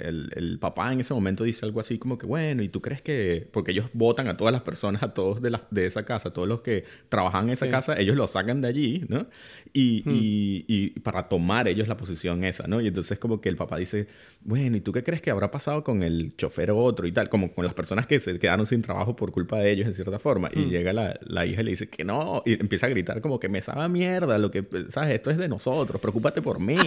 el, 0.00 0.32
el, 0.34 0.58
papá 0.58 0.92
en 0.92 0.98
ese 1.00 1.14
momento 1.14 1.44
dice 1.44 1.64
algo 1.66 1.78
así 1.78 1.98
como 1.98 2.18
que, 2.18 2.26
bueno, 2.26 2.64
¿y 2.64 2.68
tú 2.68 2.82
crees 2.82 3.00
que, 3.00 3.46
porque 3.52 3.70
ellos 3.70 3.90
votan 3.92 4.26
a 4.26 4.36
todas 4.36 4.50
las 4.50 4.62
personas, 4.62 5.04
a 5.04 5.14
todos 5.14 5.40
de, 5.40 5.50
la, 5.50 5.62
de 5.70 5.86
esa 5.86 6.04
casa, 6.04 6.30
a 6.30 6.32
todos 6.32 6.48
los 6.48 6.62
que 6.62 6.84
trabajan 7.08 7.44
en 7.44 7.50
esa 7.50 7.70
casa, 7.70 7.98
ellos 8.00 8.07
lo 8.16 8.26
sacan 8.26 8.60
de 8.60 8.68
allí, 8.68 9.04
¿no? 9.08 9.26
Y, 9.72 10.02
hmm. 10.04 10.10
y, 10.10 10.64
y, 10.68 11.00
para 11.00 11.28
tomar 11.28 11.68
ellos 11.68 11.88
la 11.88 11.96
posición 11.96 12.44
esa, 12.44 12.66
¿no? 12.66 12.80
Y 12.80 12.88
entonces 12.88 13.18
como 13.18 13.40
que 13.40 13.48
el 13.48 13.56
papá 13.56 13.76
dice, 13.76 14.08
bueno, 14.42 14.76
¿y 14.76 14.80
tú 14.80 14.92
qué 14.92 15.02
crees 15.02 15.20
que 15.20 15.30
habrá 15.30 15.50
pasado 15.50 15.84
con 15.84 16.02
el 16.02 16.34
chofer 16.36 16.70
otro 16.70 17.06
y 17.06 17.12
tal? 17.12 17.28
Como 17.28 17.52
con 17.52 17.64
las 17.64 17.74
personas 17.74 18.06
que 18.06 18.20
se 18.20 18.38
quedaron 18.38 18.66
sin 18.66 18.82
trabajo 18.82 19.16
por 19.16 19.32
culpa 19.32 19.58
de 19.58 19.70
ellos, 19.70 19.86
en 19.86 19.94
cierta 19.94 20.18
forma. 20.18 20.50
Y 20.54 20.60
hmm. 20.60 20.70
llega 20.70 20.92
la, 20.92 21.18
la, 21.22 21.46
hija 21.46 21.60
y 21.60 21.64
le 21.64 21.70
dice 21.72 21.88
que 21.88 22.04
no. 22.04 22.42
Y 22.46 22.54
empieza 22.60 22.86
a 22.86 22.88
gritar 22.88 23.20
como 23.20 23.38
que 23.38 23.48
me 23.48 23.60
sabe 23.62 23.88
mierda, 23.88 24.38
lo 24.38 24.50
que, 24.50 24.64
¿sabes? 24.88 25.14
Esto 25.14 25.30
es 25.30 25.38
de 25.38 25.48
nosotros, 25.48 26.00
preocúpate 26.00 26.42
por 26.42 26.60
mí. 26.60 26.76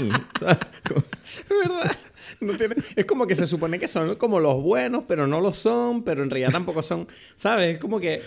Es 1.41 1.69
verdad. 1.69 1.97
No 2.41 2.57
tiene... 2.57 2.75
Es 2.95 3.05
como 3.05 3.27
que 3.27 3.36
se 3.36 3.47
supone 3.47 3.79
que 3.79 3.88
son 3.88 4.15
como 4.15 4.39
los 4.39 4.62
buenos, 4.62 5.03
pero 5.07 5.27
no 5.27 5.39
lo 5.39 5.53
son, 5.53 6.03
pero 6.03 6.23
en 6.23 6.29
realidad 6.29 6.51
tampoco 6.51 6.81
son, 6.81 7.07
¿sabes? 7.36 7.75
Es 7.75 7.79
como 7.79 7.99
que 7.99 8.21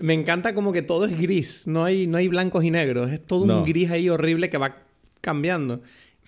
me 0.00 0.14
encanta 0.14 0.54
como 0.54 0.72
que 0.72 0.82
todo 0.82 1.06
es 1.06 1.18
gris, 1.18 1.66
no 1.66 1.84
hay, 1.84 2.06
no 2.06 2.18
hay 2.18 2.28
blancos 2.28 2.64
y 2.64 2.70
negros, 2.70 3.10
es 3.10 3.24
todo 3.24 3.44
un 3.44 3.64
gris 3.64 3.90
ahí 3.90 4.08
horrible 4.08 4.50
que 4.50 4.58
va 4.58 4.82
cambiando. 5.20 5.82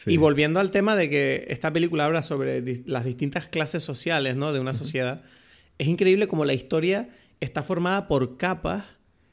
Y 0.07 0.17
volviendo 0.17 0.61
al 0.61 0.71
tema 0.71 0.97
de 0.97 1.11
que 1.11 1.45
esta 1.49 1.73
película 1.73 2.07
habla 2.07 2.23
sobre 2.23 2.63
las 2.87 3.05
distintas 3.05 3.47
clases 3.47 3.83
sociales 3.83 4.35
¿no? 4.35 4.53
de 4.53 4.61
una 4.61 4.73
sociedad, 4.73 5.23
es 5.79 5.89
increíble 5.89 6.27
como 6.27 6.45
la 6.45 6.55
historia 6.55 7.11
está 7.41 7.63
formada 7.63 8.09
por 8.09 8.37
capas, 8.37 8.85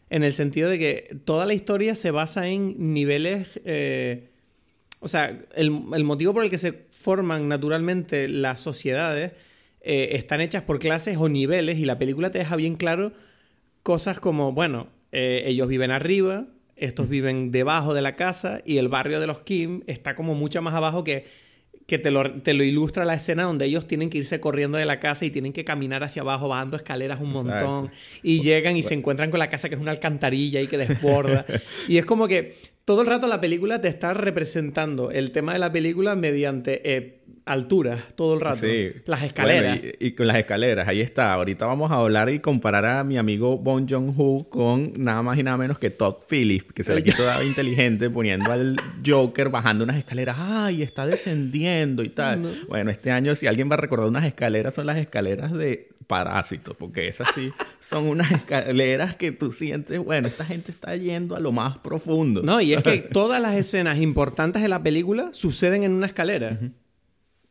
en 0.10 0.24
el 0.24 0.34
sentido 0.34 0.70
de 0.70 0.80
que 0.80 1.18
toda 1.26 1.46
la 1.46 1.54
historia 1.54 1.96
se 1.96 2.12
basa 2.12 2.48
en 2.48 2.94
niveles... 2.94 3.60
Eh, 3.66 4.30
o 5.00 5.08
sea, 5.08 5.38
el, 5.56 5.70
motivo 5.70 6.34
por 6.34 6.44
el 6.44 6.50
que 6.50 6.58
se 6.58 6.72
forman 6.90 7.48
naturalmente 7.48 8.28
las 8.28 8.60
sociedades 8.62 9.34
eh, 9.82 10.10
están 10.14 10.42
hechas 10.42 10.64
por 10.64 10.80
clases 10.80 11.18
o 11.18 11.30
niveles 11.30 11.78
y 11.78 11.86
la 11.86 12.00
película 12.00 12.32
te 12.32 12.40
deja 12.40 12.56
bien 12.56 12.76
claro 12.76 13.14
cosas 13.88 14.20
como, 14.20 14.52
bueno, 14.52 14.88
eh, 15.14 15.44
ellos 15.46 15.70
viven 15.70 15.92
arriba, 15.92 16.44
estos 16.76 17.08
viven 17.08 17.52
debajo 17.52 17.94
de 17.94 18.02
la 18.02 18.18
casa 18.18 18.60
y 18.66 18.80
el 18.80 18.90
barrio 18.90 19.22
de 19.22 19.28
los 19.28 19.40
Kim 19.44 19.80
está 19.88 20.14
como 20.14 20.36
mucho 20.36 20.62
más 20.62 20.74
abajo 20.74 21.06
que, 21.06 21.26
que 21.86 21.98
te, 21.98 22.12
lo, 22.12 22.42
te 22.42 22.54
lo 22.54 22.66
ilustra 22.66 23.06
la 23.06 23.14
escena 23.14 23.44
donde 23.44 23.64
ellos 23.64 23.88
tienen 23.88 24.10
que 24.10 24.18
irse 24.18 24.42
corriendo 24.42 24.78
de 24.78 24.84
la 24.84 25.00
casa 25.00 25.24
y 25.24 25.32
tienen 25.32 25.54
que 25.54 25.64
caminar 25.64 26.04
hacia 26.04 26.22
abajo 26.22 26.50
bajando 26.50 26.76
escaleras 26.76 27.22
un 27.22 27.32
montón 27.32 27.90
y 28.24 28.42
llegan 28.42 28.76
y 28.76 28.84
se 28.84 28.94
encuentran 28.94 29.32
con 29.32 29.40
la 29.40 29.50
casa 29.50 29.70
que 29.70 29.76
es 29.76 29.82
una 29.82 29.92
alcantarilla 29.92 30.60
y 30.60 30.68
que 30.68 30.78
desborda. 30.78 31.46
Y 31.88 31.98
es 31.98 32.06
como 32.06 32.28
que 32.28 32.58
todo 32.84 33.04
el 33.04 33.08
rato 33.08 33.28
la 33.28 33.40
película 33.40 33.80
te 33.80 33.88
está 33.88 34.14
representando 34.14 35.12
el 35.12 35.32
tema 35.32 35.54
de 35.54 35.60
la 35.60 35.72
película 35.72 36.18
mediante 36.18 36.82
eh, 36.94 37.17
alturas, 37.48 38.00
todo 38.16 38.34
el 38.36 38.42
rato. 38.42 38.58
Sí. 38.58 38.92
Las 39.06 39.24
escaleras. 39.24 39.80
y, 40.00 40.12
con 40.12 40.28
las 40.28 40.38
escaleras, 40.38 40.88
ahí 40.88 41.02
está. 41.02 41.34
Ahorita 41.34 41.66
vamos 41.66 41.92
a 41.92 41.96
hablar 41.96 42.30
y 42.30 42.40
comparar 42.40 42.86
a 42.86 43.04
mi 43.04 43.18
amigo 43.18 43.58
Bon 43.58 43.88
Jong-ho 43.88 44.48
con 44.50 44.94
nada 44.98 45.22
más 45.22 45.38
y 45.38 45.44
nada 45.44 45.58
menos 45.58 45.80
que 45.80 45.90
Todd 45.90 46.16
Phillips, 46.30 46.74
que 46.74 46.84
se 46.84 46.94
le 46.94 47.04
quiso 47.04 47.24
dar 47.24 47.44
inteligente 47.44 48.10
poniendo 48.10 48.52
al 48.52 48.78
Joker 49.06 49.50
bajando 49.50 49.84
unas 49.84 49.98
escaleras. 49.98 50.36
¡Ay, 50.40 50.84
está 50.84 51.06
descendiendo 51.06 52.04
y 52.04 52.10
tal! 52.10 52.66
Bueno, 52.68 52.92
este 52.92 53.12
año, 53.12 53.36
si 53.36 53.48
alguien 53.48 53.70
va 53.70 53.76
a 53.76 53.78
recordar 53.78 54.08
unas 54.08 54.26
escaleras, 54.26 54.76
son 54.76 54.86
las 54.86 54.98
escaleras 54.98 55.54
de 55.54 55.90
parásitos, 56.08 56.76
porque 56.78 57.08
esas 57.08 57.28
sí 57.36 57.52
son 57.82 58.06
unas 58.08 58.32
escaleras 58.32 59.16
que 59.16 59.32
tú 59.32 59.52
sientes, 59.52 60.00
bueno, 60.00 60.28
esta 60.28 60.46
gente 60.46 60.72
está 60.72 60.96
yendo 60.96 61.36
a 61.36 61.40
lo 61.40 61.52
más 61.52 61.78
profundo. 61.80 62.42
No, 62.44 62.60
y 62.62 62.74
es 62.74 62.82
que 62.82 62.98
todas 63.12 63.42
las 63.42 63.56
escenas 63.56 64.00
importantes 64.00 64.62
de 64.62 64.70
la 64.70 64.82
película 64.82 65.30
suceden 65.34 65.84
en 65.84 65.92
una 65.92 66.08
escalera. 66.08 66.58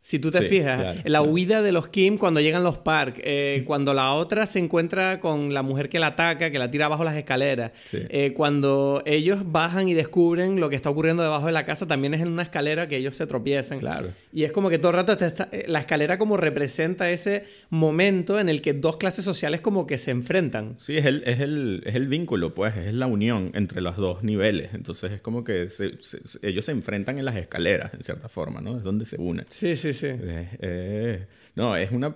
Si 0.07 0.21
tú 0.21 0.31
te 0.31 0.43
fijas, 0.43 0.99
la 1.05 1.21
huida 1.21 1.63
de 1.63 1.73
los 1.73 1.89
Kim 1.89 2.17
cuando 2.17 2.41
llegan 2.41 2.63
los 2.63 2.79
Park, 2.79 3.21
eh, 3.25 3.65
cuando 3.67 3.93
la 3.93 4.13
otra 4.13 4.47
se 4.47 4.61
encuentra 4.61 5.19
con 5.19 5.53
la 5.53 5.63
mujer 5.63 5.89
que 5.89 5.99
la 5.99 6.07
ataca, 6.07 6.53
que 6.53 6.61
la 6.61 6.71
tira 6.71 6.87
abajo 6.87 7.03
las 7.03 7.17
escaleras, 7.17 7.73
eh, 7.93 8.33
cuando 8.33 9.03
ellos 9.05 9.41
bajan 9.47 9.89
y 9.89 9.95
descubren 9.95 10.61
lo 10.61 10.71
que 10.71 10.77
está 10.77 10.91
ocurriendo 10.91 11.25
debajo 11.25 11.47
de 11.47 11.53
la 11.53 11.65
casa, 11.65 11.89
también 11.89 12.15
es 12.15 12.21
en 12.21 12.29
una 12.29 12.45
escalera 12.45 12.87
que 12.87 12.99
ellos 12.99 13.17
se 13.17 13.27
tropiezan. 13.27 13.81
Claro. 13.81 14.11
Y 14.33 14.45
es 14.45 14.53
como 14.53 14.71
que 14.71 14.79
todo 14.79 14.91
el 14.91 14.97
rato 14.97 15.13
está, 15.13 15.49
eh, 15.51 15.65
la 15.67 15.81
escalera 15.81 16.19
como 16.19 16.37
representa 16.37 17.11
ese 17.11 17.43
momento 17.71 18.39
en 18.39 18.49
el 18.49 18.63
que 18.63 18.75
dos 18.75 18.99
clases 18.99 19.25
sociales 19.25 19.61
como 19.61 19.89
que 19.89 19.99
se 19.99 20.13
enfrentan. 20.13 20.77
Sí, 20.79 20.97
es 20.97 21.05
el, 21.05 21.25
es 21.27 21.41
el, 21.41 21.83
es 21.85 21.97
el 21.97 22.07
vínculo, 22.07 22.55
pues, 22.55 22.77
es 22.77 22.95
la 22.95 23.09
unión 23.09 23.51
entre 23.55 23.81
los 23.81 23.97
dos 23.97 24.23
niveles. 24.23 24.69
Entonces 24.73 25.11
es 25.11 25.21
como 25.21 25.43
que 25.43 25.67
ellos 26.43 26.65
se 26.65 26.71
enfrentan 26.71 27.19
en 27.19 27.25
las 27.25 27.35
escaleras, 27.35 27.93
en 27.93 28.05
cierta 28.05 28.29
forma, 28.29 28.61
¿no? 28.61 28.77
Es 28.77 28.85
donde 28.85 29.05
se 29.05 29.17
unen. 29.21 29.47
Sí, 29.51 29.75
sí, 29.75 29.96
sí. 29.97 30.07
Eh, 30.07 30.49
eh, 30.61 31.27
no, 31.55 31.77
es 31.77 31.91
una, 31.91 32.15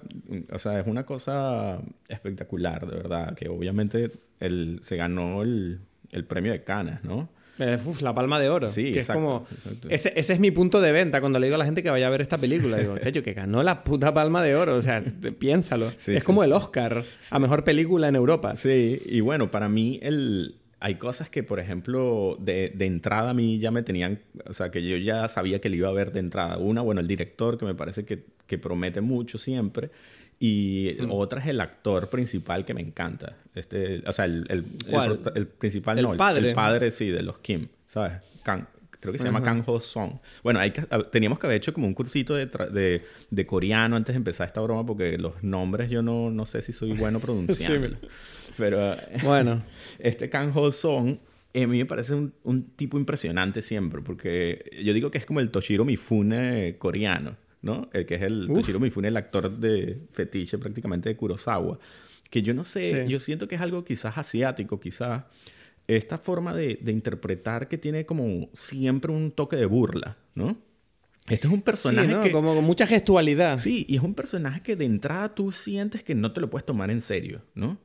o 0.53 0.59
sea, 0.59 0.81
es 0.81 0.87
una 0.87 1.05
cosa 1.05 1.81
espectacular, 2.09 2.87
de 2.87 2.97
verdad, 2.97 3.35
que 3.35 3.49
obviamente 3.49 4.11
él 4.39 4.81
se 4.83 4.97
ganó 4.97 5.43
el, 5.43 5.81
el 6.11 6.25
premio 6.25 6.53
de 6.53 6.63
Cannes, 6.63 7.03
¿no? 7.05 7.29
La 8.01 8.15
palma 8.15 8.41
de 8.41 8.49
oro. 8.49 8.69
Sí, 8.69 8.93
que 8.93 9.01
es 9.01 9.09
como. 9.09 9.47
Ese, 9.89 10.13
ese, 10.17 10.33
es 10.33 10.41
mi 10.41 10.51
punto 10.51 10.81
de 10.81 10.93
venta 10.93 11.21
cuando 11.21 11.39
le 11.39 11.47
digo 11.47 11.57
a 11.57 11.59
la 11.59 11.65
gente 11.65 11.83
que 11.83 11.91
vaya 11.91 12.07
a 12.07 12.11
ver 12.11 12.21
esta 12.21 12.39
película. 12.39 12.79
Digo, 12.79 12.95
techo, 12.97 13.23
que 13.23 13.35
ganó 13.35 13.63
la 13.63 13.85
puta 13.85 14.15
palma 14.15 14.43
de 14.43 14.55
oro. 14.55 14.77
O 14.77 14.83
sea, 14.83 15.03
piénsalo. 15.39 15.93
es 16.07 16.25
como 16.25 16.43
el 16.43 16.53
Oscar 16.53 17.05
a 17.31 17.39
mejor 17.39 17.65
película 17.65 18.09
en 18.09 18.17
Europa. 18.17 18.57
Sí, 18.57 19.01
y 19.05 19.21
bueno, 19.21 19.51
para 19.51 19.69
mí 19.69 19.99
el, 20.03 20.60
hay 20.81 20.95
cosas 20.95 21.29
que, 21.29 21.43
por 21.43 21.61
ejemplo, 21.61 22.37
de, 22.41 22.73
de, 22.75 22.87
entrada 22.87 23.31
a 23.31 23.35
mí 23.35 23.59
ya 23.59 23.71
me 23.71 23.83
tenían, 23.83 24.19
o 24.47 24.55
sea, 24.55 24.71
que 24.71 24.83
yo 24.83 24.97
ya 24.97 25.29
sabía 25.29 25.61
que 25.61 25.69
le 25.69 25.77
iba 25.77 25.89
a 25.89 25.93
ver 25.93 26.11
de 26.13 26.21
entrada. 26.21 26.57
Una, 26.57 26.81
bueno, 26.81 27.03
el 27.03 27.07
director, 27.07 27.59
que 27.59 27.67
me 27.67 27.75
parece 27.75 28.07
que, 28.07 28.25
que 28.47 28.57
promete 28.57 29.03
mucho 29.03 29.37
siempre. 29.37 29.91
Y 30.39 30.97
mm. 30.99 31.11
otra 31.11 31.41
es 31.41 31.49
el 31.49 31.61
actor 31.61 32.09
principal 32.09 32.65
que 32.65 32.73
me 32.73 32.81
encanta. 32.81 33.37
Este, 33.55 34.03
o 34.07 34.13
sea, 34.13 34.25
el, 34.25 34.47
el, 34.49 34.65
el, 35.35 35.47
principal, 35.47 35.99
el 35.99 36.05
no, 36.05 36.17
padre. 36.17 36.49
el, 36.49 36.55
padre, 36.55 36.91
sí, 36.91 37.11
de 37.11 37.23
los 37.23 37.39
Kim, 37.39 37.69
¿sabes? 37.87 38.15
Creo 39.01 39.13
que 39.13 39.19
se 39.19 39.25
llama 39.25 39.43
Kang 39.43 39.63
Ho 39.67 39.81
Song. 39.81 40.13
Bueno, 40.43 40.61
hay 40.61 40.71
que, 40.71 40.83
teníamos 41.11 41.39
que 41.39 41.47
haber 41.47 41.57
hecho 41.57 41.73
como 41.73 41.87
un 41.87 41.95
cursito 41.95 42.35
de, 42.35 42.47
de, 42.47 43.03
de, 43.31 43.47
coreano 43.47 43.97
antes 43.97 44.15
de 44.15 44.19
empezar 44.19 44.47
esta 44.47 44.61
broma, 44.61 44.85
porque 44.87 45.19
los 45.19 45.43
nombres 45.43 45.91
yo 45.91 46.03
no, 46.03 46.31
no 46.31 46.47
sé 46.47 46.63
si 46.63 46.73
soy 46.73 46.93
bueno 46.93 47.19
pronunciando. 47.21 47.97
Pero 48.57 48.97
bueno, 49.25 49.63
este 49.99 50.29
Kang 50.29 50.53
Ho 50.55 50.71
Song 50.71 51.17
a 51.53 51.67
mí 51.67 51.79
me 51.79 51.87
parece 51.87 52.15
un, 52.15 52.33
un, 52.45 52.71
tipo 52.77 52.97
impresionante 52.97 53.63
siempre, 53.63 54.03
porque 54.03 54.71
yo 54.85 54.93
digo 54.93 55.11
que 55.11 55.19
es 55.19 55.27
como 55.27 55.41
el 55.41 55.51
Toshiro 55.51 55.85
Mifune 55.85 56.77
coreano, 56.79 57.37
¿no? 57.63 57.89
El 57.93 58.07
que 58.07 58.15
es 58.17 58.23
el 58.23 58.47
Toshiro 58.47 58.79
Mifune, 58.79 59.09
el 59.09 59.17
actor 59.17 59.51
de 59.51 59.99
fetiche 60.13 60.59
prácticamente 60.59 61.09
de 61.09 61.17
Kurosawa. 61.17 61.79
Que 62.31 62.43
yo 62.43 62.55
no 62.55 62.63
sé, 62.63 63.07
yo 63.09 63.19
siento 63.19 63.49
que 63.49 63.57
es 63.57 63.61
algo 63.61 63.85
quizás 63.85 64.17
asiático, 64.17 64.79
quizás 64.79 65.25
esta 65.97 66.19
forma 66.19 66.55
de, 66.55 66.79
de, 66.81 66.93
interpretar 66.93 67.69
que 67.69 67.79
tiene 67.79 68.07
como 68.07 68.49
siempre 68.53 69.13
un 69.13 69.31
toque 69.31 69.57
de 69.57 69.67
burla, 69.67 70.19
¿no? 70.35 70.59
Este 71.29 71.47
es 71.47 71.53
un 71.53 71.63
personaje 71.63 72.17
sí, 72.25 72.31
Como 72.33 72.55
con 72.55 72.65
mucha 72.65 72.87
gestualidad. 72.87 73.59
Sí, 73.59 73.87
y 73.89 73.97
es 73.97 74.03
un 74.03 74.15
personaje 74.15 74.63
que 74.63 74.77
de 74.77 74.85
entrada 74.85 75.35
tú 75.35 75.53
sientes 75.53 76.03
que 76.03 76.15
no 76.15 76.33
te 76.33 76.41
lo 76.41 76.51
puedes 76.51 76.65
tomar 76.67 76.91
en 76.91 77.01
serio, 77.01 77.43
¿no? 77.55 77.79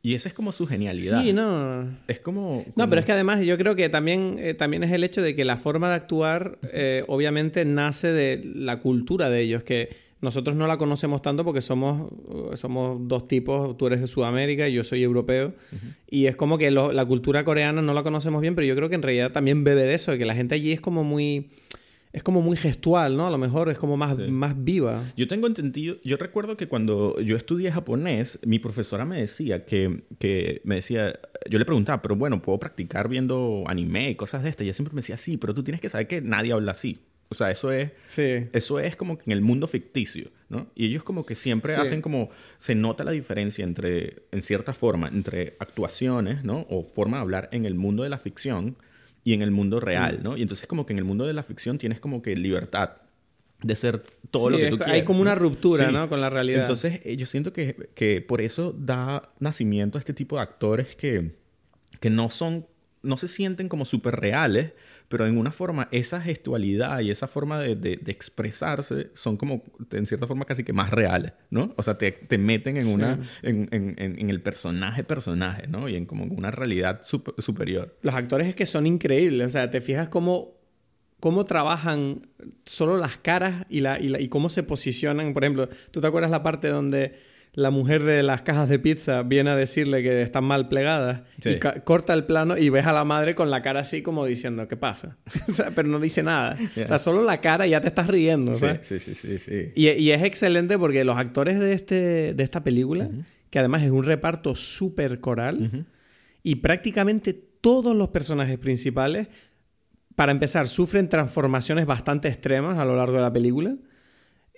Y 0.00 0.14
esa 0.14 0.28
es 0.28 0.34
como 0.34 0.52
su 0.52 0.66
genialidad. 0.66 1.22
Sí, 1.22 1.32
no. 1.32 1.88
Es 2.08 2.20
como, 2.20 2.64
No, 2.76 2.90
pero 2.90 3.00
es 3.00 3.06
que 3.06 3.12
además 3.12 3.40
yo 3.40 3.56
creo 3.56 3.74
que 3.74 3.88
también, 3.88 4.36
eh, 4.38 4.52
también 4.52 4.82
es 4.82 4.92
el 4.92 5.02
hecho 5.02 5.22
de 5.22 5.34
que 5.34 5.46
la 5.46 5.56
forma 5.56 5.88
de 5.88 5.94
actuar 5.94 6.58
eh, 6.74 7.04
obviamente 7.08 7.64
nace 7.64 8.08
de 8.08 8.42
la 8.44 8.80
cultura 8.80 9.30
de 9.30 9.40
ellos, 9.40 9.64
que 9.64 9.96
nosotros 10.24 10.56
no 10.56 10.66
la 10.66 10.76
conocemos 10.76 11.22
tanto 11.22 11.44
porque 11.44 11.60
somos, 11.60 12.10
somos 12.54 12.98
dos 13.02 13.28
tipos, 13.28 13.76
tú 13.76 13.86
eres 13.86 14.00
de 14.00 14.08
Sudamérica 14.08 14.68
y 14.68 14.72
yo 14.72 14.82
soy 14.82 15.02
europeo, 15.02 15.54
y 16.10 16.26
es 16.26 16.34
como 16.34 16.58
que 16.58 16.70
la 16.70 17.04
cultura 17.04 17.44
coreana 17.44 17.82
no 17.82 17.94
la 17.94 18.02
conocemos 18.02 18.40
bien, 18.40 18.54
pero 18.54 18.66
yo 18.66 18.74
creo 18.74 18.88
que 18.88 18.96
en 18.96 19.02
realidad 19.02 19.30
también 19.30 19.62
bebe 19.62 19.82
de 19.82 19.94
eso, 19.94 20.10
de 20.10 20.18
que 20.18 20.26
la 20.26 20.34
gente 20.34 20.56
allí 20.56 20.72
es 20.72 20.80
como 20.80 21.04
muy 21.04 21.50
es 22.14 22.22
como 22.22 22.42
muy 22.42 22.56
gestual, 22.56 23.16
¿no? 23.16 23.26
A 23.26 23.30
lo 23.30 23.38
mejor 23.38 23.68
es 23.70 23.76
como 23.76 23.96
más, 23.96 24.16
más 24.16 24.54
viva. 24.62 25.02
Yo 25.16 25.26
tengo 25.26 25.48
entendido, 25.48 25.96
yo 26.04 26.16
recuerdo 26.16 26.56
que 26.56 26.68
cuando 26.68 27.20
yo 27.20 27.36
estudié 27.36 27.72
japonés, 27.72 28.38
mi 28.46 28.60
profesora 28.60 29.04
me 29.04 29.20
decía 29.20 29.64
que, 29.64 30.04
que 30.20 30.60
me 30.62 30.76
decía, 30.76 31.18
yo 31.50 31.58
le 31.58 31.64
preguntaba, 31.64 32.02
pero 32.02 32.14
bueno, 32.14 32.40
¿puedo 32.40 32.60
practicar 32.60 33.08
viendo 33.08 33.64
anime 33.66 34.10
y 34.10 34.14
cosas 34.14 34.44
de 34.44 34.50
estas? 34.50 34.62
Y 34.62 34.68
ella 34.68 34.74
siempre 34.74 34.94
me 34.94 35.00
decía, 35.00 35.16
sí, 35.16 35.38
pero 35.38 35.54
tú 35.54 35.64
tienes 35.64 35.80
que 35.80 35.88
saber 35.88 36.06
que 36.06 36.20
nadie 36.20 36.52
habla 36.52 36.70
así. 36.70 37.00
O 37.34 37.38
sea, 37.38 37.50
eso 37.50 37.72
es, 37.72 37.90
sí. 38.06 38.46
eso 38.52 38.78
es 38.78 38.94
como 38.94 39.18
que 39.18 39.24
en 39.26 39.32
el 39.32 39.40
mundo 39.40 39.66
ficticio, 39.66 40.30
¿no? 40.48 40.68
Y 40.74 40.86
ellos 40.86 41.02
como 41.02 41.26
que 41.26 41.34
siempre 41.34 41.74
hacen 41.74 42.00
como, 42.00 42.30
se 42.58 42.74
nota 42.74 43.02
la 43.02 43.10
diferencia 43.10 43.64
entre, 43.64 44.22
en 44.30 44.40
cierta 44.40 44.72
forma, 44.72 45.08
entre 45.08 45.56
actuaciones, 45.58 46.44
¿no? 46.44 46.66
O 46.70 46.84
forma 46.84 47.16
de 47.16 47.22
hablar 47.22 47.48
en 47.52 47.66
el 47.66 47.74
mundo 47.74 48.04
de 48.04 48.08
la 48.08 48.18
ficción 48.18 48.76
y 49.24 49.32
en 49.32 49.42
el 49.42 49.50
mundo 49.50 49.80
real, 49.80 50.20
mm. 50.20 50.22
¿no? 50.22 50.36
Y 50.36 50.42
entonces 50.42 50.68
como 50.68 50.86
que 50.86 50.92
en 50.92 51.00
el 51.00 51.04
mundo 51.04 51.26
de 51.26 51.32
la 51.32 51.42
ficción 51.42 51.76
tienes 51.78 51.98
como 51.98 52.22
que 52.22 52.36
libertad 52.36 52.98
de 53.62 53.74
ser 53.74 54.02
todo 54.30 54.50
lo 54.50 54.58
que 54.58 54.70
tú 54.70 54.76
quieras. 54.76 54.94
Hay 54.94 55.04
como 55.04 55.20
una 55.20 55.34
ruptura, 55.34 55.90
¿no? 55.90 56.08
Con 56.08 56.20
la 56.20 56.30
realidad. 56.30 56.60
Entonces 56.60 57.00
eh, 57.04 57.16
yo 57.16 57.26
siento 57.26 57.52
que, 57.52 57.88
que 57.94 58.20
por 58.20 58.40
eso 58.40 58.74
da 58.78 59.32
nacimiento 59.40 59.98
a 59.98 60.00
este 60.00 60.12
tipo 60.12 60.36
de 60.36 60.42
actores 60.42 60.94
que, 60.94 61.34
que 61.98 62.10
no 62.10 62.30
son, 62.30 62.66
no 63.02 63.16
se 63.16 63.26
sienten 63.26 63.68
como 63.68 63.84
súper 63.86 64.16
reales, 64.16 64.72
pero 65.14 65.28
en 65.28 65.38
una 65.38 65.52
forma 65.52 65.86
esa 65.92 66.20
gestualidad 66.20 66.98
y 66.98 67.12
esa 67.12 67.28
forma 67.28 67.60
de, 67.60 67.76
de, 67.76 68.00
expresarse 68.06 69.10
son 69.14 69.36
como, 69.36 69.62
en 69.92 70.06
cierta 70.06 70.26
forma, 70.26 70.44
casi 70.44 70.64
que 70.64 70.72
más 70.72 70.90
reales, 70.90 71.34
¿no? 71.50 71.72
O 71.76 71.84
sea, 71.84 71.96
te, 71.96 72.10
te 72.10 72.36
meten 72.36 72.78
en, 72.78 72.88
una, 72.88 73.20
en, 73.42 73.68
en, 73.70 73.94
en, 73.96 74.28
el 74.28 74.42
personaje 74.42 75.04
personaje, 75.04 75.68
¿no? 75.68 75.88
Y 75.88 75.94
en 75.94 76.06
como 76.06 76.24
una 76.24 76.50
realidad 76.50 77.02
superior. 77.04 77.96
Los 78.02 78.12
actores 78.12 78.48
es 78.48 78.56
que 78.56 78.66
son 78.66 78.88
increíbles, 78.88 79.46
o 79.46 79.50
sea, 79.50 79.70
te 79.70 79.80
fijas 79.80 80.08
cómo, 80.08 80.58
cómo 81.20 81.44
trabajan 81.44 82.26
solo 82.64 82.96
las 82.96 83.16
caras 83.16 83.66
y, 83.68 83.82
la, 83.82 84.00
y, 84.00 84.08
la, 84.08 84.20
y 84.20 84.26
cómo 84.26 84.48
se 84.48 84.64
posicionan. 84.64 85.32
Por 85.32 85.44
ejemplo, 85.44 85.68
¿tú 85.92 86.00
te 86.00 86.08
acuerdas 86.08 86.32
la 86.32 86.42
parte 86.42 86.66
donde 86.66 87.14
la 87.54 87.70
mujer 87.70 88.02
de 88.02 88.22
las 88.24 88.42
cajas 88.42 88.68
de 88.68 88.80
pizza 88.80 89.22
viene 89.22 89.50
a 89.50 89.56
decirle 89.56 90.02
que 90.02 90.22
están 90.22 90.44
mal 90.44 90.68
plegadas 90.68 91.22
y 91.44 91.58
corta 91.84 92.12
el 92.12 92.24
plano 92.24 92.58
y 92.58 92.68
ves 92.68 92.84
a 92.86 92.92
la 92.92 93.04
madre 93.04 93.36
con 93.36 93.50
la 93.50 93.62
cara 93.62 93.80
así 93.80 94.02
como 94.02 94.26
diciendo, 94.26 94.66
¿qué 94.66 94.76
pasa? 94.76 95.16
o 95.48 95.52
sea, 95.52 95.70
pero 95.70 95.88
no 95.88 96.00
dice 96.00 96.22
nada. 96.22 96.56
O 96.60 96.86
sea, 96.86 96.98
solo 96.98 97.22
la 97.22 97.40
cara 97.40 97.66
y 97.66 97.70
ya 97.70 97.80
te 97.80 97.88
estás 97.88 98.08
riendo. 98.08 98.54
Sí, 98.54 98.66
sí, 98.82 98.98
sí, 98.98 99.38
sí, 99.38 99.72
Y, 99.76 99.88
y, 99.88 100.10
es 100.10 100.22
excelente 100.22 100.76
porque 100.78 101.04
los 101.04 101.16
actores 101.16 101.60
de, 101.60 101.72
este, 101.72 102.34
de 102.34 102.42
esta 102.42 102.64
película, 102.64 103.08
que 103.50 103.60
además 103.60 103.84
es 103.84 103.92
un 103.92 104.04
reparto 104.04 104.56
súper 104.56 105.20
coral, 105.20 105.86
y 106.42 106.56
prácticamente 106.56 107.34
todos 107.34 107.94
los 107.94 108.08
personajes 108.08 108.58
principales, 108.58 109.28
para 110.16 110.32
empezar, 110.32 110.66
sufren 110.66 111.08
transformaciones 111.08 111.86
bastante 111.86 112.28
extremas 112.28 112.78
a 112.78 112.84
lo 112.84 112.96
largo 112.96 113.16
de 113.16 113.22
la 113.22 113.32
película 113.32 113.76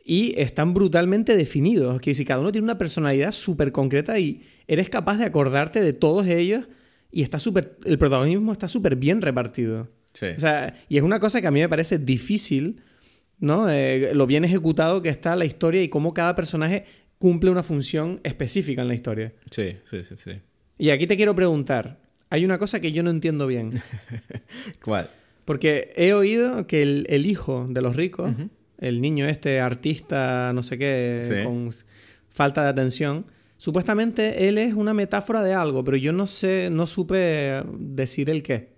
y 0.09 0.35
están 0.41 0.73
brutalmente 0.73 1.37
definidos. 1.37 2.01
Que 2.01 2.15
si 2.15 2.25
cada 2.25 2.41
uno 2.41 2.53
tiene 2.53 2.65
una 2.65 2.79
personalidad 2.79 3.33
súper 3.33 3.73
concreta 3.73 4.19
y 4.21 4.43
eres 4.69 4.89
capaz 4.89 5.19
de 5.19 5.25
acordarte 5.25 5.81
de 5.81 5.93
todos 5.93 6.27
ellos 6.29 6.69
y 7.11 7.23
está 7.23 7.41
súper. 7.41 7.77
El 7.85 7.99
protagonismo 7.99 8.53
está 8.53 8.69
súper 8.69 8.95
bien 8.95 9.21
repartido. 9.21 9.91
Sí. 10.15 10.27
O 10.37 10.41
sea, 10.41 10.75
y 10.89 10.97
es 10.97 11.03
una 11.03 11.19
cosa 11.19 11.41
que 11.41 11.49
a 11.49 11.51
mí 11.51 11.61
me 11.61 11.69
parece 11.69 11.99
difícil, 11.99 12.83
¿no? 13.41 13.69
Eh, 13.69 14.15
lo 14.15 14.27
bien 14.27 14.45
ejecutado 14.45 15.03
que 15.03 15.09
está 15.09 15.35
la 15.35 15.45
historia 15.45 15.83
y 15.83 15.89
cómo 15.89 16.15
cada 16.15 16.37
personaje 16.37 16.85
cumple 17.19 17.51
una 17.51 17.65
función 17.65 18.21
específica 18.23 18.83
en 18.83 18.89
la 18.89 18.95
historia. 18.95 19.35
Sí, 19.51 19.77
sí, 19.91 20.05
sí, 20.09 20.15
sí. 20.17 20.33
Y 20.79 20.91
aquí 20.91 21.09
te 21.09 21.17
quiero 21.17 21.35
preguntar: 21.35 22.01
hay 22.31 22.45
una 22.45 22.59
cosa 22.59 22.79
que 22.79 22.93
yo 22.93 23.03
no 23.03 23.11
entiendo 23.11 23.49
bien. 23.49 23.83
¿Cuál? 24.85 25.11
Porque 25.45 25.93
he 25.97 26.13
oído 26.13 26.67
que 26.69 26.83
el, 26.83 27.27
hijo 27.27 27.67
de 27.69 27.83
los 27.83 27.97
ricos 27.97 28.33
el 28.79 29.01
niño 29.01 29.27
este 29.27 29.61
artista, 29.61 30.53
no 30.53 30.63
sé 30.63 30.79
qué, 30.79 31.43
con 31.45 31.73
falta 32.29 32.63
de 32.63 32.69
atención, 32.69 33.27
supuestamente 33.57 34.49
él 34.49 34.59
es 34.59 34.75
una 34.75 34.95
metáfora 34.95 35.43
de 35.43 35.55
algo, 35.55 35.83
pero 35.85 35.97
yo 35.97 36.13
no 36.13 36.27
sé, 36.27 36.69
no 36.71 36.87
supe 36.87 37.63
decir 37.79 38.31
el 38.31 38.43
qué. 38.43 38.75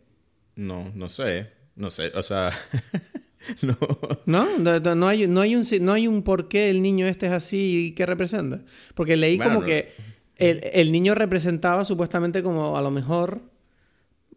No, 0.54 0.90
no 0.94 1.08
sé. 1.08 1.48
No 1.76 1.90
sé, 1.90 2.12
o 2.14 2.22
sea... 2.22 2.52
no. 3.62 3.76
¿No? 4.26 4.58
No, 4.58 5.08
hay, 5.08 5.26
no, 5.28 5.40
hay 5.40 5.54
un, 5.54 5.64
no 5.80 5.92
hay 5.92 6.08
un 6.08 6.22
por 6.22 6.48
qué 6.48 6.70
el 6.70 6.82
niño 6.82 7.06
este 7.06 7.26
es 7.26 7.32
así 7.32 7.86
y 7.86 7.90
qué 7.92 8.06
representa. 8.06 8.62
Porque 8.94 9.16
leí 9.16 9.38
como 9.38 9.62
que 9.62 9.92
el, 10.36 10.60
el, 10.72 10.90
niño 10.90 11.14
representaba 11.14 11.84
supuestamente 11.84 12.42
como 12.42 12.76
a 12.76 12.82
lo 12.82 12.90
mejor... 12.90 13.42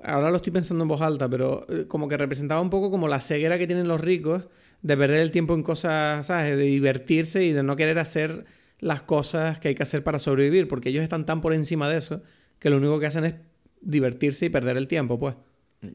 Ahora 0.03 0.32
lo 0.32 0.38
estoy 0.38 0.51
pensando 0.51 0.84
en 0.84 0.88
voz 0.88 1.01
alta, 1.01 1.30
pero 1.30 1.66
eh, 1.70 1.86
como 1.88 2.07
que 2.07 2.18
representaba 2.18 2.59
un 2.59 2.72
poco 2.72 2.89
como 2.89 3.07
la 3.07 3.20
ceguera 3.20 3.59
que 3.59 3.68
tienen 3.68 3.88
los 3.88 4.01
ricos 4.01 4.47
de 4.82 4.97
perder 4.97 5.21
el 5.21 5.32
tiempo 5.32 5.53
en 5.53 5.63
cosas, 5.63 6.25
¿sabes? 6.25 6.57
De 6.57 6.63
divertirse 6.63 7.43
y 7.43 7.51
de 7.51 7.63
no 7.63 7.75
querer 7.75 7.99
hacer 7.99 8.45
las 8.79 9.03
cosas 9.03 9.59
que 9.59 9.69
hay 9.69 9.75
que 9.75 9.84
hacer 9.84 10.03
para 10.03 10.19
sobrevivir, 10.19 10.67
porque 10.67 10.89
ellos 10.89 11.03
están 11.03 11.25
tan 11.25 11.41
por 11.41 11.53
encima 11.53 11.88
de 11.88 11.97
eso 11.97 12.21
que 12.59 12.69
lo 12.69 12.77
único 12.77 12.99
que 12.99 13.07
hacen 13.07 13.25
es 13.25 13.36
divertirse 13.82 14.47
y 14.47 14.49
perder 14.49 14.77
el 14.77 14.88
tiempo, 14.88 15.19
pues. 15.19 15.36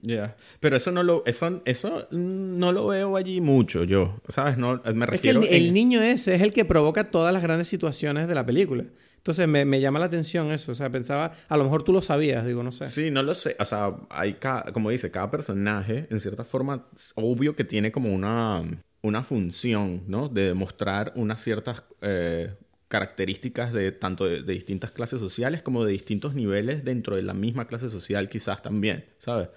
Ya, 0.02 0.36
pero 0.58 0.76
eso 0.76 0.90
no 0.90 1.04
lo 1.04 1.22
eso, 1.26 1.62
eso 1.64 2.08
no 2.10 2.72
lo 2.72 2.88
veo 2.88 3.16
allí 3.16 3.40
mucho 3.40 3.84
yo, 3.84 4.20
¿sabes? 4.26 4.58
No, 4.58 4.82
me 4.94 5.06
refiero 5.06 5.42
es 5.42 5.48
que 5.48 5.56
el, 5.56 5.72
niño 5.72 6.02
ese 6.02 6.34
es 6.34 6.42
el 6.42 6.52
que 6.52 6.64
provoca 6.64 7.08
todas 7.08 7.32
las 7.32 7.40
grandes 7.40 7.68
situaciones 7.68 8.26
de 8.26 8.34
la 8.34 8.44
película. 8.44 8.84
Entonces 9.26 9.48
me, 9.48 9.64
me, 9.64 9.80
llama 9.80 9.98
la 9.98 10.06
atención 10.06 10.52
eso, 10.52 10.70
o 10.70 10.74
sea, 10.76 10.88
pensaba, 10.88 11.32
a 11.48 11.56
lo 11.56 11.64
mejor 11.64 11.82
tú 11.82 11.92
lo 11.92 12.00
sabías, 12.00 12.46
digo, 12.46 12.62
no 12.62 12.70
sé. 12.70 12.88
Sí, 12.88 13.10
no 13.10 13.24
lo 13.24 13.34
sé, 13.34 13.56
o 13.58 13.64
sea, 13.64 13.92
hay 14.08 14.34
cada, 14.34 14.70
como 14.72 14.88
dice, 14.90 15.10
cada 15.10 15.32
personaje, 15.32 16.06
en 16.10 16.20
cierta 16.20 16.44
forma, 16.44 16.86
obvio 17.16 17.56
que 17.56 17.64
tiene 17.64 17.90
como 17.90 18.14
una, 18.14 18.62
una 19.02 19.24
función, 19.24 20.04
¿no? 20.06 20.28
De 20.28 20.46
demostrar 20.46 21.12
unas 21.16 21.42
ciertas 21.42 21.82
eh, 22.02 22.54
características 22.86 23.72
de 23.72 23.90
tanto 23.90 24.26
de, 24.26 24.44
de, 24.44 24.52
distintas 24.52 24.92
clases 24.92 25.18
sociales 25.18 25.60
como 25.60 25.84
de 25.84 25.90
distintos 25.90 26.36
niveles 26.36 26.84
dentro 26.84 27.16
de 27.16 27.24
la 27.24 27.34
misma 27.34 27.66
clase 27.66 27.90
social 27.90 28.28
quizás 28.28 28.62
también, 28.62 29.06
¿sabes? 29.18 29.48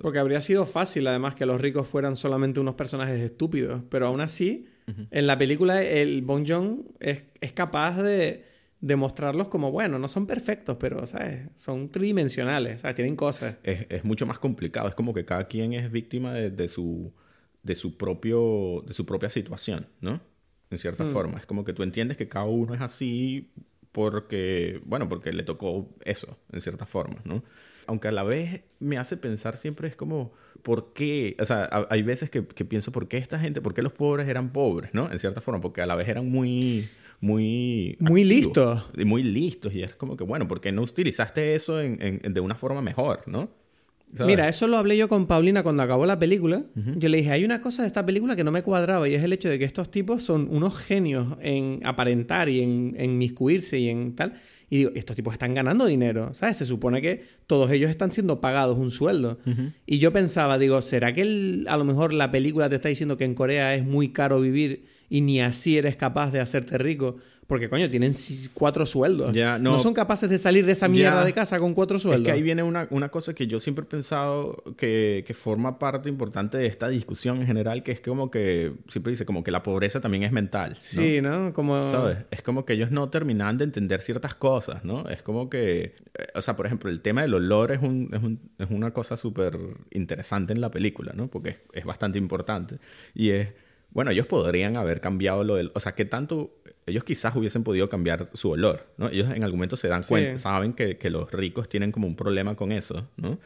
Porque 0.00 0.18
habría 0.18 0.40
sido 0.40 0.64
fácil, 0.64 1.06
además, 1.08 1.34
que 1.34 1.44
los 1.44 1.60
ricos 1.60 1.86
fueran 1.86 2.16
solamente 2.16 2.58
unos 2.58 2.74
personajes 2.74 3.20
estúpidos. 3.20 3.82
Pero 3.90 4.06
aún 4.06 4.22
así, 4.22 4.66
en 5.10 5.26
la 5.26 5.36
película, 5.36 5.82
el 5.82 6.22
Bon 6.22 6.46
Joon 6.46 6.86
es, 7.00 7.24
es 7.42 7.52
capaz 7.52 8.02
de, 8.02 8.53
de, 8.86 8.96
mostrarlos 8.96 9.48
como, 9.48 9.70
bueno, 9.70 9.98
no 9.98 10.08
son 10.08 10.26
perfectos, 10.26 10.76
pero, 10.78 11.06
¿sabes? 11.06 11.48
Son 11.56 11.90
tridimensionales, 11.90 12.82
¿sabes? 12.82 12.94
Tienen 12.94 13.16
cosas. 13.16 13.56
Es, 13.62 13.86
es 13.88 14.04
mucho 14.04 14.26
más 14.26 14.38
complicado. 14.38 14.88
Es 14.88 14.94
como 14.94 15.14
que 15.14 15.24
cada 15.24 15.48
quien 15.48 15.72
es 15.72 15.90
víctima 15.90 16.32
de, 16.32 16.50
de 16.50 16.68
su, 16.68 17.12
de, 17.62 17.74
su, 17.74 17.96
propio, 17.96 18.84
de 18.86 18.92
su 18.94 19.06
propia 19.06 19.30
situación, 19.30 19.86
¿no? 20.00 20.20
En 20.70 20.78
cierta 20.78 21.04
mm. 21.04 21.08
forma. 21.08 21.38
Es 21.38 21.46
como 21.46 21.64
que 21.64 21.72
tú 21.72 21.82
entiendes 21.82 22.16
que 22.16 22.28
cada 22.28 22.46
uno 22.46 22.74
es 22.74 22.80
así 22.80 23.50
porque, 23.92 24.80
bueno, 24.84 25.08
porque 25.08 25.32
le 25.32 25.44
tocó 25.44 25.88
eso, 26.04 26.38
en 26.52 26.60
cierta 26.60 26.84
forma, 26.84 27.20
¿no? 27.24 27.42
aunque 27.86 28.08
a 28.08 28.12
la 28.12 28.22
vez 28.22 28.62
me 28.78 28.98
hace 28.98 29.16
pensar 29.16 29.56
siempre 29.56 29.88
es 29.88 29.96
como, 29.96 30.32
¿por 30.62 30.92
qué? 30.92 31.36
O 31.40 31.44
sea, 31.44 31.68
hay 31.90 32.02
veces 32.02 32.30
que, 32.30 32.42
pienso, 32.42 32.92
¿por 32.92 33.08
qué 33.08 33.18
esta 33.18 33.38
gente, 33.38 33.60
por 33.60 33.74
qué 33.74 33.82
los 33.82 33.92
pobres 33.92 34.28
eran 34.28 34.52
pobres, 34.52 34.92
¿no? 34.94 35.10
En 35.10 35.18
cierta 35.18 35.40
forma, 35.40 35.60
porque 35.60 35.82
a 35.82 35.86
la 35.86 35.94
vez 35.94 36.08
eran 36.08 36.28
muy... 36.28 36.88
Muy, 37.24 37.96
muy 38.00 38.22
listos. 38.22 38.90
Y 38.94 39.06
muy 39.06 39.22
listos. 39.22 39.72
Y 39.74 39.82
es 39.82 39.94
como 39.94 40.14
que, 40.14 40.24
bueno, 40.24 40.46
¿por 40.46 40.60
qué 40.60 40.72
no 40.72 40.82
utilizaste 40.82 41.54
eso 41.54 41.80
en, 41.80 42.20
de 42.20 42.40
una 42.40 42.54
forma 42.54 42.82
mejor, 42.82 43.22
no? 43.26 43.48
Mira, 44.26 44.46
eso 44.46 44.68
lo 44.68 44.76
hablé 44.76 44.98
yo 44.98 45.08
con 45.08 45.26
Paulina 45.26 45.62
cuando 45.62 45.82
acabó 45.82 46.04
la 46.04 46.18
película. 46.18 46.64
Yo 46.74 47.08
le 47.08 47.16
dije, 47.16 47.30
hay 47.30 47.44
una 47.46 47.62
cosa 47.62 47.80
de 47.82 47.88
esta 47.88 48.04
película 48.04 48.36
que 48.36 48.44
no 48.44 48.52
me 48.52 48.62
cuadraba 48.62 49.08
y 49.08 49.14
es 49.14 49.24
el 49.24 49.32
hecho 49.32 49.48
de 49.48 49.58
que 49.58 49.64
estos 49.64 49.90
tipos 49.90 50.22
son 50.22 50.48
unos 50.50 50.76
genios 50.76 51.38
en 51.40 51.80
aparentar 51.84 52.50
y 52.50 52.60
en, 52.60 52.94
en 52.98 53.16
miscuirse 53.16 53.78
y 53.78 53.88
en 53.88 54.14
tal. 54.14 54.34
Y 54.68 54.76
digo, 54.76 54.90
estos 54.94 55.16
tipos 55.16 55.32
están 55.32 55.54
ganando 55.54 55.86
dinero, 55.86 56.34
¿sabes? 56.34 56.58
Se 56.58 56.66
supone 56.66 57.00
que 57.00 57.24
todos 57.46 57.70
ellos 57.70 57.88
están 57.88 58.12
siendo 58.12 58.42
pagados 58.42 58.78
un 58.78 58.90
sueldo. 58.90 59.38
Y 59.86 59.98
yo 59.98 60.12
pensaba, 60.12 60.58
digo, 60.58 60.82
¿será 60.82 61.14
que 61.14 61.64
a 61.66 61.76
lo 61.78 61.84
mejor 61.84 62.12
la 62.12 62.30
película 62.30 62.68
te 62.68 62.76
está 62.76 62.90
diciendo 62.90 63.16
que 63.16 63.24
en 63.24 63.34
Corea 63.34 63.74
es 63.74 63.84
muy 63.84 64.10
caro 64.10 64.40
vivir 64.40 64.92
y 65.14 65.20
ni 65.20 65.40
así 65.40 65.78
eres 65.78 65.94
capaz 65.94 66.32
de 66.32 66.40
hacerte 66.40 66.76
rico? 66.76 67.18
Porque, 67.46 67.68
coño, 67.68 67.88
tienen 67.88 68.12
cuatro 68.52 68.84
sueldos. 68.84 69.32
no, 69.60 69.78
son 69.78 69.94
capaces 69.94 70.28
de 70.28 70.38
salir 70.38 70.66
de 70.66 70.72
esa 70.72 70.88
mierda 70.88 71.24
de 71.24 71.32
casa 71.32 71.60
con 71.60 71.72
cuatro 71.72 72.00
sueldos. 72.00 72.22
Es 72.22 72.26
que 72.26 72.32
ahí 72.32 72.42
viene 72.42 72.64
una, 72.64 72.88
una 72.90 73.10
cosa 73.10 73.32
que 73.32 73.46
yo 73.46 73.60
siempre 73.60 73.84
he 73.84 73.86
pensado 73.86 74.64
que, 74.76 75.22
que, 75.24 75.32
forma 75.34 75.78
parte 75.78 76.08
importante 76.08 76.58
de 76.58 76.66
esta 76.66 76.88
discusión 76.88 77.40
en 77.40 77.46
general, 77.46 77.84
que 77.84 77.92
es 77.92 78.00
como 78.00 78.28
que 78.28 78.72
siempre 78.88 79.12
dice 79.12 79.24
como 79.24 79.44
que 79.44 79.52
la 79.52 79.62
pobreza 79.62 80.00
también 80.00 80.24
es 80.24 80.32
mental. 80.32 80.74
Sí, 80.80 81.20
¿no? 81.20 81.52
Como... 81.52 81.88
¿Sabes? 81.92 82.18
Es 82.32 82.42
como 82.42 82.64
que 82.64 82.72
ellos 82.72 82.90
no 82.90 83.08
terminan 83.08 83.56
de 83.56 83.64
entender 83.64 84.00
ciertas 84.00 84.34
cosas, 84.34 84.84
¿no? 84.84 85.08
Es 85.08 85.22
como 85.22 85.48
que, 85.48 85.94
eh, 86.18 86.26
o 86.34 86.42
sea, 86.42 86.56
por 86.56 86.66
ejemplo, 86.66 86.90
el 86.90 87.02
tema 87.02 87.22
del 87.22 87.34
olor 87.34 87.70
es, 87.70 87.80
un, 87.82 88.10
es, 88.12 88.20
un, 88.20 88.40
es 88.58 88.68
una 88.68 88.92
cosa 88.92 89.16
súper 89.16 89.56
interesante 89.92 90.52
en 90.52 90.60
la 90.60 90.72
película, 90.72 91.12
¿no? 91.14 91.28
Porque 91.28 91.50
es, 91.50 91.62
es 91.72 91.84
bastante 91.84 92.18
importante. 92.18 92.78
Y 93.14 93.30
es 93.30 93.48
bueno, 93.94 94.10
ellos 94.10 94.26
podrían 94.26 94.76
haber 94.76 95.00
cambiado 95.00 95.44
lo 95.44 95.54
del... 95.54 95.70
O 95.74 95.80
sea, 95.80 95.92
que 95.92 96.04
tanto... 96.04 96.60
Ellos 96.84 97.04
quizás 97.04 97.34
hubiesen 97.34 97.64
podido 97.64 97.88
cambiar 97.88 98.26
su 98.26 98.50
olor, 98.50 98.86
¿no? 98.98 99.08
Ellos 99.08 99.30
en 99.32 99.42
algún 99.44 99.58
momento 99.58 99.76
se 99.76 99.88
dan 99.88 100.02
cuenta, 100.02 100.36
saben 100.36 100.74
que, 100.74 100.98
que, 100.98 101.08
los 101.08 101.32
ricos 101.32 101.68
tienen 101.68 101.92
como 101.92 102.06
un 102.06 102.16
problema 102.16 102.56
con 102.56 102.72
eso, 102.72 103.08
¿no? 103.16 103.38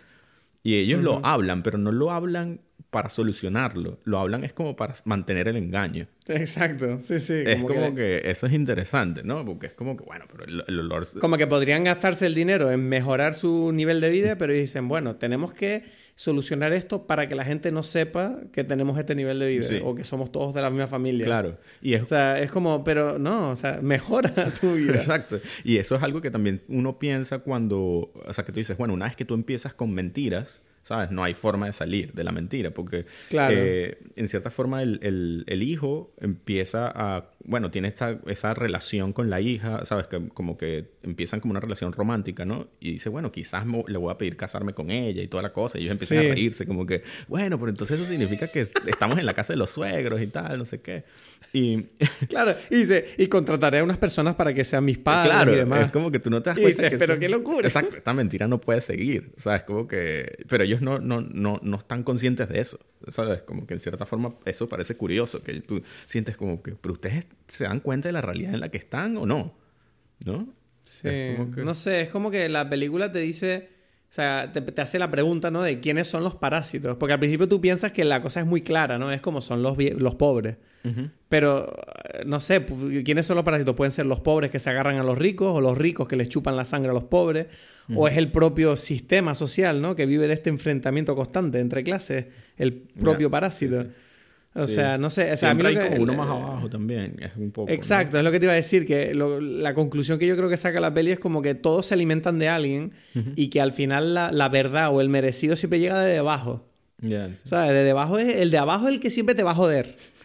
Y 0.64 0.74
ellos 0.74 1.02
lo 1.02 1.24
hablan, 1.24 1.62
pero 1.62 1.78
no 1.78 1.92
lo 1.92 2.10
hablan 2.10 2.60
para 2.90 3.10
solucionarlo. 3.10 4.00
Lo 4.04 4.18
hablan 4.18 4.44
es 4.44 4.52
como 4.52 4.74
para 4.74 4.94
mantener 5.04 5.48
el 5.48 5.56
engaño. 5.56 6.08
Exacto, 6.26 6.98
sí, 7.00 7.20
sí. 7.20 7.42
Es 7.46 7.62
como, 7.62 7.94
que... 7.94 8.22
eso 8.24 8.46
es 8.46 8.52
interesante, 8.52 9.22
¿no? 9.22 9.44
Porque 9.44 9.66
es 9.66 9.74
como 9.74 9.96
que, 9.96 10.04
bueno, 10.04 10.24
pero 10.30 10.44
el, 10.44 10.80
olor... 10.80 11.06
Como 11.20 11.36
que 11.36 11.46
podrían 11.46 11.84
gastarse 11.84 12.26
el 12.26 12.34
dinero 12.34 12.70
en 12.70 12.88
mejorar 12.88 13.34
su 13.34 13.70
nivel 13.72 14.00
de 14.00 14.08
vida, 14.10 14.38
pero 14.38 14.52
dicen, 14.52 14.88
bueno, 14.88 15.16
tenemos 15.16 15.52
que 15.52 15.84
solucionar 16.18 16.72
esto 16.72 17.06
para 17.06 17.28
que 17.28 17.36
la 17.36 17.44
gente 17.44 17.70
no 17.70 17.84
sepa 17.84 18.40
que 18.52 18.64
tenemos 18.64 18.98
este 18.98 19.14
nivel 19.14 19.38
de 19.38 19.46
vida 19.46 19.68
o 19.84 19.94
que 19.94 20.02
somos 20.02 20.32
todos 20.32 20.52
de 20.52 20.60
la 20.60 20.68
misma 20.68 20.88
familia. 20.88 21.24
Claro. 21.24 21.58
Y 21.80 21.94
es... 21.94 22.02
O 22.02 22.06
sea, 22.08 22.40
es 22.40 22.50
como, 22.50 22.82
pero 22.82 23.20
no, 23.20 23.50
o 23.50 23.56
sea, 23.56 23.78
mejora 23.82 24.52
tu 24.60 24.74
vida. 24.74 24.94
Exacto. 24.94 25.38
Y 25.62 25.76
eso 25.76 25.94
es 25.94 26.02
algo 26.02 26.20
que 26.20 26.32
también 26.32 26.60
uno 26.66 26.98
piensa 26.98 27.38
cuando, 27.38 28.10
o 28.12 28.32
sea, 28.32 28.44
que 28.44 28.50
tú 28.50 28.58
dices, 28.58 28.76
bueno, 28.76 28.94
una 28.94 29.04
vez 29.04 29.14
que 29.14 29.24
tú 29.24 29.34
empiezas 29.34 29.74
con 29.74 29.94
mentiras, 29.94 30.60
¿sabes? 30.88 31.10
No 31.10 31.22
hay 31.22 31.34
forma 31.34 31.66
de 31.66 31.74
salir 31.74 32.14
de 32.14 32.24
la 32.24 32.32
mentira, 32.32 32.70
porque 32.70 33.04
eh, 33.30 33.98
en 34.16 34.26
cierta 34.26 34.50
forma 34.50 34.82
el, 34.82 34.98
el, 35.02 35.44
el, 35.46 35.62
hijo 35.62 36.14
empieza 36.18 36.90
a, 36.90 37.28
bueno, 37.44 37.70
tiene 37.70 37.88
esa, 37.88 38.18
esa 38.26 38.54
relación 38.54 39.12
con 39.12 39.28
la 39.28 39.38
hija, 39.42 39.84
¿sabes? 39.84 40.06
Que 40.06 40.28
como 40.28 40.56
que 40.56 40.86
empiezan 41.02 41.40
como 41.40 41.50
una 41.50 41.60
relación 41.60 41.92
romántica, 41.92 42.46
¿no? 42.46 42.68
Y 42.80 42.92
dice, 42.92 43.10
bueno, 43.10 43.30
quizás 43.30 43.66
le 43.66 43.98
voy 43.98 44.10
a 44.10 44.16
pedir 44.16 44.38
casarme 44.38 44.72
con 44.72 44.90
ella 44.90 45.22
y 45.22 45.28
toda 45.28 45.42
la 45.42 45.52
cosa, 45.52 45.78
y 45.78 45.82
ellos 45.82 45.92
empiezan 45.92 46.18
a 46.18 46.22
reírse, 46.22 46.66
como 46.66 46.86
que, 46.86 47.02
bueno, 47.28 47.58
pero 47.58 47.68
entonces 47.68 48.00
eso 48.00 48.08
significa 48.08 48.48
que 48.48 48.66
estamos 48.86 49.18
en 49.18 49.26
la 49.26 49.34
casa 49.34 49.52
de 49.52 49.58
los 49.58 49.68
suegros 49.68 50.22
y 50.22 50.28
tal, 50.28 50.56
no 50.56 50.64
sé 50.64 50.80
qué. 50.80 51.04
Y... 51.52 51.82
claro, 52.30 52.56
y 52.70 52.76
dice, 52.76 53.08
y 53.18 53.26
contrataré 53.26 53.80
a 53.80 53.84
unas 53.84 53.98
personas 53.98 54.36
para 54.36 54.54
que 54.54 54.64
sean 54.64 54.86
mis 54.86 54.96
padres 54.96 55.32
claro, 55.34 55.52
y 55.52 55.56
demás. 55.56 55.84
es 55.84 55.90
como 55.90 56.10
que 56.10 56.18
tú 56.18 56.30
no 56.30 56.40
te 56.40 56.48
das 56.48 56.58
cuenta 56.58 56.84
dices, 56.84 56.98
pero 56.98 57.18
qué 57.18 57.28
locura. 57.28 57.68
Exacto, 57.68 57.94
esta 57.94 58.14
mentira 58.14 58.48
no 58.48 58.58
puede 58.58 58.80
seguir, 58.80 59.32
o 59.36 59.40
sea, 59.40 59.56
es 59.56 59.64
como 59.64 59.86
que... 59.86 60.44
Pero 60.48 60.64
ellos 60.64 60.77
no, 60.80 60.98
no, 60.98 61.20
no, 61.20 61.60
no 61.62 61.76
están 61.76 62.02
conscientes 62.02 62.48
de 62.48 62.60
eso, 62.60 62.78
¿sabes? 63.08 63.42
Como 63.42 63.66
que 63.66 63.74
en 63.74 63.80
cierta 63.80 64.06
forma 64.06 64.34
eso 64.44 64.68
parece 64.68 64.96
curioso, 64.96 65.42
que 65.42 65.60
tú 65.60 65.82
sientes 66.06 66.36
como 66.36 66.62
que, 66.62 66.72
pero 66.72 66.94
ustedes 66.94 67.26
se 67.46 67.64
dan 67.64 67.80
cuenta 67.80 68.08
de 68.08 68.12
la 68.12 68.20
realidad 68.20 68.54
en 68.54 68.60
la 68.60 68.70
que 68.70 68.78
están 68.78 69.16
o 69.16 69.26
no, 69.26 69.56
¿no? 70.24 70.52
Sí, 70.84 71.08
no 71.56 71.74
sé, 71.74 72.00
es 72.02 72.08
como 72.08 72.30
que 72.30 72.48
la 72.48 72.68
película 72.68 73.12
te 73.12 73.18
dice 73.18 73.77
o 74.10 74.12
sea, 74.12 74.50
te, 74.52 74.80
hace 74.80 74.98
la 74.98 75.10
pregunta, 75.10 75.50
¿no? 75.50 75.62
De 75.62 75.80
quiénes 75.80 76.08
son 76.08 76.24
los 76.24 76.34
parásitos. 76.34 76.96
Porque 76.96 77.12
al 77.12 77.18
principio 77.18 77.46
tú 77.46 77.60
piensas 77.60 77.92
que 77.92 78.04
la 78.04 78.22
cosa 78.22 78.40
es 78.40 78.46
muy 78.46 78.62
clara, 78.62 78.98
¿no? 78.98 79.12
Es 79.12 79.20
como 79.20 79.42
son 79.42 79.62
los, 79.62 79.76
los 79.76 80.14
pobres. 80.14 80.56
Pero, 81.28 81.70
eh, 82.14 82.22
no 82.24 82.40
sé, 82.40 82.64
¿quiénes 83.04 83.26
son 83.26 83.36
los 83.36 83.44
parásitos? 83.44 83.74
Pueden 83.74 83.90
ser 83.90 84.06
los 84.06 84.20
pobres 84.20 84.50
que 84.50 84.58
se 84.58 84.70
agarran 84.70 84.96
a 84.96 85.02
los 85.02 85.18
ricos, 85.18 85.52
o 85.54 85.60
los 85.60 85.76
ricos 85.76 86.08
que 86.08 86.16
les 86.16 86.30
chupan 86.30 86.56
la 86.56 86.64
sangre 86.64 86.88
a 86.90 86.94
los 86.94 87.04
pobres, 87.04 87.48
o 87.94 88.08
es 88.08 88.16
el 88.16 88.32
propio 88.32 88.78
sistema 88.78 89.34
social, 89.34 89.82
¿no? 89.82 89.94
Que 89.94 90.06
vive 90.06 90.26
de 90.26 90.32
este 90.32 90.48
enfrentamiento 90.48 91.14
constante 91.14 91.60
entre 91.60 91.84
clases, 91.84 92.26
el 92.56 92.72
propio 92.72 93.30
parásito. 93.30 93.84
O 94.54 94.66
sea, 94.66 94.98
no 94.98 95.10
sé. 95.10 95.30
O 95.32 95.36
sea, 95.36 95.50
hay 95.50 95.98
uno 95.98 96.14
más 96.14 96.28
abajo 96.28 96.68
también. 96.68 97.16
Es 97.20 97.36
un 97.36 97.50
poco. 97.50 97.70
Exacto, 97.70 98.18
es 98.18 98.24
lo 98.24 98.30
que 98.30 98.40
te 98.40 98.46
iba 98.46 98.52
a 98.52 98.56
decir. 98.56 98.86
Que 98.86 99.14
la 99.14 99.74
conclusión 99.74 100.18
que 100.18 100.26
yo 100.26 100.36
creo 100.36 100.48
que 100.48 100.56
saca 100.56 100.80
la 100.80 100.92
peli 100.92 101.12
es 101.12 101.18
como 101.18 101.42
que 101.42 101.54
todos 101.54 101.86
se 101.86 101.94
alimentan 101.94 102.38
de 102.38 102.48
alguien 102.48 102.92
y 103.36 103.48
que 103.48 103.60
al 103.60 103.72
final 103.72 104.14
la, 104.14 104.32
la, 104.32 104.48
verdad 104.48 104.92
o 104.92 105.00
el 105.00 105.08
merecido 105.08 105.56
siempre 105.56 105.78
llega 105.78 106.00
de 106.00 106.12
debajo. 106.12 106.67
¿Sabes? 107.00 107.70
De 107.70 107.84
debajo 107.84 108.18
es, 108.18 108.36
el 108.36 108.50
de 108.50 108.58
abajo 108.58 108.88
es 108.88 108.94
el 108.94 109.00
que 109.00 109.10
siempre 109.10 109.36
te 109.36 109.44
va 109.44 109.52
a 109.52 109.54
joder. 109.54 109.94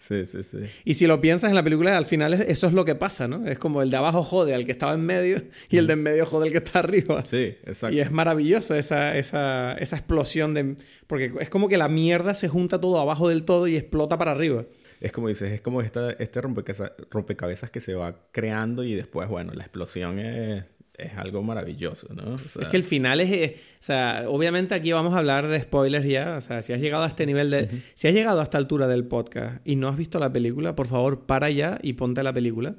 sí, 0.00 0.26
sí, 0.26 0.42
sí. 0.42 0.58
Y 0.84 0.94
si 0.94 1.06
lo 1.06 1.20
piensas 1.22 1.48
en 1.48 1.54
la 1.54 1.62
película, 1.62 1.96
al 1.96 2.04
final 2.04 2.34
eso 2.34 2.66
es 2.66 2.74
lo 2.74 2.84
que 2.84 2.94
pasa, 2.94 3.26
¿no? 3.26 3.46
Es 3.46 3.58
como 3.58 3.80
el 3.80 3.90
de 3.90 3.96
abajo 3.96 4.22
jode 4.22 4.54
al 4.54 4.66
que 4.66 4.72
estaba 4.72 4.92
en 4.92 5.00
medio 5.00 5.42
y 5.70 5.78
el 5.78 5.86
de 5.86 5.94
en 5.94 6.02
medio 6.02 6.26
jode 6.26 6.46
al 6.46 6.52
que 6.52 6.58
está 6.58 6.80
arriba. 6.80 7.24
Sí, 7.24 7.56
exacto. 7.64 7.96
Y 7.96 8.00
es 8.00 8.10
maravilloso 8.10 8.74
esa, 8.74 9.16
esa, 9.16 9.72
esa 9.78 9.96
explosión 9.96 10.52
de... 10.52 10.76
Porque 11.06 11.32
es 11.40 11.48
como 11.48 11.68
que 11.68 11.78
la 11.78 11.88
mierda 11.88 12.34
se 12.34 12.48
junta 12.48 12.78
todo 12.78 13.00
abajo 13.00 13.28
del 13.30 13.44
todo 13.44 13.66
y 13.66 13.76
explota 13.76 14.18
para 14.18 14.32
arriba. 14.32 14.66
Es 15.00 15.12
como 15.12 15.28
dices, 15.28 15.52
es 15.52 15.60
como 15.62 15.80
esta, 15.80 16.10
este 16.12 16.40
rompecabezas, 16.40 16.92
rompecabezas 17.10 17.70
que 17.70 17.80
se 17.80 17.94
va 17.94 18.16
creando 18.32 18.84
y 18.84 18.94
después, 18.94 19.28
bueno, 19.28 19.52
la 19.54 19.62
explosión 19.62 20.18
es 20.18 20.64
es 20.98 21.14
algo 21.16 21.42
maravilloso, 21.42 22.08
¿no? 22.14 22.36
es 22.36 22.68
que 22.68 22.76
el 22.76 22.84
final 22.84 23.20
es, 23.20 23.30
eh, 23.30 23.56
o 23.58 23.82
sea, 23.82 24.24
obviamente 24.28 24.74
aquí 24.74 24.92
vamos 24.92 25.14
a 25.14 25.18
hablar 25.18 25.46
de 25.48 25.60
spoilers 25.60 26.06
ya, 26.06 26.36
o 26.36 26.40
sea, 26.40 26.62
si 26.62 26.72
has 26.72 26.80
llegado 26.80 27.04
a 27.04 27.08
este 27.08 27.26
nivel 27.26 27.50
de, 27.50 27.68
si 27.94 28.08
has 28.08 28.14
llegado 28.14 28.40
a 28.40 28.42
esta 28.42 28.58
altura 28.58 28.86
del 28.86 29.04
podcast 29.04 29.60
y 29.64 29.76
no 29.76 29.88
has 29.88 29.96
visto 29.96 30.18
la 30.18 30.32
película, 30.32 30.74
por 30.74 30.86
favor, 30.86 31.26
para 31.26 31.50
ya 31.50 31.78
y 31.82 31.94
ponte 31.94 32.22
la 32.22 32.32
película. 32.32 32.76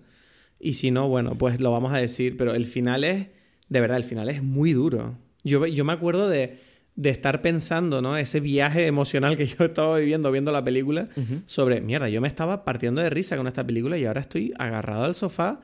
Y 0.59 0.73
si 0.73 0.89
no, 0.89 1.07
bueno, 1.07 1.35
pues 1.37 1.59
lo 1.59 1.71
vamos 1.71 1.93
a 1.93 1.97
decir, 1.97 2.35
pero 2.35 2.55
el 2.55 2.65
final 2.65 3.03
es, 3.03 3.27
de 3.69 3.81
verdad, 3.81 3.97
el 3.97 4.03
final 4.03 4.29
es 4.29 4.41
muy 4.41 4.73
duro. 4.73 5.17
Yo, 5.43 5.67
yo 5.67 5.85
me 5.85 5.93
acuerdo 5.93 6.27
de, 6.29 6.57
de 6.97 7.11
estar 7.11 7.43
pensando, 7.43 8.01
¿no? 8.01 8.17
Ese 8.17 8.39
viaje 8.39 8.87
emocional 8.87 9.37
que 9.37 9.45
yo 9.45 9.65
estaba 9.65 9.97
viviendo 9.99 10.31
viendo 10.31 10.51
la 10.51 10.63
película 10.63 11.07
sobre, 11.45 11.79
mierda, 11.79 12.09
yo 12.09 12.19
me 12.19 12.27
estaba 12.27 12.65
partiendo 12.65 13.01
de 13.01 13.09
risa 13.09 13.37
con 13.37 13.47
esta 13.47 13.65
película 13.65 13.97
y 13.97 14.05
ahora 14.05 14.21
estoy 14.21 14.53
agarrado 14.57 15.05
al 15.05 15.15
sofá, 15.15 15.61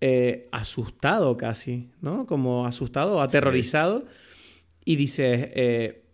eh, 0.00 0.48
asustado 0.52 1.36
casi, 1.36 1.90
¿no? 2.00 2.26
Como 2.26 2.66
asustado, 2.66 3.20
aterrorizado. 3.20 4.04
Y 4.84 4.96
dices, 4.96 5.48
eh, 5.54 6.04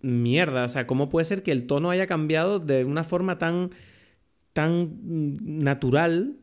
mierda, 0.00 0.64
o 0.64 0.68
sea, 0.68 0.86
¿cómo 0.86 1.08
puede 1.08 1.24
ser 1.24 1.42
que 1.42 1.52
el 1.52 1.66
tono 1.66 1.90
haya 1.90 2.06
cambiado 2.06 2.60
de 2.60 2.84
una 2.84 3.04
forma 3.04 3.38
tan, 3.38 3.70
tan 4.52 4.98
natural 5.02 6.36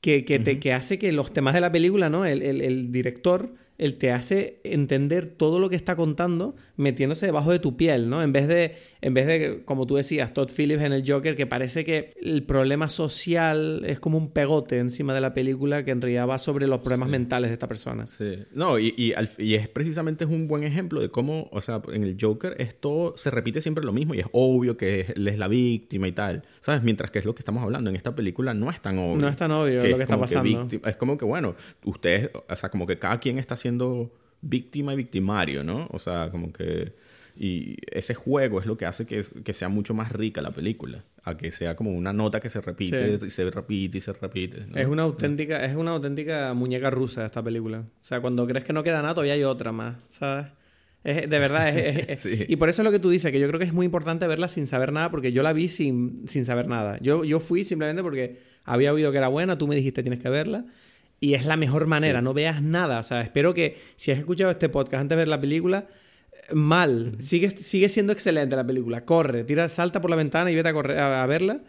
que, 0.00 0.24
que, 0.24 0.38
te, 0.38 0.60
que 0.60 0.72
hace 0.72 0.98
que 0.98 1.12
los 1.12 1.32
temas 1.32 1.54
de 1.54 1.60
la 1.60 1.72
película, 1.72 2.10
¿no? 2.10 2.24
El, 2.24 2.42
el, 2.42 2.60
el 2.60 2.92
director 2.92 3.54
él 3.78 3.98
te 3.98 4.10
hace 4.10 4.60
entender 4.64 5.26
todo 5.26 5.58
lo 5.58 5.68
que 5.68 5.76
está 5.76 5.96
contando 5.96 6.56
metiéndose 6.76 7.26
debajo 7.26 7.52
de 7.52 7.58
tu 7.58 7.76
piel, 7.76 8.08
¿no? 8.08 8.22
En 8.22 8.32
vez 8.32 8.48
de, 8.48 8.76
en 9.06 9.14
vez 9.14 9.26
de 9.28 9.62
como 9.64 9.86
tú 9.86 9.94
decías, 9.94 10.34
Todd 10.34 10.50
Phillips 10.50 10.82
en 10.82 10.92
el 10.92 11.04
Joker, 11.06 11.36
que 11.36 11.46
parece 11.46 11.84
que 11.84 12.12
el 12.20 12.42
problema 12.42 12.88
social 12.88 13.84
es 13.86 14.00
como 14.00 14.18
un 14.18 14.32
pegote 14.32 14.80
encima 14.80 15.14
de 15.14 15.20
la 15.20 15.32
película 15.32 15.84
que 15.84 15.92
en 15.92 16.02
realidad 16.02 16.26
va 16.26 16.38
sobre 16.38 16.66
los 16.66 16.80
problemas 16.80 17.08
mentales 17.08 17.50
de 17.50 17.52
esta 17.52 17.68
persona. 17.68 18.08
Sí. 18.08 18.38
No, 18.52 18.80
y, 18.80 18.92
y, 18.96 19.14
y, 19.38 19.54
es 19.54 19.68
precisamente 19.68 20.24
es 20.24 20.30
un 20.30 20.48
buen 20.48 20.64
ejemplo 20.64 21.00
de 21.00 21.08
cómo, 21.08 21.48
o 21.52 21.60
sea, 21.60 21.80
en 21.92 22.02
el 22.02 22.16
Joker 22.20 22.56
esto 22.58 23.12
se 23.14 23.30
repite 23.30 23.60
siempre 23.60 23.84
lo 23.84 23.92
mismo 23.92 24.12
y 24.16 24.18
es 24.18 24.26
obvio 24.32 24.76
que 24.76 25.06
él 25.14 25.28
es 25.28 25.38
la 25.38 25.46
víctima 25.46 26.08
y 26.08 26.12
tal, 26.12 26.42
¿sabes? 26.58 26.82
Mientras 26.82 27.12
que 27.12 27.20
es 27.20 27.24
lo 27.24 27.32
que 27.32 27.42
estamos 27.42 27.62
hablando 27.62 27.90
en 27.90 27.94
esta 27.94 28.12
película 28.12 28.54
no 28.54 28.70
es 28.70 28.80
tan 28.80 28.98
obvio. 28.98 29.18
No 29.18 29.28
es 29.28 29.36
tan 29.36 29.52
obvio 29.52 29.86
lo 29.86 29.98
que 29.98 30.02
está 30.02 30.18
pasando. 30.18 30.66
es 30.84 30.96
como 30.96 31.16
que, 31.16 31.24
bueno, 31.24 31.54
ustedes, 31.84 32.28
o 32.34 32.56
sea, 32.56 32.70
como 32.70 32.88
que 32.88 32.98
cada 32.98 33.20
quien 33.20 33.38
está 33.38 33.56
siendo 33.56 34.10
víctima 34.40 34.94
y 34.94 34.96
victimario, 34.96 35.62
¿no? 35.62 35.86
O 35.92 36.00
sea, 36.00 36.28
como 36.32 36.52
que... 36.52 37.05
Y 37.38 37.76
ese 37.90 38.14
juego 38.14 38.60
es 38.60 38.66
lo 38.66 38.78
que 38.78 38.86
hace 38.86 39.06
que, 39.06 39.22
que 39.44 39.52
sea 39.52 39.68
mucho 39.68 39.92
más 39.92 40.10
rica 40.12 40.40
la 40.40 40.52
película, 40.52 41.04
a 41.22 41.36
que 41.36 41.50
sea 41.52 41.76
como 41.76 41.92
una 41.92 42.12
nota 42.12 42.40
que 42.40 42.48
se 42.48 42.60
repite 42.60 43.18
y 43.24 43.30
se 43.30 43.50
repite 43.50 43.98
y 43.98 44.00
se 44.00 44.12
repite. 44.12 44.66
Es 44.74 44.86
una 44.86 45.02
auténtica, 45.02 45.64
es 45.64 45.76
una 45.76 45.90
auténtica 45.92 46.54
muñeca 46.54 46.90
rusa 46.90 47.26
esta 47.26 47.42
película. 47.42 47.80
O 47.80 48.04
sea, 48.04 48.20
cuando 48.20 48.46
crees 48.46 48.64
que 48.64 48.72
no 48.72 48.82
queda 48.82 49.02
nada, 49.02 49.14
todavía 49.14 49.34
hay 49.34 49.44
otra 49.44 49.72
más, 49.72 49.96
¿sabes? 50.08 50.46
de 51.04 51.38
verdad, 51.38 51.68
es, 51.68 52.26
y 52.48 52.56
por 52.56 52.68
eso 52.68 52.82
es 52.82 52.84
lo 52.84 52.90
que 52.90 52.98
tú 52.98 53.10
dices, 53.10 53.30
que 53.30 53.38
yo 53.38 53.46
creo 53.46 53.60
que 53.60 53.66
es 53.66 53.72
muy 53.72 53.86
importante 53.86 54.26
verla 54.26 54.48
sin 54.48 54.66
saber 54.66 54.92
nada, 54.92 55.10
porque 55.10 55.30
yo 55.30 55.44
la 55.44 55.52
vi 55.52 55.68
sin, 55.68 56.24
sin 56.26 56.44
saber 56.44 56.66
nada. 56.66 56.98
Yo, 57.00 57.24
yo 57.24 57.38
fui 57.38 57.62
simplemente 57.62 58.02
porque 58.02 58.40
había 58.64 58.92
oído 58.92 59.12
que 59.12 59.18
era 59.18 59.28
buena, 59.28 59.56
tú 59.56 59.68
me 59.68 59.76
dijiste 59.76 60.02
tienes 60.02 60.20
que 60.20 60.28
verla, 60.28 60.64
y 61.20 61.34
es 61.34 61.46
la 61.46 61.56
mejor 61.56 61.86
manera, 61.86 62.22
no 62.22 62.34
veas 62.34 62.60
nada. 62.60 62.98
O 62.98 63.02
sea, 63.04 63.20
espero 63.20 63.54
que 63.54 63.78
si 63.94 64.10
has 64.10 64.18
escuchado 64.18 64.50
este 64.50 64.68
podcast 64.68 65.02
antes 65.02 65.16
de 65.16 65.20
ver 65.20 65.28
la 65.28 65.40
película, 65.40 65.86
mal. 66.52 67.16
sigue, 67.20 67.50
sigue 67.50 67.88
siendo 67.88 68.12
excelente 68.12 68.56
la 68.56 68.66
película. 68.66 69.04
Corre, 69.04 69.44
tira, 69.44 69.68
salta 69.68 70.00
por 70.00 70.10
la 70.10 70.16
ventana 70.16 70.50
y 70.50 70.54
vete 70.54 70.68
a, 70.68 70.72
correr, 70.72 70.98
a, 70.98 71.26
verla. 71.26 71.62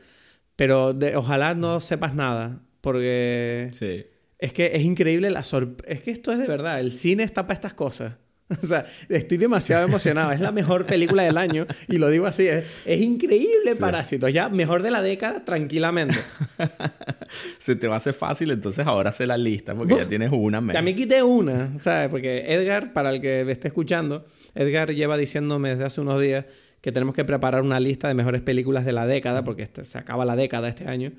Pero 0.56 0.98
ojalá 1.16 1.54
no 1.56 1.80
sepas 1.80 2.16
nada. 2.16 2.62
Porque 2.82 3.70
sí. 3.74 4.06
es 4.40 4.54
que 4.54 4.72
es 4.74 4.84
increíble 4.84 5.30
la 5.30 5.44
sorpresa. 5.44 5.94
Es 5.94 6.02
que 6.02 6.12
esto 6.12 6.32
es 6.32 6.40
de 6.40 6.48
verdad. 6.48 6.80
El 6.80 6.92
cine 6.92 7.24
está 7.24 7.44
para 7.44 7.56
estas 7.56 7.74
cosas. 7.74 8.14
O 8.64 8.66
sea, 8.66 8.86
estoy 9.10 9.38
demasiado 9.38 9.86
emocionado. 9.86 10.32
Es 10.32 10.40
la 10.40 10.52
mejor 10.52 10.86
película 10.86 11.24
del 11.24 11.38
año 11.38 11.66
y 11.88 11.98
lo 11.98 12.10
digo 12.10 12.26
así. 12.26 12.48
Es, 12.48 13.02
increíble 13.02 13.76
Parásitos. 13.76 14.32
Ya 14.32 14.50
mejor 14.50 14.84
de 14.84 14.92
la 14.92 15.02
década, 15.02 15.44
tranquilamente. 15.44 16.16
Se 17.60 17.76
te 17.76 17.88
va 17.88 17.96
a 17.96 17.98
hacer 17.98 18.14
fácil, 18.14 18.52
entonces 18.52 18.88
ahora 18.88 19.12
sé 19.12 19.28
la 19.28 19.38
lista 19.38 19.76
porque 19.76 19.96
ya 19.96 20.08
tienes 20.08 20.32
una 20.32 20.62
menos. 20.62 20.76
Ya 20.76 20.82
me 20.82 20.96
quité 20.96 21.22
una, 21.22 21.78
¿sabes? 21.82 22.10
Porque 22.10 22.46
Edgar, 22.48 22.94
para 22.94 23.10
el 23.10 23.22
que 23.22 23.44
me 23.44 23.52
esté 23.52 23.68
escuchando, 23.68 24.26
Edgar 24.58 24.94
lleva 24.94 25.18
diciéndome 25.18 25.70
desde 25.70 25.86
hace 25.86 26.02
unos 26.02 26.22
días 26.22 26.46
que 26.82 26.92
tenemos 26.92 27.16
que 27.16 27.26
preparar 27.26 27.62
una 27.62 27.80
lista 27.80 28.08
de 28.08 28.14
mejores 28.14 28.42
películas 28.42 28.86
de 28.86 28.94
la 28.94 29.08
década, 29.08 29.44
porque 29.44 29.68
se 29.84 29.98
acaba 29.98 30.26
la 30.26 30.36
década 30.36 30.68
este 30.68 30.88
año. 30.88 31.12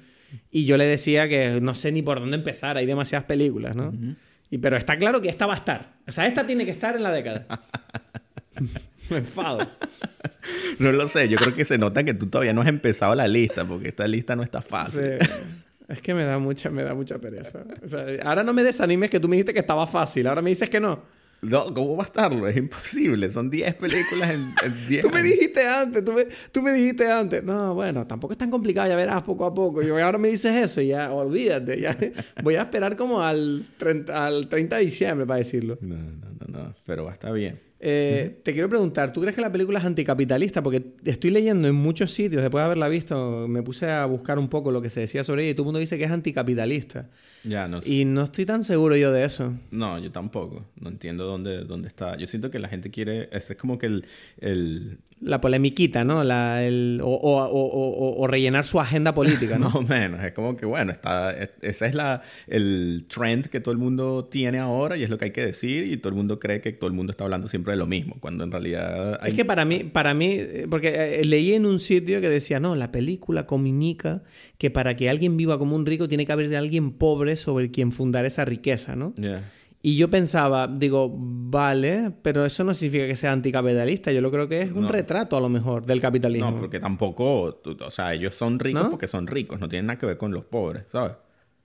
Y 0.50 0.66
yo 0.66 0.76
le 0.76 0.86
decía 0.86 1.28
que 1.28 1.60
no 1.60 1.74
sé 1.74 1.92
ni 1.92 2.02
por 2.02 2.20
dónde 2.20 2.36
empezar, 2.36 2.76
hay 2.76 2.86
demasiadas 2.86 3.26
películas, 3.26 3.74
¿no? 3.74 3.92
Y, 4.50 4.58
pero 4.58 4.76
está 4.76 4.96
claro 4.96 5.20
que 5.20 5.28
esta 5.28 5.46
va 5.46 5.54
a 5.54 5.56
estar. 5.56 5.94
O 6.06 6.12
sea, 6.12 6.26
esta 6.26 6.46
tiene 6.46 6.64
que 6.64 6.70
estar 6.70 6.96
en 6.96 7.02
la 7.02 7.12
década. 7.12 7.46
Me 9.10 9.18
enfado. 9.18 9.66
No 10.78 10.92
lo 10.92 11.08
sé, 11.08 11.28
yo 11.28 11.36
creo 11.38 11.54
que 11.54 11.64
se 11.64 11.78
nota 11.78 12.04
que 12.04 12.14
tú 12.14 12.26
todavía 12.26 12.52
no 12.52 12.60
has 12.60 12.68
empezado 12.68 13.14
la 13.14 13.26
lista, 13.26 13.66
porque 13.66 13.88
esta 13.88 14.06
lista 14.06 14.36
no 14.36 14.42
está 14.42 14.60
fácil. 14.60 15.18
Es 15.88 16.02
que 16.02 16.12
me 16.12 16.24
da 16.24 16.38
mucha, 16.38 16.70
me 16.70 16.82
da 16.82 16.94
mucha 16.94 17.18
pereza. 17.18 17.64
O 17.82 17.88
sea, 17.88 18.04
ahora 18.24 18.44
no 18.44 18.52
me 18.52 18.62
desanimes 18.62 19.08
que 19.08 19.18
tú 19.18 19.28
me 19.28 19.36
dijiste 19.36 19.54
que 19.54 19.60
estaba 19.60 19.86
fácil, 19.86 20.26
ahora 20.26 20.42
me 20.42 20.50
dices 20.50 20.68
que 20.68 20.80
no. 20.80 21.02
No, 21.40 21.72
¿cómo 21.72 21.96
va 21.96 22.02
a 22.02 22.06
estarlo? 22.06 22.48
Es 22.48 22.56
imposible. 22.56 23.30
Son 23.30 23.48
10 23.48 23.74
películas 23.76 24.30
en 24.30 24.88
10 24.88 25.02
Tú 25.06 25.10
me 25.10 25.22
dijiste 25.22 25.66
antes, 25.66 26.04
tú 26.04 26.12
me, 26.12 26.26
tú 26.50 26.62
me, 26.62 26.72
dijiste 26.72 27.10
antes. 27.10 27.44
No, 27.44 27.74
bueno, 27.74 28.06
tampoco 28.06 28.32
es 28.32 28.38
tan 28.38 28.50
complicado, 28.50 28.88
ya 28.88 28.96
verás 28.96 29.22
poco 29.22 29.46
a 29.46 29.54
poco. 29.54 29.82
Y 29.82 29.88
ahora 29.88 30.18
me 30.18 30.28
dices 30.28 30.54
eso 30.56 30.80
y 30.80 30.88
ya, 30.88 31.12
olvídate. 31.12 31.80
Ya, 31.80 31.96
voy 32.42 32.56
a 32.56 32.62
esperar 32.62 32.96
como 32.96 33.22
al 33.22 33.64
30, 33.76 34.26
al 34.26 34.48
30 34.48 34.76
de 34.76 34.84
diciembre 34.84 35.26
para 35.26 35.38
decirlo. 35.38 35.78
No, 35.80 35.96
no, 35.96 36.46
no, 36.46 36.58
no, 36.58 36.74
pero 36.84 37.04
va 37.04 37.10
a 37.10 37.14
estar 37.14 37.32
bien. 37.32 37.68
Eh, 37.80 38.40
te 38.42 38.52
quiero 38.52 38.68
preguntar, 38.68 39.12
¿tú 39.12 39.20
crees 39.20 39.36
que 39.36 39.40
la 39.40 39.52
película 39.52 39.78
es 39.78 39.84
anticapitalista? 39.84 40.62
Porque 40.62 40.94
estoy 41.04 41.30
leyendo 41.30 41.68
en 41.68 41.76
muchos 41.76 42.10
sitios, 42.10 42.42
después 42.42 42.60
de 42.60 42.64
haberla 42.66 42.88
visto, 42.88 43.46
me 43.46 43.62
puse 43.62 43.88
a 43.88 44.04
buscar 44.06 44.38
un 44.38 44.48
poco 44.48 44.72
lo 44.72 44.82
que 44.82 44.90
se 44.90 45.00
decía 45.00 45.22
sobre 45.22 45.42
ella 45.42 45.52
y 45.52 45.54
todo 45.54 45.62
el 45.62 45.66
mundo 45.66 45.78
dice 45.78 45.96
que 45.96 46.04
es 46.04 46.10
anticapitalista. 46.10 47.08
Ya, 47.44 47.68
no 47.68 47.78
Y 47.84 48.04
no 48.04 48.22
estoy 48.22 48.44
tan 48.46 48.62
seguro 48.62 48.96
yo 48.96 49.12
de 49.12 49.24
eso. 49.24 49.54
No, 49.70 49.98
yo 49.98 50.10
tampoco. 50.10 50.66
No 50.80 50.88
entiendo 50.88 51.24
dónde, 51.24 51.64
dónde 51.64 51.88
está. 51.88 52.16
Yo 52.16 52.26
siento 52.26 52.50
que 52.50 52.58
la 52.58 52.68
gente 52.68 52.90
quiere. 52.90 53.28
Ese 53.32 53.54
es 53.54 53.58
como 53.58 53.78
que 53.78 53.86
el, 53.86 54.04
el, 54.38 54.98
la 55.20 55.40
polemiquita, 55.40 56.04
¿no? 56.04 56.22
La, 56.22 56.64
el, 56.64 57.00
o, 57.02 57.08
o, 57.08 57.44
o, 57.44 58.22
o, 58.22 58.26
rellenar 58.26 58.64
su 58.64 58.80
agenda 58.80 59.14
política, 59.14 59.58
¿no? 59.58 59.66
Más 59.68 59.74
o 59.74 59.82
menos. 59.82 60.22
Es 60.24 60.32
como 60.32 60.56
que, 60.56 60.66
bueno, 60.66 60.92
está, 60.92 61.32
ese 61.32 61.86
es 61.86 61.94
la, 61.94 62.22
el 62.46 63.06
trend 63.08 63.46
que 63.46 63.60
todo 63.60 63.72
el 63.72 63.78
mundo 63.78 64.26
tiene 64.30 64.58
ahora 64.58 64.96
y 64.96 65.02
es 65.02 65.10
lo 65.10 65.18
que 65.18 65.26
hay 65.26 65.30
que 65.32 65.44
decir 65.44 65.86
y 65.86 65.96
todo 65.96 66.10
el 66.10 66.14
mundo 66.14 66.38
cree 66.38 66.60
que 66.60 66.72
todo 66.72 66.88
el 66.88 66.94
mundo 66.94 67.10
está 67.10 67.24
hablando 67.24 67.48
siempre 67.48 67.72
de 67.72 67.78
lo 67.78 67.86
mismo, 67.86 68.16
cuando 68.20 68.44
en 68.44 68.52
realidad... 68.52 69.18
Hay... 69.20 69.32
Es 69.32 69.36
que 69.36 69.44
para 69.44 69.64
mí, 69.64 69.84
para 69.84 70.14
mí, 70.14 70.40
porque 70.70 71.20
eh, 71.20 71.24
leí 71.24 71.54
en 71.54 71.66
un 71.66 71.80
sitio 71.80 72.20
que 72.20 72.28
decía, 72.28 72.60
no, 72.60 72.76
la 72.76 72.92
película 72.92 73.46
comunica 73.46 74.22
que 74.56 74.70
para 74.70 74.96
que 74.96 75.10
alguien 75.10 75.36
viva 75.36 75.58
como 75.58 75.74
un 75.76 75.86
rico 75.86 76.08
tiene 76.08 76.26
que 76.26 76.32
haber 76.32 76.54
alguien 76.56 76.92
pobre 76.92 77.36
sobre 77.36 77.70
quien 77.70 77.92
fundar 77.92 78.24
esa 78.24 78.44
riqueza, 78.44 78.96
¿no? 78.96 79.14
Y 79.88 79.96
yo 79.96 80.10
pensaba, 80.10 80.66
digo, 80.68 81.10
vale, 81.10 82.12
pero 82.20 82.44
eso 82.44 82.62
no 82.62 82.74
significa 82.74 83.06
que 83.06 83.16
sea 83.16 83.32
anticapitalista. 83.32 84.12
Yo 84.12 84.20
lo 84.20 84.30
creo 84.30 84.46
que 84.46 84.60
es 84.60 84.70
un 84.70 84.86
retrato 84.86 85.34
a 85.34 85.40
lo 85.40 85.48
mejor 85.48 85.86
del 85.86 85.98
capitalismo. 85.98 86.50
No, 86.50 86.56
porque 86.58 86.78
tampoco, 86.78 87.62
o 87.64 87.90
sea, 87.90 88.12
ellos 88.12 88.36
son 88.36 88.58
ricos 88.58 88.88
porque 88.90 89.08
son 89.08 89.26
ricos, 89.26 89.58
no 89.58 89.66
tienen 89.66 89.86
nada 89.86 89.98
que 89.98 90.04
ver 90.04 90.18
con 90.18 90.30
los 90.30 90.44
pobres, 90.44 90.84
¿sabes? 90.88 91.12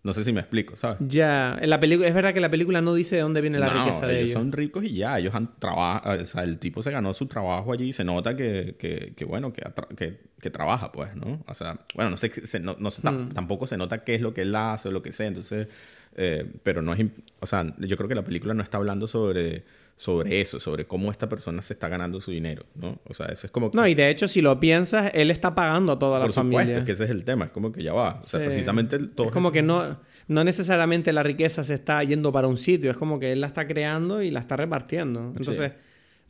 No 0.03 0.13
sé 0.13 0.23
si 0.23 0.31
me 0.31 0.39
explico, 0.39 0.77
¿sabes? 0.77 0.99
Ya, 1.01 1.57
en 1.61 1.69
la 1.69 1.81
película 1.81 2.07
es 2.07 2.13
verdad 2.13 2.33
que 2.33 2.39
la 2.39 2.49
película 2.49 2.79
no 2.79 2.93
dice 2.93 3.17
de 3.17 3.23
dónde 3.23 3.41
viene 3.41 3.59
la 3.59 3.67
riqueza 3.67 4.07
de 4.07 4.19
ellos. 4.19 4.29
ellos. 4.29 4.41
son 4.41 4.53
ricos 4.53 4.85
y 4.85 4.93
ya, 4.93 5.19
ellos 5.19 5.35
han 5.35 5.59
trabajado, 5.59 6.23
o 6.23 6.25
sea, 6.25 6.43
el 6.43 6.59
tipo 6.59 6.81
se 6.81 6.91
ganó 6.91 7.13
su 7.13 7.25
trabajo 7.25 7.73
allí 7.73 7.89
y 7.89 7.93
se 7.93 8.05
nota 8.05 8.37
que, 8.37 8.77
que, 8.79 9.13
que 9.17 9.25
bueno, 9.25 9.51
que, 9.51 9.63
que, 9.97 10.21
que, 10.39 10.49
trabaja, 10.49 10.93
pues, 10.93 11.13
¿no? 11.17 11.43
O 11.45 11.53
sea, 11.53 11.77
bueno, 11.93 12.11
no 12.11 12.15
sé, 12.15 12.31
no, 12.61 12.77
no 12.79 12.89
mm. 12.89 13.29
tampoco 13.33 13.67
se 13.67 13.75
nota 13.75 14.05
qué 14.05 14.15
es 14.15 14.21
lo 14.21 14.33
que 14.33 14.43
él 14.43 14.55
hace 14.55 14.87
o 14.87 14.91
lo 14.91 15.01
que 15.01 15.11
sea, 15.11 15.27
entonces 15.27 15.67
eh, 16.15 16.45
pero 16.63 16.81
no 16.81 16.93
es, 16.93 17.05
o 17.39 17.45
sea, 17.45 17.65
yo 17.79 17.97
creo 17.97 18.07
que 18.07 18.15
la 18.15 18.23
película 18.23 18.53
no 18.53 18.63
está 18.63 18.77
hablando 18.77 19.07
sobre, 19.07 19.63
sobre 19.95 20.41
eso, 20.41 20.59
sobre 20.59 20.85
cómo 20.85 21.11
esta 21.11 21.27
persona 21.27 21.61
se 21.61 21.73
está 21.73 21.87
ganando 21.87 22.19
su 22.19 22.31
dinero, 22.31 22.65
¿no? 22.75 22.99
O 23.05 23.13
sea, 23.13 23.27
eso 23.27 23.47
es 23.47 23.51
como... 23.51 23.71
No, 23.73 23.87
y 23.87 23.95
de 23.95 24.09
hecho, 24.09 24.27
si 24.27 24.41
lo 24.41 24.59
piensas, 24.59 25.11
él 25.13 25.31
está 25.31 25.55
pagando 25.55 25.93
a 25.93 25.99
toda 25.99 26.19
la 26.19 26.29
familia. 26.29 26.59
Por 26.59 26.67
supuesto, 26.67 26.85
que 26.85 26.91
ese 26.91 27.03
es 27.05 27.09
el 27.09 27.23
tema, 27.23 27.45
es 27.45 27.51
como 27.51 27.71
que 27.71 27.83
ya 27.83 27.93
va. 27.93 28.21
O 28.23 28.27
sea, 28.27 28.43
precisamente... 28.45 28.99
Todo 28.99 29.27
es 29.27 29.33
como 29.33 29.51
que 29.51 29.61
no, 29.61 29.99
no 30.27 30.43
necesariamente 30.43 31.13
la 31.13 31.23
riqueza 31.23 31.63
se 31.63 31.73
está 31.73 32.03
yendo 32.03 32.31
para 32.31 32.47
un 32.47 32.57
sitio, 32.57 32.91
es 32.91 32.97
como 32.97 33.19
que 33.19 33.31
él 33.31 33.41
la 33.41 33.47
está 33.47 33.67
creando 33.67 34.21
y 34.21 34.31
la 34.31 34.39
está 34.39 34.55
repartiendo. 34.55 35.33
Entonces... 35.35 35.71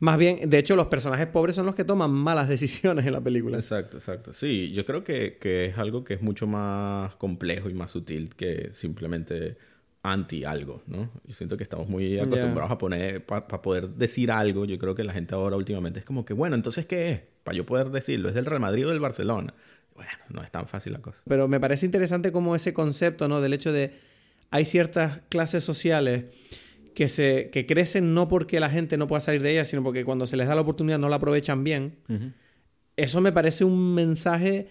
Más 0.00 0.18
bien, 0.18 0.50
de 0.50 0.58
hecho, 0.58 0.74
los 0.74 0.86
personajes 0.86 1.28
pobres 1.28 1.54
son 1.54 1.66
los 1.66 1.74
que 1.74 1.84
toman 1.84 2.10
malas 2.10 2.48
decisiones 2.48 3.06
en 3.06 3.12
la 3.12 3.20
película. 3.20 3.56
Exacto, 3.56 3.96
exacto. 3.96 4.32
Sí, 4.32 4.72
yo 4.72 4.84
creo 4.84 5.04
que, 5.04 5.38
que 5.40 5.66
es 5.66 5.78
algo 5.78 6.04
que 6.04 6.14
es 6.14 6.20
mucho 6.20 6.46
más 6.46 7.14
complejo 7.14 7.70
y 7.70 7.74
más 7.74 7.92
sutil 7.92 8.34
que 8.34 8.70
simplemente 8.72 9.56
anti 10.04 10.44
algo, 10.44 10.82
¿no? 10.86 11.10
Yo 11.24 11.34
siento 11.34 11.56
que 11.56 11.64
estamos 11.64 11.88
muy 11.88 12.18
acostumbrados 12.18 12.70
a 12.70 12.76
poner, 12.76 13.24
para 13.24 13.62
poder 13.62 13.88
decir 13.88 14.30
algo, 14.30 14.66
yo 14.66 14.78
creo 14.78 14.94
que 14.94 15.02
la 15.02 15.14
gente 15.14 15.34
ahora 15.34 15.56
últimamente 15.56 15.98
es 15.98 16.04
como 16.04 16.26
que, 16.26 16.34
bueno, 16.34 16.54
entonces, 16.54 16.84
¿qué 16.84 17.10
es? 17.10 17.20
Para 17.42 17.56
yo 17.56 17.64
poder 17.64 17.90
decirlo, 17.90 18.28
¿es 18.28 18.34
del 18.34 18.44
Real 18.44 18.60
Madrid 18.60 18.86
o 18.86 18.90
del 18.90 19.00
Barcelona? 19.00 19.54
Bueno, 19.94 20.10
no 20.28 20.42
es 20.42 20.50
tan 20.50 20.66
fácil 20.66 20.92
la 20.92 21.00
cosa. 21.00 21.22
Pero 21.26 21.48
me 21.48 21.58
parece 21.58 21.86
interesante 21.86 22.32
como 22.32 22.54
ese 22.54 22.74
concepto, 22.74 23.28
¿no? 23.28 23.40
Del 23.40 23.54
hecho 23.54 23.72
de, 23.72 23.94
hay 24.50 24.66
ciertas 24.66 25.22
clases 25.30 25.64
sociales 25.64 26.26
que, 26.94 27.08
se, 27.08 27.48
que 27.50 27.64
crecen 27.64 28.12
no 28.12 28.28
porque 28.28 28.60
la 28.60 28.68
gente 28.68 28.98
no 28.98 29.06
pueda 29.06 29.20
salir 29.20 29.42
de 29.42 29.52
ellas, 29.52 29.68
sino 29.68 29.82
porque 29.82 30.04
cuando 30.04 30.26
se 30.26 30.36
les 30.36 30.46
da 30.46 30.54
la 30.54 30.60
oportunidad 30.60 30.98
no 30.98 31.08
la 31.08 31.16
aprovechan 31.16 31.64
bien. 31.64 31.96
Eso 32.96 33.22
me 33.22 33.32
parece 33.32 33.64
un 33.64 33.94
mensaje 33.94 34.68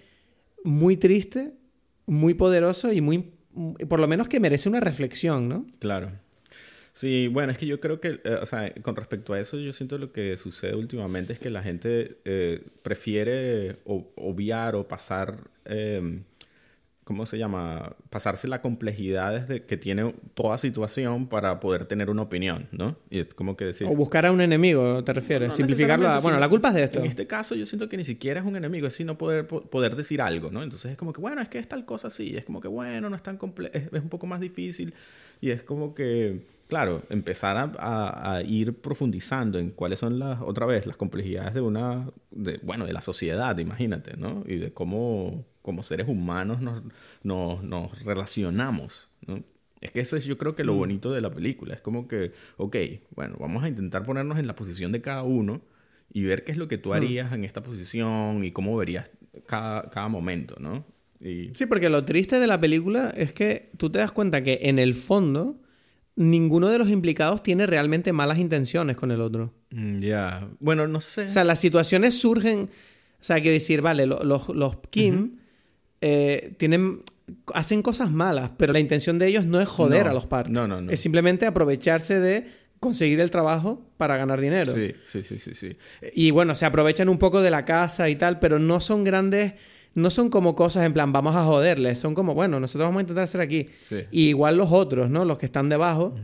muy 0.64 0.96
triste, 0.96 1.54
muy 2.06 2.36
poderoso 2.36 2.94
y 2.94 3.02
muy, 3.02 3.34
por 3.88 4.00
lo 4.00 4.08
menos 4.08 4.28
que 4.28 4.40
merece 4.40 4.70
una 4.70 4.80
reflexión, 4.80 5.48
¿no? 5.48 5.66
Claro. 5.80 6.12
Sí, 6.94 7.28
bueno, 7.28 7.52
es 7.52 7.58
que 7.58 7.66
yo 7.66 7.80
creo 7.80 8.00
que, 8.00 8.22
eh, 8.24 8.38
o 8.40 8.46
sea, 8.46 8.72
con 8.84 8.96
respecto 8.96 9.34
a 9.34 9.40
eso, 9.40 9.58
yo 9.58 9.74
siento 9.74 9.98
lo 9.98 10.12
que 10.12 10.38
sucede 10.38 10.76
últimamente 10.76 11.34
es 11.34 11.40
que 11.40 11.50
la 11.50 11.64
gente 11.64 12.20
eh, 12.24 12.62
prefiere 12.84 13.78
obviar 13.86 14.76
o 14.76 14.88
pasar 14.88 15.50
eh, 15.66 16.22
¿cómo 17.04 17.26
se 17.26 17.38
llama? 17.38 17.96
Pasarse 18.10 18.48
la 18.48 18.62
complejidad 18.62 19.48
que 19.48 19.78
tiene 19.78 20.14
toda 20.34 20.58
situación 20.58 21.28
para 21.28 21.60
poder 21.60 21.86
tener 21.86 22.10
una 22.10 22.22
opinión, 22.22 22.68
¿no? 22.72 22.96
Y 23.10 23.20
es 23.20 23.34
como 23.34 23.58
que 23.58 23.66
decir... 23.66 23.88
O 23.88 23.96
buscar 23.96 24.26
a 24.26 24.32
un 24.32 24.42
enemigo, 24.42 25.04
¿te 25.04 25.14
refieres? 25.14 25.54
Simplificarlo. 25.54 26.22
Bueno, 26.22 26.40
la 26.40 26.50
culpa 26.50 26.70
es 26.70 26.76
de 26.76 26.84
esto. 26.84 27.00
En 27.00 27.06
este 27.06 27.28
caso 27.28 27.56
yo 27.56 27.66
siento 27.66 27.90
que 27.90 27.98
ni 27.98 28.04
siquiera 28.04 28.40
es 28.40 28.46
un 28.46 28.56
enemigo, 28.56 28.88
es 28.88 28.94
sino 28.94 29.18
poder, 29.18 29.48
poder 29.48 29.96
decir 29.96 30.22
algo, 30.22 30.52
¿no? 30.52 30.64
Entonces 30.64 30.92
es 30.92 30.98
como 30.98 31.14
que, 31.14 31.22
bueno, 31.22 31.42
es 31.42 31.50
que 31.50 31.60
es 31.60 31.68
tal 31.68 31.86
cosa 31.86 32.08
así, 32.08 32.36
es 32.38 32.46
como 32.46 32.62
que, 32.62 32.68
bueno, 32.68 33.10
no 33.10 33.16
es 33.16 33.24
tan 33.24 33.38
complejo, 33.38 33.76
es, 33.76 34.02
un 34.02 34.10
poco 34.10 34.26
más 34.26 34.40
difícil 34.40 34.94
y 35.42 35.52
es 35.52 35.64
como 35.64 35.94
que, 35.94 36.42
claro, 36.68 37.04
empezar 37.10 37.74
a, 37.80 38.42
ir 38.46 38.74
profundizando 38.76 39.60
en 39.60 39.72
cuáles 39.72 40.00
son 40.00 40.20
las, 40.20 40.42
otra 40.42 40.66
vez, 40.66 40.86
las 40.86 40.98
complejidades 40.98 41.54
de 41.54 41.62
una, 41.62 42.10
de, 42.32 42.60
bueno, 42.64 42.86
de 42.86 42.94
la 42.94 43.02
sociedad, 43.02 43.58
imagínate, 43.58 44.18
¿no? 44.18 44.44
Y 44.48 44.58
de 44.58 44.74
cómo 44.74 45.46
como 45.64 45.82
seres 45.82 46.08
humanos 46.08 46.62
nos, 46.62 46.84
nos, 47.24 48.04
relacionamos. 48.04 49.10
¿no? 49.26 49.42
Es 49.82 49.92
que 49.92 50.02
eso 50.02 50.18
es 50.18 50.26
yo 50.26 50.38
creo 50.38 50.56
que 50.56 50.64
lo 50.64 50.76
mm. 50.76 50.78
bonito 50.78 51.12
de 51.12 51.22
la 51.22 51.34
película. 51.34 51.74
Es 51.74 51.82
como 51.82 52.08
que, 52.08 52.34
ok, 52.58 52.76
bueno, 53.16 53.38
vamos 53.40 53.64
a 53.64 53.70
intentar 53.70 54.04
ponernos 54.04 54.38
en 54.38 54.46
la 54.46 54.56
posición 54.56 54.92
de 54.92 55.02
cada 55.02 55.24
uno 55.24 55.62
y 56.12 56.24
ver 56.24 56.44
qué 56.44 56.52
es 56.52 56.58
lo 56.58 56.68
que 56.68 56.78
tú 56.78 56.90
mm. 56.90 56.94
harías 56.94 57.34
en 57.34 57.46
esta 57.46 57.64
posición 57.64 58.44
y 58.44 58.52
cómo 58.52 58.76
verías 58.76 59.10
cada, 59.48 59.90
cada 59.90 60.10
momento, 60.10 60.58
¿no? 60.60 60.86
Y... 61.22 61.54
Sí, 61.54 61.66
porque 61.66 61.90
lo 61.90 62.04
triste 62.04 62.40
de 62.40 62.48
la 62.48 62.60
película 62.60 63.14
es 63.16 63.32
que 63.32 63.72
tú 63.78 63.90
te 63.90 64.00
das 64.00 64.12
cuenta 64.12 64.44
que 64.44 64.60
en 64.64 64.78
el 64.78 64.94
fondo 64.94 65.63
ninguno 66.16 66.70
de 66.70 66.78
los 66.78 66.90
implicados 66.90 67.44
tiene 67.44 67.66
realmente 67.66 68.14
malas 68.14 68.38
intenciones 68.38 68.98
con 68.98 69.12
el 69.12 69.22
otro. 69.22 69.54
Mm, 69.72 70.00
ya, 70.00 70.48
bueno, 70.60 70.88
no 70.88 71.02
sé. 71.02 71.26
O 71.26 71.30
sea, 71.30 71.44
las 71.44 71.60
situaciones 71.60 72.20
surgen, 72.20 72.70
o 73.20 73.24
sea, 73.24 73.42
quiero 73.42 73.54
decir, 73.54 73.82
vale, 73.82 74.06
los, 74.06 74.50
los 74.50 74.78
Kim 74.90 75.38
eh, 76.02 76.54
tienen 76.58 77.04
hacen 77.54 77.82
cosas 77.82 78.12
malas, 78.12 78.52
pero 78.58 78.74
la 78.74 78.80
intención 78.80 79.18
de 79.20 79.28
ellos 79.28 79.46
no 79.46 79.62
es 79.62 79.68
joder 79.68 80.08
a 80.08 80.14
los 80.14 80.26
Park. 80.26 80.50
No, 80.50 80.68
no, 80.68 80.82
no. 80.82 80.92
Es 80.92 81.00
simplemente 81.00 81.46
aprovecharse 81.46 82.20
de 82.20 82.48
conseguir 82.80 83.20
el 83.22 83.32
trabajo 83.32 83.82
para 83.98 84.18
ganar 84.18 84.42
dinero. 84.42 84.74
Sí, 84.74 84.94
sí, 85.06 85.24
sí, 85.24 85.40
sí, 85.40 85.54
sí. 85.54 85.78
Y 86.14 86.32
bueno, 86.32 86.54
se 86.54 86.66
aprovechan 86.66 87.08
un 87.08 87.18
poco 87.18 87.42
de 87.42 87.50
la 87.50 87.64
casa 87.64 88.10
y 88.10 88.16
tal, 88.18 88.40
pero 88.40 88.60
no 88.60 88.80
son 88.80 89.04
grandes, 89.04 89.54
no 89.96 90.10
son 90.10 90.30
como 90.30 90.56
cosas 90.56 90.86
en 90.86 90.94
plan, 90.94 91.12
vamos 91.12 91.36
a 91.36 91.44
joderles, 91.44 92.00
son 92.00 92.16
como, 92.16 92.34
bueno, 92.34 92.60
nosotros 92.60 92.88
vamos 92.88 93.00
a 93.00 93.02
intentar 93.02 93.24
hacer 93.24 93.42
aquí. 93.42 93.70
Y 94.12 94.30
igual 94.30 94.58
los 94.58 94.72
otros, 94.72 95.10
¿no? 95.10 95.26
Los 95.26 95.38
que 95.38 95.46
están 95.46 95.70
debajo. 95.70 96.16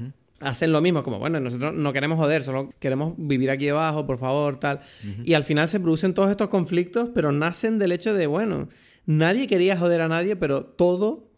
Hacen 0.41 0.72
lo 0.72 0.80
mismo, 0.80 1.03
como 1.03 1.20
bueno, 1.20 1.41
nosotros 1.41 1.74
no 1.74 1.91
queremos 1.91 2.17
joder, 2.17 2.43
solo 2.43 2.70
queremos 2.80 3.13
vivir 3.17 3.49
aquí 3.49 3.65
debajo, 3.65 4.07
por 4.07 4.17
favor, 4.17 4.57
tal. 4.57 4.80
Y 5.26 5.34
al 5.34 5.43
final 5.43 5.67
se 5.67 5.80
producen 5.80 6.13
todos 6.13 6.30
estos 6.30 6.47
conflictos, 6.47 7.09
pero 7.13 7.32
nacen 7.32 7.78
del 7.78 7.91
hecho 7.91 8.13
de, 8.13 8.26
bueno, 8.28 8.70
Nadie 9.09 9.47
quería 9.47 9.76
joder 9.76 10.01
a 10.01 10.07
nadie, 10.07 10.36
pero 10.36 10.63
todo 10.63 11.28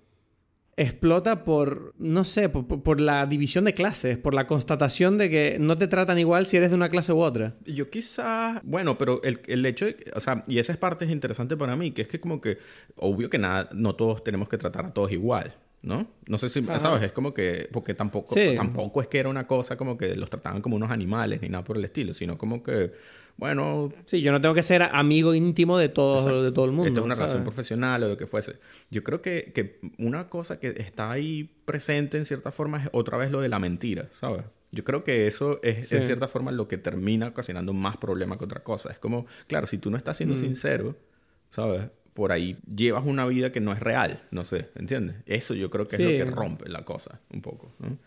explota 0.81 1.43
por, 1.43 1.93
no 1.97 2.25
sé, 2.25 2.49
por, 2.49 2.99
la 2.99 3.25
división 3.25 3.65
de 3.65 3.73
clases, 3.73 4.17
por 4.17 4.33
la 4.33 4.47
constatación 4.47 5.17
de 5.17 5.29
que 5.29 5.57
no 5.59 5.77
te 5.77 5.87
tratan 5.87 6.19
igual 6.19 6.45
si 6.45 6.57
eres 6.57 6.69
de 6.69 6.75
una 6.75 6.89
clase 6.89 7.13
u 7.13 7.19
otra. 7.21 7.55
Yo 7.65 7.89
quizás, 7.89 8.61
bueno, 8.63 8.97
pero 8.97 9.21
el, 9.23 9.41
el 9.47 9.65
hecho, 9.65 9.85
de, 9.85 9.97
o 10.15 10.19
sea, 10.19 10.43
y 10.47 10.59
esa 10.59 10.73
es 10.73 10.77
parte 10.77 11.05
interesante 11.05 11.57
para 11.57 11.75
mí, 11.75 11.91
que 11.91 12.01
es 12.03 12.07
que 12.07 12.19
como 12.19 12.41
que, 12.41 12.57
obvio 12.97 13.29
que 13.29 13.37
nada, 13.37 13.69
no 13.73 13.95
todos 13.95 14.23
tenemos 14.23 14.49
que 14.49 14.57
tratar 14.57 14.85
a 14.85 14.93
todos 14.93 15.11
igual. 15.11 15.55
¿no? 15.83 16.07
No 16.27 16.37
sé 16.37 16.49
si, 16.49 16.61
¿sabes? 16.61 17.01
Es 17.03 17.11
como 17.11 17.33
que, 17.33 17.67
porque 17.71 17.93
tampoco, 17.93 18.35
tampoco 18.55 19.01
es 19.01 19.07
que 19.07 19.17
era 19.17 19.29
una 19.29 19.47
cosa 19.47 19.77
como 19.77 19.97
que 19.97 20.15
los 20.15 20.29
trataban 20.29 20.61
como 20.61 20.75
unos 20.75 20.91
animales 20.91 21.41
ni 21.41 21.49
nada 21.49 21.63
por 21.63 21.77
el 21.77 21.85
estilo, 21.85 22.13
sino 22.13 22.37
como 22.37 22.61
que, 22.61 22.91
bueno... 23.37 23.91
Sí, 24.05 24.21
yo 24.21 24.31
no 24.31 24.41
tengo 24.41 24.53
que 24.55 24.63
ser 24.63 24.83
amigo 24.83 25.33
íntimo 25.33 25.77
de 25.77 25.89
todo, 25.89 26.43
de 26.43 26.51
todo 26.51 26.65
el 26.65 26.71
mundo. 26.71 26.87
Esta 26.87 26.99
es 26.99 27.05
una 27.05 27.15
relación 27.15 27.43
profesional 27.43 28.03
o 28.03 28.09
lo 28.09 28.17
que 28.17 28.27
fuese. 28.27 28.59
Yo 28.89 29.03
creo 29.03 29.21
que, 29.21 29.51
que 29.53 29.79
una 29.97 30.29
cosa 30.29 30.59
que 30.59 30.75
está 30.77 31.11
ahí 31.11 31.49
presente 31.65 32.17
en 32.17 32.25
cierta 32.25 32.51
forma 32.51 32.83
es 32.83 32.89
otra 32.93 33.17
vez 33.17 33.31
lo 33.31 33.41
de 33.41 33.49
la 33.49 33.59
mentira, 33.59 34.07
¿sabes? 34.11 34.43
Yo 34.71 34.85
creo 34.85 35.03
que 35.03 35.27
eso 35.27 35.59
es 35.63 35.91
en 35.91 36.03
cierta 36.03 36.27
forma 36.29 36.51
lo 36.51 36.67
que 36.67 36.77
termina 36.77 37.27
ocasionando 37.27 37.73
más 37.73 37.97
problema 37.97 38.37
que 38.37 38.45
otra 38.45 38.63
cosa. 38.63 38.91
Es 38.91 38.99
como, 38.99 39.25
claro, 39.47 39.67
si 39.67 39.77
tú 39.77 39.91
no 39.91 39.97
estás 39.97 40.17
siendo 40.17 40.35
mm. 40.35 40.39
sincero, 40.39 40.95
¿sabes? 41.49 41.89
Por 42.13 42.31
ahí 42.31 42.57
llevas 42.73 43.05
una 43.05 43.25
vida 43.25 43.51
que 43.51 43.59
no 43.59 43.73
es 43.73 43.81
real, 43.81 44.23
no 44.31 44.43
sé, 44.45 44.69
¿entiendes? 44.75 45.17
Eso 45.25 45.55
yo 45.55 45.69
creo 45.69 45.87
que 45.87 45.97
es 45.97 46.01
lo 46.01 46.07
que 46.07 46.25
rompe 46.25 46.69
la 46.69 46.85
cosa 46.85 47.19
un 47.33 47.41
poco. 47.41 47.73
¿no? 47.79 47.97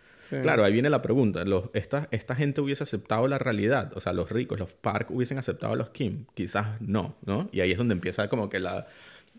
Claro, 0.43 0.65
ahí 0.65 0.73
viene 0.73 0.91
la 0.91 1.03
pregunta. 1.03 1.45
Los, 1.45 1.65
esta, 1.75 2.09
¿Esta 2.11 2.35
gente 2.35 2.61
hubiese 2.61 2.83
aceptado 2.83 3.29
la 3.29 3.39
realidad? 3.39 3.93
O 3.95 4.01
sea, 4.01 4.13
los 4.13 4.31
ricos, 4.31 4.59
los 4.59 4.75
Park, 4.75 5.11
hubiesen 5.11 5.39
aceptado 5.39 5.73
a 5.73 5.77
los 5.77 5.91
Kim. 5.91 6.27
Quizás 6.35 6.81
no, 6.81 7.17
¿no? 7.25 7.49
Y 7.53 7.61
ahí 7.61 7.73
es 7.73 7.79
donde 7.79 7.95
empieza 7.95 8.29
como 8.29 8.49
que 8.49 8.61
la, 8.61 8.87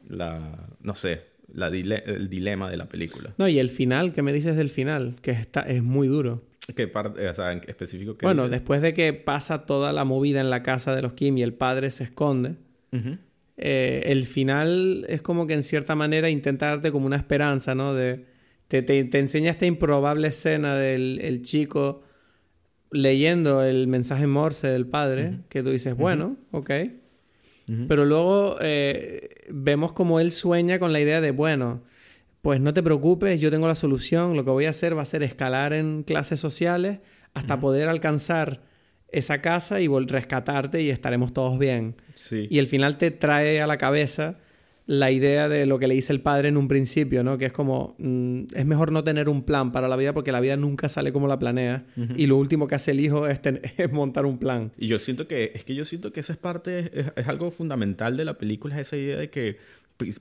la 0.08 0.56
no 0.82 0.96
sé, 0.96 1.24
la 1.54 1.68
el 1.68 2.30
dilema 2.30 2.70
de 2.70 2.78
la 2.78 2.88
película. 2.88 3.34
No, 3.38 3.48
y 3.48 3.60
el 3.60 3.70
final, 3.70 4.14
¿qué 4.14 4.22
me 4.22 4.34
dices 4.34 4.56
del 4.56 4.70
final? 4.70 5.16
Que 5.22 5.32
está, 5.32 5.62
es 5.62 5.84
muy 5.84 6.08
duro. 6.08 6.44
¿Qué 6.76 6.88
parte, 6.88 7.28
o 7.28 7.34
sea, 7.34 7.52
en 7.52 7.62
específico? 7.68 8.18
bueno, 8.22 8.50
después 8.50 8.82
de 8.82 8.94
que 8.94 9.14
pasa 9.14 9.66
toda 9.66 9.94
la 9.94 10.04
movida 10.04 10.42
en 10.42 10.50
la 10.50 10.64
casa 10.64 10.96
de 10.96 11.02
los 11.02 11.14
Kim 11.14 11.38
y 11.38 11.44
el 11.44 11.54
padre 11.54 11.92
se 11.92 12.06
esconde, 12.06 12.56
eh, 13.58 14.04
el 14.06 14.24
final 14.24 15.06
es 15.08 15.22
como 15.22 15.48
que 15.48 15.54
en 15.54 15.64
cierta 15.64 15.96
manera 15.96 16.30
intenta 16.30 16.68
darte 16.68 16.92
como 16.92 17.06
una 17.06 17.18
esperanza, 17.18 17.76
¿no? 17.76 17.94
De 17.94 18.26
te, 18.68 18.82
te, 18.82 19.20
enseña 19.20 19.52
esta 19.52 19.66
improbable 19.66 20.28
escena 20.28 20.76
del 20.76 21.20
el 21.22 21.42
chico 21.42 22.02
leyendo 22.92 23.64
el 23.64 23.88
mensaje 23.88 24.28
morse 24.28 24.68
del 24.68 24.88
padre, 24.88 25.40
que 25.50 25.64
tú 25.64 25.70
dices, 25.70 25.96
bueno, 25.96 26.38
ok. 26.52 26.72
Pero 27.88 28.06
luego 28.06 28.58
eh, 28.62 29.30
vemos 29.50 29.92
como 29.92 30.20
él 30.20 30.32
sueña 30.32 30.78
con 30.78 30.94
la 30.94 31.00
idea 31.00 31.20
de, 31.20 31.32
bueno, 31.32 31.82
pues 32.44 32.62
no 32.62 32.76
te 32.76 32.84
preocupes, 32.84 33.42
yo 33.42 33.50
tengo 33.50 33.68
la 33.68 33.74
solución, 33.74 34.36
lo 34.36 34.46
que 34.46 34.52
voy 34.52 34.66
a 34.66 34.70
hacer 34.70 34.96
va 34.96 35.02
a 35.02 35.06
ser 35.06 35.24
escalar 35.24 35.74
en 35.74 36.04
clases 36.04 36.40
sociales 36.40 37.00
hasta 37.34 37.60
poder 37.60 37.90
alcanzar 37.90 38.62
esa 39.08 39.42
casa 39.42 39.82
y 39.82 39.88
rescatarte 39.88 40.82
y 40.82 40.90
estaremos 40.90 41.34
todos 41.34 41.58
bien. 41.58 41.96
Y 42.32 42.60
el 42.60 42.68
final 42.68 42.98
te 42.98 43.10
trae 43.10 43.62
a 43.62 43.68
la 43.68 43.78
cabeza 43.78 44.38
la 44.88 45.10
idea 45.10 45.50
de 45.50 45.66
lo 45.66 45.80
que 45.80 45.88
le 45.88 45.96
dice 45.96 46.14
el 46.14 46.22
padre 46.22 46.50
en 46.50 46.58
un 46.58 46.68
principio, 46.68 47.24
¿no? 47.24 47.38
Que 47.38 47.46
es 47.46 47.52
como, 47.52 47.96
mm, 47.98 48.44
es 48.54 48.66
mejor 48.66 48.92
no 48.92 49.04
tener 49.04 49.30
un 49.30 49.44
plan 49.44 49.72
para 49.72 49.88
la 49.88 49.96
vida 49.96 50.14
porque 50.14 50.32
la 50.32 50.40
vida 50.40 50.58
nunca 50.58 50.90
sale 50.90 51.12
como 51.12 51.28
la 51.28 51.40
planea 51.40 51.86
y 52.16 52.28
lo 52.28 52.38
último 52.38 52.68
que 52.68 52.76
hace 52.76 52.92
el 52.92 53.00
hijo 53.00 53.28
es, 53.28 53.42
es, 53.78 53.92
montar 53.92 54.26
un 54.26 54.38
plan. 54.38 54.72
Y 54.78 54.88
yo 54.88 55.00
siento 55.00 55.28
que, 55.28 55.52
es 55.56 55.64
que 55.64 55.74
yo 55.74 55.86
siento 55.86 56.14
que 56.14 56.20
esa 56.20 56.34
es 56.34 56.40
parte, 56.40 56.92
es, 57.16 57.28
algo 57.28 57.50
fundamental 57.50 58.16
de 58.16 58.26
la 58.26 58.38
película, 58.38 58.76
es 58.76 58.88
esa 58.88 58.98
idea 58.98 59.18
de 59.18 59.30
que 59.30 59.58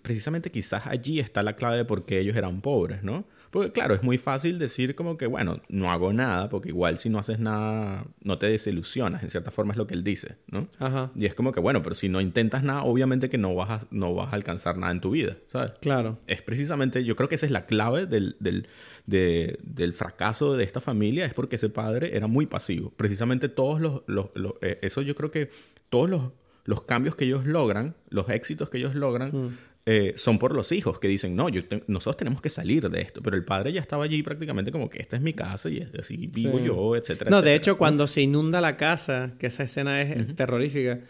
precisamente 0.02 0.50
quizás 0.50 0.86
allí 0.86 1.20
está 1.20 1.42
la 1.42 1.56
clave 1.56 1.76
de 1.76 1.84
por 1.84 2.06
qué 2.06 2.20
ellos 2.20 2.36
eran 2.36 2.60
pobres, 2.62 3.02
¿no? 3.02 3.26
Porque 3.54 3.70
claro, 3.70 3.94
es 3.94 4.02
muy 4.02 4.18
fácil 4.18 4.58
decir 4.58 4.96
como 4.96 5.16
que, 5.16 5.28
bueno, 5.28 5.60
no 5.68 5.92
hago 5.92 6.12
nada, 6.12 6.48
porque 6.48 6.70
igual 6.70 6.98
si 6.98 7.08
no 7.08 7.20
haces 7.20 7.38
nada, 7.38 8.04
no 8.20 8.36
te 8.36 8.48
desilusionas, 8.48 9.22
en 9.22 9.30
cierta 9.30 9.52
forma 9.52 9.74
es 9.74 9.76
lo 9.76 9.86
que 9.86 9.94
él 9.94 10.02
dice, 10.02 10.38
¿no? 10.48 10.68
Ajá. 10.80 11.12
Y 11.14 11.26
es 11.26 11.36
como 11.36 11.52
que, 11.52 11.60
bueno, 11.60 11.80
pero 11.80 11.94
si 11.94 12.08
no 12.08 12.20
intentas 12.20 12.64
nada, 12.64 12.82
obviamente 12.82 13.28
que 13.28 13.38
no 13.38 13.54
vas 13.54 13.70
a, 13.70 13.86
no 13.92 14.12
vas 14.12 14.32
a 14.32 14.34
alcanzar 14.34 14.76
nada 14.76 14.90
en 14.90 15.00
tu 15.00 15.12
vida, 15.12 15.36
¿sabes? 15.46 15.70
Claro. 15.80 16.18
Es 16.26 16.42
precisamente, 16.42 17.04
yo 17.04 17.14
creo 17.14 17.28
que 17.28 17.36
esa 17.36 17.46
es 17.46 17.52
la 17.52 17.64
clave 17.64 18.06
del, 18.06 18.34
del, 18.40 18.66
del 19.06 19.92
fracaso 19.92 20.56
de 20.56 20.64
esta 20.64 20.80
familia, 20.80 21.24
es 21.24 21.32
porque 21.32 21.54
ese 21.54 21.68
padre 21.68 22.16
era 22.16 22.26
muy 22.26 22.46
pasivo. 22.46 22.92
Precisamente 22.96 23.48
todos 23.48 23.80
los, 23.80 24.02
los, 24.08 24.26
eh, 24.62 24.80
eso 24.82 25.00
yo 25.00 25.14
creo 25.14 25.30
que 25.30 25.50
todos 25.90 26.10
los, 26.10 26.32
los 26.64 26.82
cambios 26.82 27.14
que 27.14 27.24
ellos 27.24 27.46
logran, 27.46 27.94
los 28.08 28.28
éxitos 28.30 28.68
que 28.68 28.78
ellos 28.78 28.96
logran, 28.96 29.30
mm. 29.30 29.58
Eh, 29.86 30.14
son 30.16 30.38
por 30.38 30.56
los 30.56 30.72
hijos 30.72 30.98
que 30.98 31.08
dicen, 31.08 31.36
no, 31.36 31.50
yo 31.50 31.60
nosotros 31.88 32.16
tenemos 32.16 32.40
que 32.40 32.48
salir 32.48 32.88
de 32.88 33.02
esto. 33.02 33.20
Pero 33.22 33.36
el 33.36 33.44
padre 33.44 33.72
ya 33.72 33.80
estaba 33.80 34.04
allí 34.04 34.22
prácticamente 34.22 34.72
como 34.72 34.88
que 34.88 35.00
esta 35.00 35.16
es 35.16 35.22
mi 35.22 35.34
casa 35.34 35.68
y 35.68 35.86
así 35.98 36.26
vivo 36.28 36.58
yo, 36.58 36.96
etcétera. 36.96 37.30
No, 37.30 37.42
de 37.42 37.54
hecho, 37.54 37.76
cuando 37.76 38.06
se 38.06 38.22
inunda 38.22 38.60
la 38.62 38.76
casa, 38.76 39.32
que 39.38 39.48
esa 39.48 39.64
escena 39.64 40.00
es 40.00 40.34
terrorífica, 40.36 41.00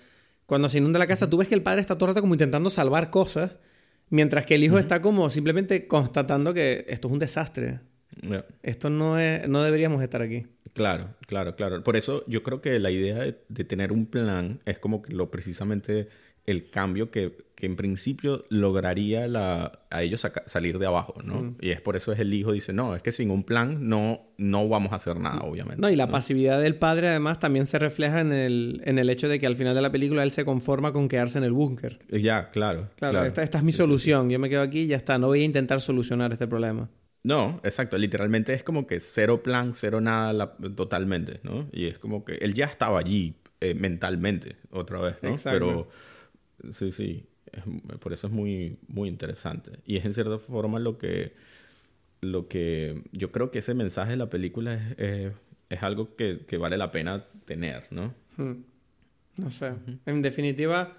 cuando 0.47 0.69
se 0.69 0.79
inunda 0.79 0.99
la 0.99 1.07
casa, 1.07 1.31
tú 1.31 1.37
ves 1.37 1.49
que 1.49 1.55
el 1.55 1.63
padre 1.63 1.81
está 1.81 1.97
todo 1.97 2.07
el 2.07 2.11
rato 2.11 2.21
como 2.21 2.35
intentando 2.35 2.69
salvar 2.69 3.11
cosas, 3.11 3.53
mientras 4.11 4.45
que 4.45 4.57
el 4.57 4.65
hijo 4.65 4.79
está 4.79 5.01
como 5.01 5.31
simplemente 5.31 5.87
constatando 5.87 6.53
que 6.53 6.85
esto 6.89 7.09
es 7.09 7.13
un 7.13 7.19
desastre. 7.21 7.81
Esto 8.63 8.91
no 8.91 9.19
es, 9.19 9.49
no 9.49 9.63
deberíamos 9.63 10.03
estar 10.03 10.23
aquí. 10.23 10.47
Claro, 10.73 11.15
claro, 11.27 11.55
claro. 11.55 11.83
Por 11.85 11.97
eso 11.97 12.25
yo 12.27 12.43
creo 12.43 12.61
que 12.61 12.81
la 12.81 12.91
idea 12.91 13.19
de, 13.19 13.39
de 13.49 13.65
tener 13.65 13.93
un 13.93 14.07
plan 14.07 14.61
es 14.67 14.79
como 14.79 15.03
que 15.03 15.13
lo 15.13 15.31
precisamente 15.31 16.09
el 16.47 16.71
cambio 16.71 17.11
que, 17.11 17.45
que 17.55 17.67
en 17.67 17.77
principio 17.77 18.45
lograría 18.51 19.27
la, 19.27 19.73
a 19.91 20.03
ellos 20.03 20.27
salir 20.47 20.79
de 20.79 20.87
abajo, 20.87 21.15
¿no? 21.25 21.43
Mm. 21.43 21.57
Y 21.61 21.71
es 21.71 21.81
por 21.81 21.97
eso 21.97 22.13
es 22.13 22.19
el 22.19 22.33
hijo 22.35 22.53
dice, 22.53 22.73
no, 22.73 22.95
es 22.95 23.03
que 23.03 23.13
sin 23.13 23.31
un 23.31 23.45
plan 23.45 23.89
no, 23.89 24.21
no 24.37 24.69
vamos 24.69 24.93
a 24.93 24.97
hacer 24.97 25.19
nada, 25.19 25.41
obviamente. 25.41 25.81
No, 25.81 25.89
y 25.89 25.97
la 25.97 26.09
pasividad 26.09 26.61
del 26.61 26.77
padre 26.77 27.09
además 27.09 27.39
también 27.39 27.67
se 27.67 27.79
refleja 27.79 28.21
en 28.21 28.33
el, 28.33 28.83
en 28.85 28.99
el 28.99 29.09
hecho 29.09 29.29
de 29.29 29.39
que 29.41 29.47
al 29.47 29.57
final 29.57 29.75
de 29.75 29.83
la 29.83 29.91
película 29.91 30.23
él 30.23 30.31
se 30.31 30.45
conforma 30.45 30.93
con 30.93 31.09
quedarse 31.09 31.39
en 31.39 31.45
el 31.45 31.53
búnker. 31.53 31.99
Ya, 32.11 32.51
claro. 32.51 32.91
Claro, 32.97 33.25
Esta, 33.25 33.43
esta, 33.43 33.59
es 33.59 33.65
mi 33.65 33.73
solución, 33.73 34.29
yo 34.29 34.39
me 34.39 34.49
quedo 34.49 34.63
aquí 34.63 34.81
y 34.81 34.87
ya 34.89 34.97
está, 34.97 35.19
no 35.19 35.29
voy 35.29 35.43
a 35.43 35.45
intentar 35.45 35.81
solucionar 35.81 36.33
este 36.33 36.47
problema. 36.47 36.91
No, 37.23 37.59
exacto. 37.65 37.97
Literalmente 37.97 38.53
es 38.53 38.63
como 38.63 38.87
que 38.87 39.01
cero 39.01 39.43
plan, 39.43 39.73
cero 39.73 40.03
nada 40.03 40.57
totalmente, 40.77 41.41
¿no? 41.43 41.69
Y 41.73 41.87
es 41.87 41.99
como 41.99 42.23
que 42.23 42.35
él 42.35 42.53
ya 42.53 42.67
estaba 42.67 42.99
allí 42.99 43.37
eh, 43.63 43.75
mentalmente 43.75 44.57
otra 44.71 45.01
vez, 45.01 45.17
¿no? 45.23 45.35
Pero 45.43 45.89
sí, 46.71 46.91
sí. 46.91 47.27
por 48.01 48.13
eso 48.13 48.27
es 48.27 48.33
muy, 48.33 48.79
muy 48.89 49.09
interesante. 49.09 49.73
Y 49.87 49.97
es 49.97 50.05
en 50.05 50.15
cierta 50.15 50.39
forma 50.39 50.79
lo 50.79 50.99
que, 50.99 51.35
lo 52.21 52.49
que 52.49 53.03
yo 53.13 53.33
creo 53.33 53.51
que 53.51 53.61
ese 53.61 53.75
mensaje 53.75 54.13
de 54.13 54.17
la 54.17 54.31
película 54.31 54.75
es, 54.97 55.33
es, 55.69 55.83
algo 55.83 56.17
que, 56.17 56.45
que, 56.47 56.57
vale 56.57 56.77
la 56.77 56.91
pena 56.91 57.25
tener, 57.45 57.87
¿no? 57.91 58.15
Hmm. 58.37 58.63
No 59.37 59.51
sé. 59.51 59.73
En 60.07 60.23
definitiva, 60.23 60.97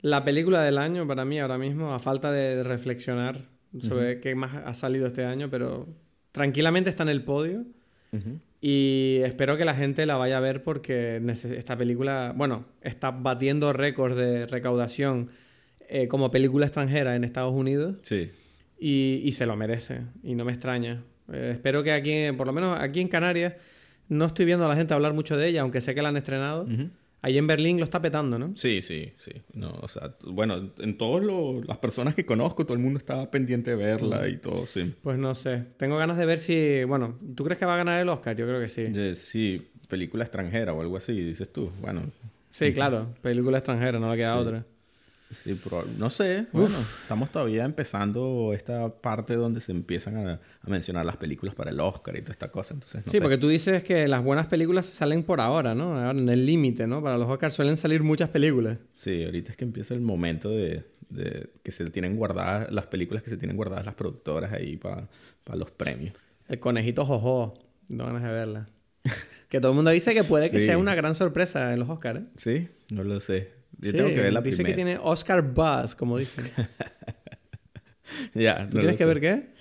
la 0.00 0.24
película 0.24 0.62
del 0.62 0.78
año 0.78 1.06
para 1.06 1.24
mí 1.24 1.38
ahora 1.38 1.58
mismo, 1.58 1.94
a 1.94 1.98
falta 1.98 2.30
de 2.30 2.62
reflexionar 2.62 3.48
sobre 3.80 4.20
qué 4.20 4.34
más 4.34 4.54
ha 4.54 4.74
salido 4.74 5.06
este 5.06 5.24
año, 5.24 5.48
pero 5.50 5.88
tranquilamente 6.32 6.90
está 6.90 7.02
en 7.02 7.08
el 7.08 7.24
podio. 7.24 7.64
Y 8.66 9.20
espero 9.24 9.58
que 9.58 9.66
la 9.66 9.74
gente 9.74 10.06
la 10.06 10.16
vaya 10.16 10.38
a 10.38 10.40
ver 10.40 10.62
porque 10.62 11.20
esta 11.26 11.76
película, 11.76 12.32
bueno, 12.34 12.64
está 12.80 13.10
batiendo 13.10 13.74
récords 13.74 14.16
de 14.16 14.46
recaudación 14.46 15.28
eh, 15.86 16.08
como 16.08 16.30
película 16.30 16.64
extranjera 16.64 17.14
en 17.14 17.24
Estados 17.24 17.52
Unidos. 17.52 17.98
Sí. 18.00 18.30
Y, 18.78 19.20
y 19.22 19.32
se 19.32 19.44
lo 19.44 19.54
merece. 19.54 20.00
Y 20.22 20.34
no 20.34 20.46
me 20.46 20.52
extraña. 20.52 21.02
Eh, 21.30 21.50
espero 21.52 21.82
que 21.82 21.92
aquí, 21.92 22.32
por 22.38 22.46
lo 22.46 22.54
menos 22.54 22.78
aquí 22.80 23.02
en 23.02 23.08
Canarias, 23.08 23.52
no 24.08 24.24
estoy 24.24 24.46
viendo 24.46 24.64
a 24.64 24.68
la 24.68 24.76
gente 24.76 24.94
hablar 24.94 25.12
mucho 25.12 25.36
de 25.36 25.46
ella, 25.46 25.60
aunque 25.60 25.82
sé 25.82 25.94
que 25.94 26.00
la 26.00 26.08
han 26.08 26.16
estrenado. 26.16 26.66
Ahí 27.24 27.38
en 27.38 27.46
Berlín 27.46 27.78
lo 27.78 27.84
está 27.84 28.02
petando, 28.02 28.38
¿no? 28.38 28.54
Sí, 28.54 28.82
sí, 28.82 29.14
sí. 29.16 29.32
No, 29.54 29.70
o 29.80 29.88
sea, 29.88 30.14
bueno, 30.26 30.72
en 30.78 30.98
todas 30.98 31.24
las 31.66 31.78
personas 31.78 32.14
que 32.14 32.26
conozco, 32.26 32.66
todo 32.66 32.76
el 32.76 32.82
mundo 32.82 32.98
está 32.98 33.30
pendiente 33.30 33.70
de 33.70 33.76
verla 33.76 34.28
y 34.28 34.36
todo, 34.36 34.66
sí. 34.66 34.94
Pues 35.02 35.16
no 35.16 35.34
sé. 35.34 35.64
Tengo 35.78 35.96
ganas 35.96 36.18
de 36.18 36.26
ver 36.26 36.38
si. 36.38 36.84
Bueno, 36.84 37.16
¿tú 37.34 37.42
crees 37.44 37.58
que 37.58 37.64
va 37.64 37.76
a 37.76 37.78
ganar 37.78 37.98
el 37.98 38.10
Oscar? 38.10 38.36
Yo 38.36 38.46
creo 38.46 38.60
que 38.60 38.68
sí. 38.68 39.14
sí, 39.14 39.70
película 39.88 40.24
extranjera 40.24 40.74
o 40.74 40.82
algo 40.82 40.98
así, 40.98 41.18
dices 41.18 41.50
tú. 41.50 41.70
Bueno. 41.80 42.02
Sí, 42.50 42.74
claro, 42.74 43.14
película 43.22 43.56
extranjera, 43.56 43.98
no 43.98 44.10
le 44.10 44.18
queda 44.18 44.36
otra. 44.36 44.66
Sí, 45.30 45.58
pero 45.62 45.84
no 45.98 46.10
sé. 46.10 46.46
Bueno, 46.52 46.78
estamos 47.02 47.30
todavía 47.30 47.64
empezando 47.64 48.52
esta 48.54 48.88
parte 48.88 49.34
donde 49.34 49.60
se 49.60 49.72
empiezan 49.72 50.28
a, 50.28 50.40
mencionar 50.66 51.04
las 51.04 51.16
películas 51.16 51.54
para 51.54 51.70
el 51.70 51.80
Oscar 51.80 52.16
y 52.16 52.20
toda 52.20 52.32
esta 52.32 52.50
cosa. 52.50 52.74
Entonces, 52.74 53.02
sí, 53.06 53.20
porque 53.20 53.36
tú 53.36 53.48
dices 53.48 53.82
que 53.82 54.06
las 54.06 54.22
buenas 54.22 54.46
películas 54.46 54.86
salen 54.86 55.22
por 55.22 55.40
ahora, 55.40 55.74
¿no? 55.74 55.96
Ahora 55.96 56.18
en 56.18 56.28
el 56.28 56.46
límite, 56.46 56.86
¿no? 56.86 57.02
Para 57.02 57.18
los 57.18 57.28
Oscars 57.28 57.54
suelen 57.54 57.76
salir 57.76 58.02
muchas 58.02 58.30
películas. 58.30 58.78
Sí, 58.92 59.24
ahorita 59.24 59.50
es 59.50 59.56
que 59.56 59.64
empieza 59.64 59.94
el 59.94 60.00
momento 60.00 60.50
de, 60.50 60.84
que 61.62 61.72
se 61.72 61.90
tienen 61.90 62.16
guardadas 62.16 62.72
las 62.72 62.86
películas 62.86 63.22
que 63.22 63.30
se 63.30 63.36
tienen 63.36 63.56
guardadas 63.56 63.84
las 63.84 63.94
productoras 63.94 64.52
ahí 64.52 64.76
para 64.76 65.08
los 65.54 65.70
premios. 65.70 66.14
El 66.48 66.58
conejito 66.58 67.04
Jojo. 67.04 67.54
No 67.88 68.06
ganas 68.06 68.22
de 68.22 68.30
verla. 68.30 68.66
que 69.48 69.60
todo 69.60 69.72
el 69.72 69.76
mundo 69.76 69.90
dice 69.90 70.14
que 70.14 70.24
puede 70.24 70.50
que 70.50 70.58
sea 70.58 70.78
una 70.78 70.94
gran 70.94 71.14
sorpresa 71.14 71.72
en 71.72 71.80
los 71.80 71.88
Oscars. 71.88 72.20
¿eh? 72.20 72.26
Sí, 72.36 72.68
no 72.90 73.04
lo 73.04 73.20
sé. 73.20 73.63
Yo 73.80 73.92
tengo 73.92 74.08
que 74.08 74.20
ver 74.20 74.32
la 74.32 74.40
dice 74.40 74.64
que 74.64 74.72
tiene 74.72 74.98
Oscar 75.00 75.42
Buzz, 75.42 75.94
como 75.94 76.18
dicen. 76.18 76.50
ya. 78.34 78.68
¿Tú 78.70 78.78
tienes 78.78 78.96
que 78.96 79.04
ver 79.04 79.20
qué? 79.20 79.54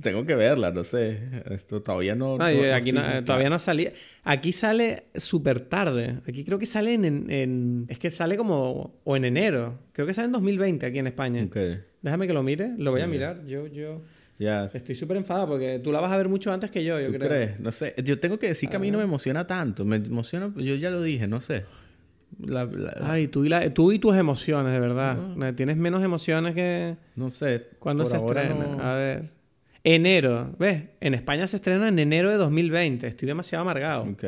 Tengo 0.00 0.24
que 0.24 0.34
verla, 0.34 0.70
no 0.70 0.84
sé. 0.84 1.20
Esto 1.50 1.82
todavía 1.82 2.14
no. 2.14 2.38
Ah, 2.40 2.48
aquí 2.74 2.92
todavía 3.24 3.50
no 3.50 3.58
salía. 3.58 3.92
Aquí 4.24 4.52
sale 4.52 5.04
súper 5.14 5.60
tarde. 5.60 6.20
Aquí 6.26 6.44
creo 6.44 6.58
que 6.58 6.66
sale 6.66 6.94
en, 6.94 7.86
Es 7.88 7.98
que 7.98 8.10
sale 8.10 8.36
como. 8.36 9.00
O 9.04 9.16
en 9.16 9.24
enero. 9.26 9.78
Creo 9.92 10.06
que 10.06 10.14
sale 10.14 10.26
en 10.26 10.32
2020 10.32 10.86
aquí 10.86 10.98
en 10.98 11.06
España. 11.06 11.44
Okay. 11.44 11.80
Déjame 12.00 12.26
que 12.26 12.32
lo 12.32 12.42
mire. 12.42 12.72
Lo 12.78 12.90
voy 12.90 13.02
a 13.02 13.06
mirar. 13.06 13.44
Yo, 13.46 13.66
yo. 13.66 14.00
Ya. 14.38 14.70
Estoy 14.72 14.94
súper 14.94 15.18
enfadado 15.18 15.48
porque 15.48 15.78
tú 15.82 15.92
la 15.92 16.00
vas 16.00 16.12
a 16.12 16.16
ver 16.16 16.28
mucho 16.28 16.52
antes 16.52 16.70
que 16.70 16.84
yo, 16.84 16.98
yo 17.00 17.06
¿Tú 17.06 17.12
creo. 17.14 17.28
crees? 17.28 17.60
No 17.60 17.70
sé. 17.70 17.94
Yo 18.02 18.18
tengo 18.18 18.38
que 18.38 18.48
decir 18.48 18.68
que 18.68 18.76
a 18.76 18.78
mí 18.78 18.90
no 18.90 18.98
me 18.98 19.04
ah. 19.04 19.06
emociona 19.06 19.46
tanto. 19.46 19.84
Me 19.84 19.96
emociona. 19.96 20.52
Yo 20.56 20.74
ya 20.74 20.90
lo 20.90 21.02
dije, 21.02 21.26
no 21.26 21.40
sé. 21.40 21.64
Ay, 23.00 23.28
tú 23.28 23.44
y, 23.44 23.48
la, 23.48 23.72
tú 23.72 23.92
y 23.92 23.98
tus 23.98 24.14
emociones, 24.16 24.72
de 24.72 24.80
verdad. 24.80 25.16
Tienes 25.54 25.76
menos 25.76 26.02
emociones 26.02 26.54
que... 26.54 26.96
No 27.14 27.30
sé. 27.30 27.68
¿Cuándo 27.78 28.04
se 28.04 28.16
estrena? 28.16 28.76
A 28.80 28.94
ver. 28.94 29.30
Enero. 29.82 30.54
¿Ves? 30.58 30.84
En 31.00 31.14
España 31.14 31.46
se 31.46 31.56
estrena 31.56 31.88
en 31.88 31.98
enero 31.98 32.30
de 32.30 32.36
2020. 32.36 33.06
Estoy 33.06 33.26
demasiado 33.26 33.62
amargado. 33.62 34.02
Ok. 34.02 34.24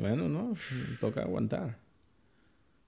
Bueno, 0.00 0.28
no. 0.28 0.54
Toca 1.00 1.22
aguantar. 1.22 1.78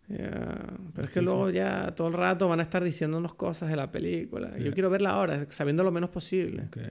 Pero 0.09 1.07
es 1.07 1.11
que 1.11 1.23
luego 1.23 1.51
ya 1.51 1.95
todo 1.95 2.09
el 2.09 2.15
rato 2.15 2.49
van 2.49 2.61
a 2.61 2.63
estar 2.63 2.83
diciéndonos 2.83 3.35
cosas 3.35 3.71
de 3.71 3.77
la 3.77 3.91
película. 3.91 4.59
Yo 4.59 4.73
quiero 4.73 4.91
verla 4.91 5.11
ahora, 5.11 5.47
sabiendo 5.51 5.85
lo 5.85 5.93
menos 5.93 6.11
posible. 6.11 6.65
Okay. 6.69 6.91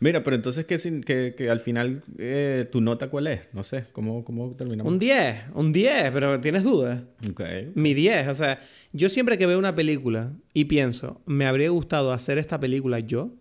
Mira, 0.00 0.22
pero 0.22 0.36
entonces 0.36 0.64
que, 0.64 1.34
que, 1.36 1.50
al 1.50 1.58
final 1.58 2.02
eh, 2.18 2.68
tu 2.70 2.80
nota 2.80 3.10
cuál 3.10 3.26
es, 3.26 3.48
no 3.52 3.64
sé, 3.64 3.86
¿cómo, 3.92 4.24
cómo 4.24 4.54
terminamos? 4.54 4.92
Un 4.92 4.98
10, 4.98 5.46
un 5.54 5.72
10, 5.72 6.12
pero 6.12 6.40
tienes 6.40 6.62
dudas. 6.62 7.02
Ok. 7.28 7.40
Mi 7.74 7.94
10, 7.94 8.28
o 8.28 8.34
sea, 8.34 8.60
yo 8.92 9.08
siempre 9.08 9.36
que 9.38 9.46
veo 9.46 9.58
una 9.58 9.74
película 9.74 10.32
y 10.54 10.66
pienso, 10.66 11.20
me 11.26 11.46
habría 11.46 11.70
gustado 11.70 12.12
hacer 12.12 12.38
esta 12.38 12.60
película 12.60 13.00
yo, 13.00 13.32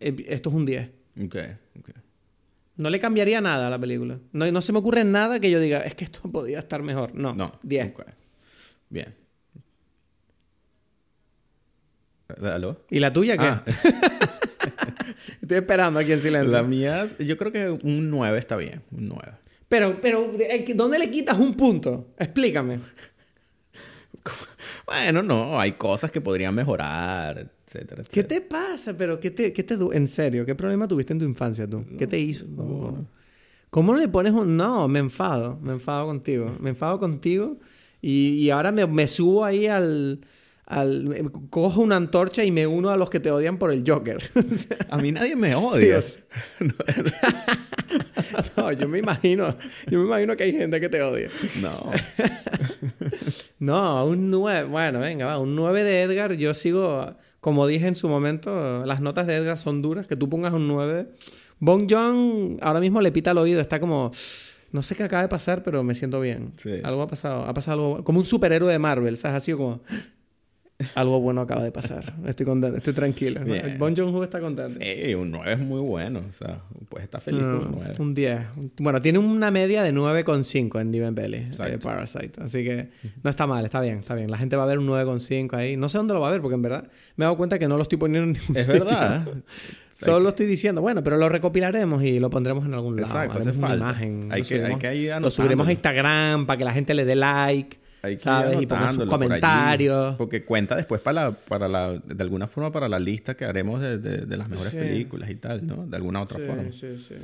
eh, 0.00 0.14
esto 0.28 0.50
es 0.50 0.54
un 0.54 0.66
10. 0.66 0.90
Ok, 1.24 1.36
ok. 1.78 1.90
No 2.76 2.90
le 2.90 2.98
cambiaría 2.98 3.40
nada 3.40 3.68
a 3.68 3.70
la 3.70 3.78
película. 3.78 4.18
No, 4.32 4.50
no 4.50 4.60
se 4.60 4.72
me 4.72 4.80
ocurre 4.80 5.04
nada 5.04 5.40
que 5.40 5.50
yo 5.50 5.60
diga, 5.60 5.78
es 5.78 5.94
que 5.94 6.04
esto 6.04 6.20
podría 6.30 6.58
estar 6.58 6.82
mejor. 6.82 7.14
No, 7.14 7.34
no 7.34 7.58
10. 7.62 7.94
Bien. 8.90 9.14
¿Aló? 12.42 12.84
¿Y 12.90 13.00
la 13.00 13.12
tuya 13.12 13.38
qué? 13.38 13.46
Ah. 13.46 13.64
Estoy 15.40 15.58
esperando 15.58 16.00
aquí 16.00 16.12
en 16.12 16.20
silencio. 16.20 16.52
La 16.52 16.62
mía, 16.62 17.08
yo 17.18 17.36
creo 17.36 17.52
que 17.52 17.70
un 17.70 18.10
9 18.10 18.38
está 18.38 18.56
bien. 18.56 18.82
Un 18.90 19.08
9. 19.08 19.32
Pero, 19.68 19.98
pero, 20.00 20.32
eh, 20.38 20.64
¿dónde 20.74 20.98
le 20.98 21.10
quitas 21.10 21.38
un 21.38 21.54
punto? 21.54 22.08
Explícame. 22.18 22.80
Bueno, 24.86 25.22
no, 25.22 25.58
hay 25.58 25.72
cosas 25.72 26.10
que 26.10 26.20
podrían 26.20 26.54
mejorar, 26.54 27.50
etcétera, 27.66 28.02
¿Qué 28.10 28.22
te 28.22 28.40
pasa? 28.42 28.94
Pero, 28.94 29.18
¿qué 29.18 29.30
te, 29.30 29.52
qué 29.52 29.62
te, 29.62 29.74
en 29.74 30.06
serio, 30.06 30.44
qué 30.44 30.54
problema 30.54 30.86
tuviste 30.86 31.12
en 31.14 31.18
tu 31.20 31.24
infancia 31.24 31.68
tú? 31.68 31.84
¿Qué 31.98 32.06
te 32.06 32.18
hizo? 32.18 32.46
¿Cómo 33.70 33.96
le 33.96 34.08
pones 34.08 34.32
un.? 34.32 34.56
No, 34.56 34.86
me 34.86 34.98
enfado, 34.98 35.58
me 35.62 35.72
enfado 35.72 36.06
contigo. 36.06 36.54
Me 36.60 36.70
enfado 36.70 37.00
contigo 37.00 37.56
y, 38.00 38.34
y 38.34 38.50
ahora 38.50 38.70
me, 38.72 38.86
me 38.86 39.08
subo 39.08 39.44
ahí 39.44 39.66
al 39.66 40.20
al, 40.66 41.30
cojo 41.50 41.82
una 41.82 41.96
antorcha 41.96 42.44
y 42.44 42.50
me 42.50 42.66
uno 42.66 42.90
a 42.90 42.96
los 42.96 43.10
que 43.10 43.20
te 43.20 43.30
odian 43.30 43.58
por 43.58 43.72
el 43.72 43.84
Joker. 43.86 44.18
a 44.90 44.96
mí 44.98 45.12
nadie 45.12 45.36
me 45.36 45.54
odia. 45.54 45.98
no, 48.56 48.72
yo 48.72 48.88
me 48.88 48.98
imagino, 48.98 49.56
yo 49.88 49.98
me 50.00 50.06
imagino 50.06 50.36
que 50.36 50.44
hay 50.44 50.52
gente 50.52 50.80
que 50.80 50.88
te 50.88 51.02
odia. 51.02 51.28
No. 51.60 51.90
no, 53.58 54.06
un 54.06 54.30
9, 54.30 54.68
bueno, 54.68 55.00
venga, 55.00 55.26
va, 55.26 55.38
un 55.38 55.54
9 55.54 55.84
de 55.84 56.02
Edgar, 56.02 56.32
yo 56.34 56.54
sigo, 56.54 57.14
como 57.40 57.66
dije 57.66 57.86
en 57.86 57.94
su 57.94 58.08
momento, 58.08 58.84
las 58.86 59.00
notas 59.00 59.26
de 59.26 59.36
Edgar 59.36 59.56
son 59.56 59.82
duras, 59.82 60.06
que 60.06 60.16
tú 60.16 60.28
pongas 60.28 60.52
un 60.52 60.66
9. 60.68 61.08
Bong 61.60 61.86
Joon 61.88 62.58
ahora 62.60 62.80
mismo 62.80 63.00
le 63.00 63.12
pita 63.12 63.30
al 63.30 63.38
oído, 63.38 63.60
está 63.60 63.80
como 63.80 64.12
no 64.74 64.82
sé 64.82 64.96
qué 64.96 65.04
acaba 65.04 65.22
de 65.22 65.28
pasar, 65.28 65.62
pero 65.62 65.84
me 65.84 65.94
siento 65.94 66.20
bien. 66.20 66.52
Algo 66.82 67.02
ha 67.02 67.06
pasado, 67.06 67.44
ha 67.44 67.54
pasado 67.54 67.80
algo 67.80 68.04
como 68.04 68.18
un 68.18 68.24
superhéroe 68.24 68.72
de 68.72 68.80
Marvel, 68.80 69.16
¿sabes? 69.16 69.36
Así 69.36 69.52
como 69.52 69.82
algo 70.94 71.20
bueno 71.20 71.40
acaba 71.40 71.62
de 71.62 71.70
pasar. 71.70 72.14
Estoy 72.26 72.46
contento, 72.46 72.76
estoy 72.76 72.92
tranquilo. 72.92 73.40
Bon 73.78 73.94
Joon-ho 73.94 74.24
está 74.24 74.40
contento. 74.40 74.78
Sí, 74.80 75.14
un 75.14 75.30
9 75.30 75.52
es 75.52 75.58
muy 75.58 75.80
bueno. 75.80 76.20
O 76.28 76.32
sea, 76.32 76.60
pues 76.88 77.04
está 77.04 77.20
feliz 77.20 77.42
con 77.42 77.66
un 77.66 77.72
9. 77.72 77.92
Un 77.98 78.14
10. 78.14 78.40
Bueno, 78.78 79.00
tiene 79.00 79.18
una 79.18 79.50
media 79.50 79.82
de 79.82 79.92
9,5 79.92 80.80
en 80.80 80.90
Niven 80.90 81.14
Belly, 81.14 81.48
eh, 81.58 81.78
Parasite. 81.80 82.42
Así 82.42 82.64
que 82.64 82.88
no 83.22 83.30
está 83.30 83.46
mal, 83.46 83.64
está 83.64 83.80
bien, 83.80 83.98
está 83.98 84.14
bien. 84.14 84.30
La 84.30 84.38
gente 84.38 84.56
va 84.56 84.64
a 84.64 84.66
ver 84.66 84.78
un 84.78 84.86
9,5 84.88 85.54
ahí. 85.54 85.76
No 85.76 85.88
sé 85.88 85.98
dónde 85.98 86.14
lo 86.14 86.20
va 86.20 86.28
a 86.28 86.32
ver, 86.32 86.40
porque 86.40 86.56
en 86.56 86.62
verdad 86.62 86.84
me 87.16 87.24
he 87.24 87.26
dado 87.26 87.36
cuenta 87.36 87.58
que 87.58 87.68
no 87.68 87.76
lo 87.76 87.82
estoy 87.82 87.98
poniendo 87.98 88.30
en 88.30 88.32
ningún 88.32 88.56
Es 88.56 88.66
verdad. 88.66 89.26
Solo 89.94 90.20
lo 90.20 90.28
estoy 90.30 90.46
diciendo, 90.46 90.82
bueno, 90.82 91.04
pero 91.04 91.16
lo 91.16 91.28
recopilaremos 91.28 92.02
y 92.02 92.18
lo 92.18 92.28
pondremos 92.28 92.64
en 92.64 92.74
algún 92.74 92.96
lado. 92.96 93.06
Exacto, 93.06 93.38
hace 93.38 93.52
falta. 93.52 93.76
Una 93.76 93.90
imagen. 93.90 94.28
Hay, 94.32 94.42
que, 94.42 94.64
hay 94.64 94.76
que 94.76 95.20
Lo 95.20 95.30
subiremos 95.30 95.68
a 95.68 95.70
Instagram 95.70 96.46
para 96.46 96.58
que 96.58 96.64
la 96.64 96.72
gente 96.72 96.94
le 96.94 97.04
dé 97.04 97.14
like. 97.14 97.78
¿Sabes? 98.18 98.62
Y 98.62 98.66
pongan 98.66 98.94
sus 98.94 99.04
comentarios. 99.06 100.14
porque 100.16 100.44
cuenta 100.44 100.76
después 100.76 101.00
para 101.00 101.26
la, 101.26 101.32
para 101.32 101.68
la, 101.68 101.92
de 101.92 102.22
alguna 102.22 102.46
forma 102.46 102.72
para 102.72 102.88
la 102.88 102.98
lista 102.98 103.36
que 103.36 103.44
haremos 103.44 103.80
de, 103.80 103.98
de, 103.98 104.36
las 104.36 104.48
mejores 104.48 104.74
películas 104.74 105.30
y 105.30 105.36
tal, 105.36 105.66
¿no? 105.66 105.86
De 105.86 105.96
alguna 105.96 106.22
otra 106.22 106.38
forma. 106.38 106.70
Sí, 106.72 106.96
sí. 106.96 107.14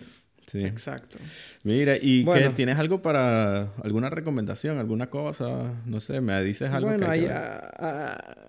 Sí. 0.46 0.64
Exacto. 0.64 1.18
Mira, 1.62 1.96
¿y 2.00 2.24
qué, 2.24 2.50
tienes 2.56 2.76
algo 2.76 3.02
para 3.02 3.72
alguna 3.84 4.10
recomendación, 4.10 4.78
alguna 4.78 5.08
cosa? 5.08 5.80
No 5.86 6.00
sé, 6.00 6.20
me 6.20 6.42
dices 6.42 6.70
algo. 6.70 6.88
Bueno, 6.88 7.08
que 7.12 7.30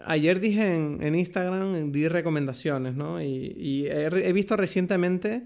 ayer 0.06 0.40
dije 0.40 0.74
en, 0.74 1.14
Instagram, 1.14 1.92
di 1.92 2.08
recomendaciones, 2.08 2.96
¿no? 2.96 3.22
Y, 3.22 3.86
he, 3.88 4.34
visto 4.34 4.58
recientemente 4.58 5.44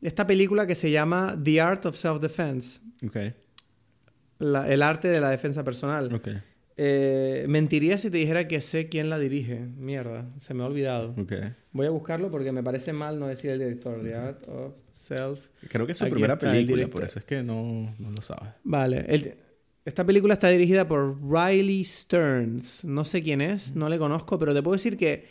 esta 0.00 0.26
película 0.26 0.66
que 0.66 0.74
se 0.74 0.90
llama 0.90 1.38
The 1.42 1.60
Art 1.60 1.84
of 1.84 1.96
Self-Defense. 1.96 2.80
El 4.42 4.82
arte 4.82 5.08
de 5.08 5.20
la 5.20 5.30
defensa 5.30 5.62
personal. 5.64 6.12
Ok. 6.12 6.28
Eh, 6.76 7.44
mentiría 7.48 7.98
si 7.98 8.10
te 8.10 8.16
dijera 8.16 8.48
que 8.48 8.60
sé 8.60 8.88
quién 8.88 9.10
la 9.10 9.18
dirige. 9.18 9.58
Mierda, 9.76 10.28
se 10.40 10.54
me 10.54 10.62
ha 10.62 10.66
olvidado. 10.66 11.14
Okay. 11.16 11.54
Voy 11.72 11.86
a 11.86 11.90
buscarlo 11.90 12.30
porque 12.30 12.50
me 12.50 12.62
parece 12.62 12.92
mal 12.92 13.18
no 13.18 13.28
decir 13.28 13.50
el 13.50 13.58
director. 13.58 14.02
The 14.02 14.14
Art 14.14 14.48
of 14.48 14.74
Self. 14.92 15.48
Creo 15.68 15.86
que 15.86 15.92
es 15.92 15.98
su 15.98 16.08
primera 16.08 16.38
película, 16.38 16.86
por 16.88 17.04
eso 17.04 17.18
es 17.18 17.24
que 17.24 17.42
no, 17.42 17.94
no 17.98 18.10
lo 18.10 18.22
sabes. 18.22 18.50
Vale. 18.64 19.36
esta 19.84 20.04
película 20.04 20.34
está 20.34 20.48
dirigida 20.48 20.88
por 20.88 21.18
Riley 21.22 21.84
Stearns. 21.84 22.84
No 22.84 23.04
sé 23.04 23.22
quién 23.22 23.40
es, 23.40 23.74
no 23.76 23.88
le 23.88 23.98
conozco, 23.98 24.38
pero 24.38 24.54
te 24.54 24.62
puedo 24.62 24.74
decir 24.74 24.96
que 24.96 25.26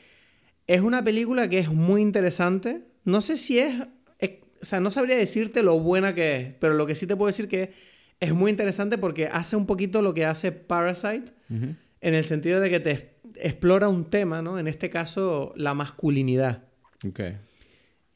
es 0.68 0.82
una 0.82 1.04
película 1.04 1.50
que 1.50 1.60
es 1.60 1.70
muy 1.70 2.02
interesante. 2.02 2.82
No 3.04 3.20
sé 3.20 3.36
si 3.36 3.60
es, 3.60 3.82
o 3.82 4.66
sea, 4.66 4.80
no 4.80 4.92
sabría 4.92 5.18
decirte 5.18 5.64
lo 5.64 5.80
buena 5.80 6.14
que 6.14 6.38
es, 6.38 6.54
pero 6.60 6.76
lo 6.76 6.86
que 6.86 6.94
sí 6.94 7.08
te 7.08 7.16
puedo 7.16 7.28
decir 7.28 7.48
que 7.48 7.74
es 8.22 8.34
muy 8.34 8.50
interesante 8.52 8.98
porque 8.98 9.28
hace 9.28 9.58
un 9.58 9.66
poquito 9.66 10.02
lo 10.02 10.14
que 10.14 10.26
hace 10.26 10.54
Parasite, 10.54 11.34
en 11.50 12.14
el 12.14 12.24
sentido 12.24 12.62
de 12.62 12.70
que 12.70 12.80
te 12.80 13.16
explora 13.36 13.90
un 13.90 14.10
tema, 14.10 14.42
¿no? 14.42 14.58
En 14.58 14.70
este 14.70 14.90
caso, 14.90 15.54
la 15.58 15.74
masculinidad. 15.74 16.64
Okay 17.06 17.38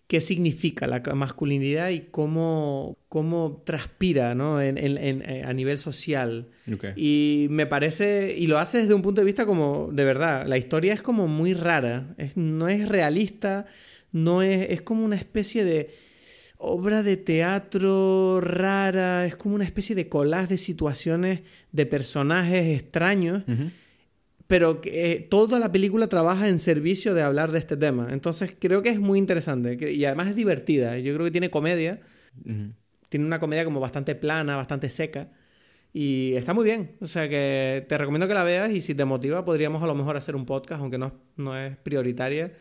qué 0.08 0.22
significa 0.22 0.86
la 0.86 1.02
masculinidad 1.16 1.90
y 1.90 2.02
cómo, 2.12 2.98
cómo 3.10 3.64
transpira 3.66 4.36
¿no? 4.36 4.62
en, 4.62 4.78
eh, 4.78 5.44
a 5.46 5.54
nivel 5.54 5.78
social. 5.78 6.50
Y 6.96 7.48
me 7.50 7.66
parece, 7.66 8.36
y 8.38 8.48
lo 8.48 8.60
hace 8.60 8.80
desde 8.80 8.94
un 8.94 9.02
punto 9.02 9.22
de 9.22 9.26
vista 9.26 9.46
como, 9.46 9.90
de 9.92 10.04
verdad, 10.04 10.46
la 10.46 10.58
historia 10.58 10.94
es 10.94 11.02
como 11.02 11.28
muy 11.28 11.54
rara, 11.54 12.16
no 12.36 12.68
es 12.68 12.88
realista, 12.88 13.66
no 14.12 14.42
es, 14.42 14.70
es 14.70 14.82
como 14.82 15.04
una 15.04 15.16
especie 15.16 15.64
de 15.64 15.90
obra 16.58 17.04
de 17.04 17.18
teatro 17.18 18.42
rara, 18.42 19.26
es 19.26 19.36
como 19.36 19.56
una 19.56 19.66
especie 19.66 19.96
de 19.96 20.10
collage 20.10 20.48
de 20.48 20.58
situaciones, 20.58 21.42
de 21.72 21.86
personajes 21.86 22.82
extraños 22.82 23.44
pero 24.48 24.80
que 24.82 25.12
eh, 25.12 25.20
toda 25.20 25.60
la 25.60 25.72
película 25.72 26.08
trabaja 26.08 26.48
en 26.48 26.60
servicio 26.60 27.14
de 27.14 27.24
hablar 27.24 27.52
de 27.52 27.60
este 27.60 27.78
tema. 27.78 28.10
Entonces 28.12 28.56
creo 28.58 28.82
que 28.82 28.90
es 28.90 29.00
muy 29.00 29.18
interesante 29.18 29.92
y 29.92 30.06
además 30.06 30.28
es 30.28 30.36
divertida. 30.36 30.98
Yo 31.00 31.14
creo 31.14 31.26
que 31.26 31.32
tiene 31.32 31.50
comedia. 31.50 32.02
Tiene 33.10 33.26
una 33.26 33.40
comedia 33.40 33.66
como 33.66 33.80
bastante 33.80 34.14
plana, 34.14 34.56
bastante 34.56 34.90
seca. 34.90 35.30
Y 35.94 36.34
está 36.36 36.54
muy 36.54 36.66
bien. 36.66 36.96
O 37.02 37.08
sea 37.08 37.28
que 37.28 37.86
te 37.88 37.98
recomiendo 37.98 38.28
que 38.28 38.34
la 38.34 38.44
veas 38.44 38.72
y 38.72 38.82
si 38.82 38.94
te 38.94 39.06
motiva 39.06 39.46
podríamos 39.46 39.82
a 39.82 39.88
lo 39.88 39.96
mejor 39.96 40.18
hacer 40.18 40.36
un 40.36 40.46
podcast, 40.46 40.82
aunque 40.82 40.98
no, 40.98 41.14
no 41.38 41.58
es 41.58 41.76
prioritaria. 41.78 42.52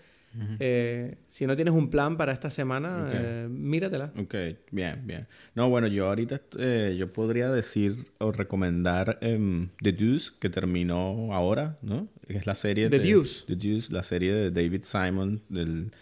Eh, 0.59 1.16
si 1.28 1.47
no 1.47 1.57
tienes 1.57 1.74
un 1.74 1.91
plan 1.91 2.16
para 2.16 2.32
esta 2.32 2.51
semana, 2.51 3.07
eh, 3.12 3.47
míratela. 3.49 4.12
Ok, 4.18 4.35
bien, 4.70 5.03
bien. 5.05 5.26
No, 5.55 5.68
bueno, 5.68 5.87
yo 5.87 6.09
ahorita 6.09 6.41
eh, 6.59 6.97
yo 6.99 7.12
podría 7.12 7.51
decir 7.51 8.07
o 8.18 8.32
recomendar 8.32 9.18
em, 9.20 9.68
The 9.82 9.93
Deuce, 9.93 10.32
que 10.39 10.51
terminó 10.51 11.32
ahora, 11.32 11.78
¿no? 11.82 12.09
Es 12.28 12.47
la 12.47 12.55
serie 12.55 12.89
The 12.89 12.99
de... 12.99 13.05
Deuce. 13.05 13.45
The 13.47 13.57
Deuce, 13.57 13.93
la 13.93 14.03
serie 14.03 14.35
de 14.35 14.51
David 14.51 14.82
Simon, 14.82 15.43
del 15.49 15.93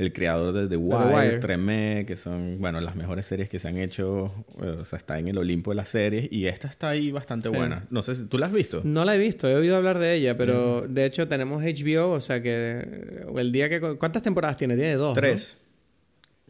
el 0.00 0.14
creador 0.14 0.54
de 0.54 0.66
The 0.66 0.78
Wire, 0.78 1.38
Tremé, 1.40 2.04
que 2.06 2.16
son, 2.16 2.58
bueno, 2.58 2.80
las 2.80 2.96
mejores 2.96 3.26
series 3.26 3.50
que 3.50 3.58
se 3.58 3.68
han 3.68 3.76
hecho, 3.76 4.32
o 4.56 4.84
sea, 4.86 4.96
está 4.96 5.18
en 5.18 5.28
el 5.28 5.36
Olimpo 5.36 5.72
de 5.72 5.74
las 5.74 5.90
series 5.90 6.32
y 6.32 6.46
esta 6.46 6.68
está 6.68 6.88
ahí 6.88 7.12
bastante 7.12 7.50
buena. 7.50 7.86
No 7.90 8.02
sé 8.02 8.14
si 8.14 8.24
tú 8.24 8.38
la 8.38 8.46
has 8.46 8.52
visto. 8.52 8.80
No 8.82 9.04
la 9.04 9.14
he 9.14 9.18
visto, 9.18 9.46
he 9.46 9.54
oído 9.54 9.76
hablar 9.76 9.98
de 9.98 10.14
ella, 10.14 10.38
pero 10.38 10.86
de 10.88 11.04
hecho 11.04 11.28
tenemos 11.28 11.62
HBO, 11.62 12.12
o 12.12 12.20
sea 12.20 12.40
que 12.40 13.26
el 13.36 13.52
día 13.52 13.68
que... 13.68 13.78
¿Cuántas 13.98 14.22
temporadas 14.22 14.56
tiene? 14.56 14.74
Tiene 14.74 14.94
dos. 14.94 15.14
Tres. 15.14 15.58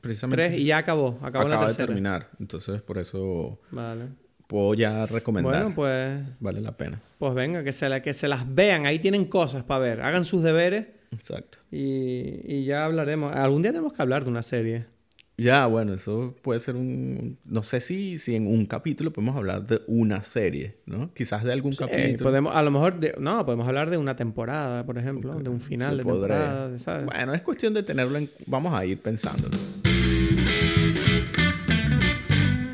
Precisamente. 0.00 0.48
Tres 0.50 0.60
y 0.60 0.66
ya 0.66 0.78
acabó, 0.78 1.18
acabó 1.20 1.48
la 1.48 1.58
tercera. 1.58 1.82
de 1.82 1.86
terminar, 1.88 2.30
entonces 2.38 2.80
por 2.82 2.98
eso... 2.98 3.60
Vale 3.72 4.04
puedo 4.46 4.74
ya 4.74 5.06
recomendar. 5.06 5.52
Bueno, 5.52 5.74
pues. 5.76 6.20
Vale 6.40 6.60
la 6.60 6.76
pena. 6.76 7.00
Pues 7.18 7.34
venga, 7.34 7.62
que 7.62 7.70
se, 7.70 7.88
la, 7.88 8.02
que 8.02 8.12
se 8.12 8.26
las 8.26 8.52
vean. 8.52 8.84
Ahí 8.84 8.98
tienen 8.98 9.26
cosas 9.26 9.62
para 9.62 9.78
ver. 9.78 10.02
Hagan 10.02 10.24
sus 10.24 10.42
deberes 10.42 10.86
Exacto. 11.10 11.58
Y, 11.70 12.40
y 12.44 12.64
ya 12.64 12.84
hablaremos. 12.84 13.34
Algún 13.34 13.62
día 13.62 13.72
tenemos 13.72 13.92
que 13.92 14.02
hablar 14.02 14.24
de 14.24 14.30
una 14.30 14.42
serie. 14.42 14.86
Ya, 15.36 15.64
bueno, 15.66 15.94
eso 15.94 16.36
puede 16.42 16.60
ser 16.60 16.76
un... 16.76 17.38
No 17.46 17.62
sé 17.62 17.80
si, 17.80 18.18
si 18.18 18.36
en 18.36 18.46
un 18.46 18.66
capítulo 18.66 19.10
podemos 19.10 19.36
hablar 19.36 19.66
de 19.66 19.80
una 19.86 20.22
serie, 20.22 20.76
¿no? 20.84 21.14
Quizás 21.14 21.44
de 21.44 21.52
algún 21.54 21.72
capítulo. 21.72 22.24
Podemos, 22.24 22.54
a 22.54 22.62
lo 22.62 22.70
mejor... 22.70 22.96
no, 23.18 23.46
podemos 23.46 23.66
hablar 23.66 23.88
de 23.88 23.96
una 23.96 24.16
temporada, 24.16 24.84
por 24.84 24.98
ejemplo. 24.98 25.32
De 25.32 25.48
un 25.48 25.60
final 25.60 25.96
de 25.96 26.04
temporada, 26.04 26.78
¿sabes? 26.78 27.06
Bueno, 27.06 27.32
es 27.32 27.40
cuestión 27.40 27.72
de 27.72 27.82
tenerlo 27.82 28.18
en... 28.18 28.28
Vamos 28.46 28.74
a 28.74 28.84
ir 28.84 29.00
pensándolo. 29.00 29.56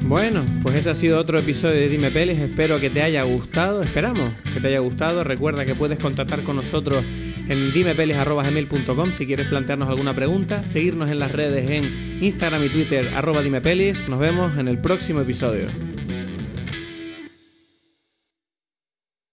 Bueno, 0.09 0.45
pues 0.63 0.77
ese 0.77 0.91
ha 0.91 0.95
sido 0.95 1.19
otro 1.19 1.37
episodio 1.37 1.75
de 1.75 1.89
Dime 1.89 2.13
Pelis. 2.13 2.39
Espero 2.39 2.79
que 2.79 2.91
te 2.91 3.03
haya 3.03 3.25
gustado. 3.25 3.83
Esperamos 3.83 4.31
que 4.55 4.61
te 4.61 4.69
haya 4.69 4.79
gustado. 4.79 5.25
Recuerda 5.25 5.65
que 5.65 5.75
puedes 5.75 5.99
contactar 5.99 6.43
con 6.43 6.55
nosotros 6.55 7.05
en 7.49 7.73
dimepelis.com 7.73 9.11
si 9.11 9.27
quieres 9.27 9.49
plantearnos 9.49 9.89
alguna 9.89 10.15
pregunta. 10.15 10.63
Seguirnos 10.65 11.11
en 11.11 11.19
las 11.19 11.33
redes 11.33 11.69
en 11.71 12.23
Instagram 12.23 12.65
y 12.65 12.69
Twitter 12.69 13.09
arroba 13.17 13.43
dimepelis. 13.43 14.09
Nos 14.09 14.21
vemos 14.21 14.57
en 14.59 14.69
el 14.69 14.79
próximo 14.79 15.23
episodio. 15.23 15.67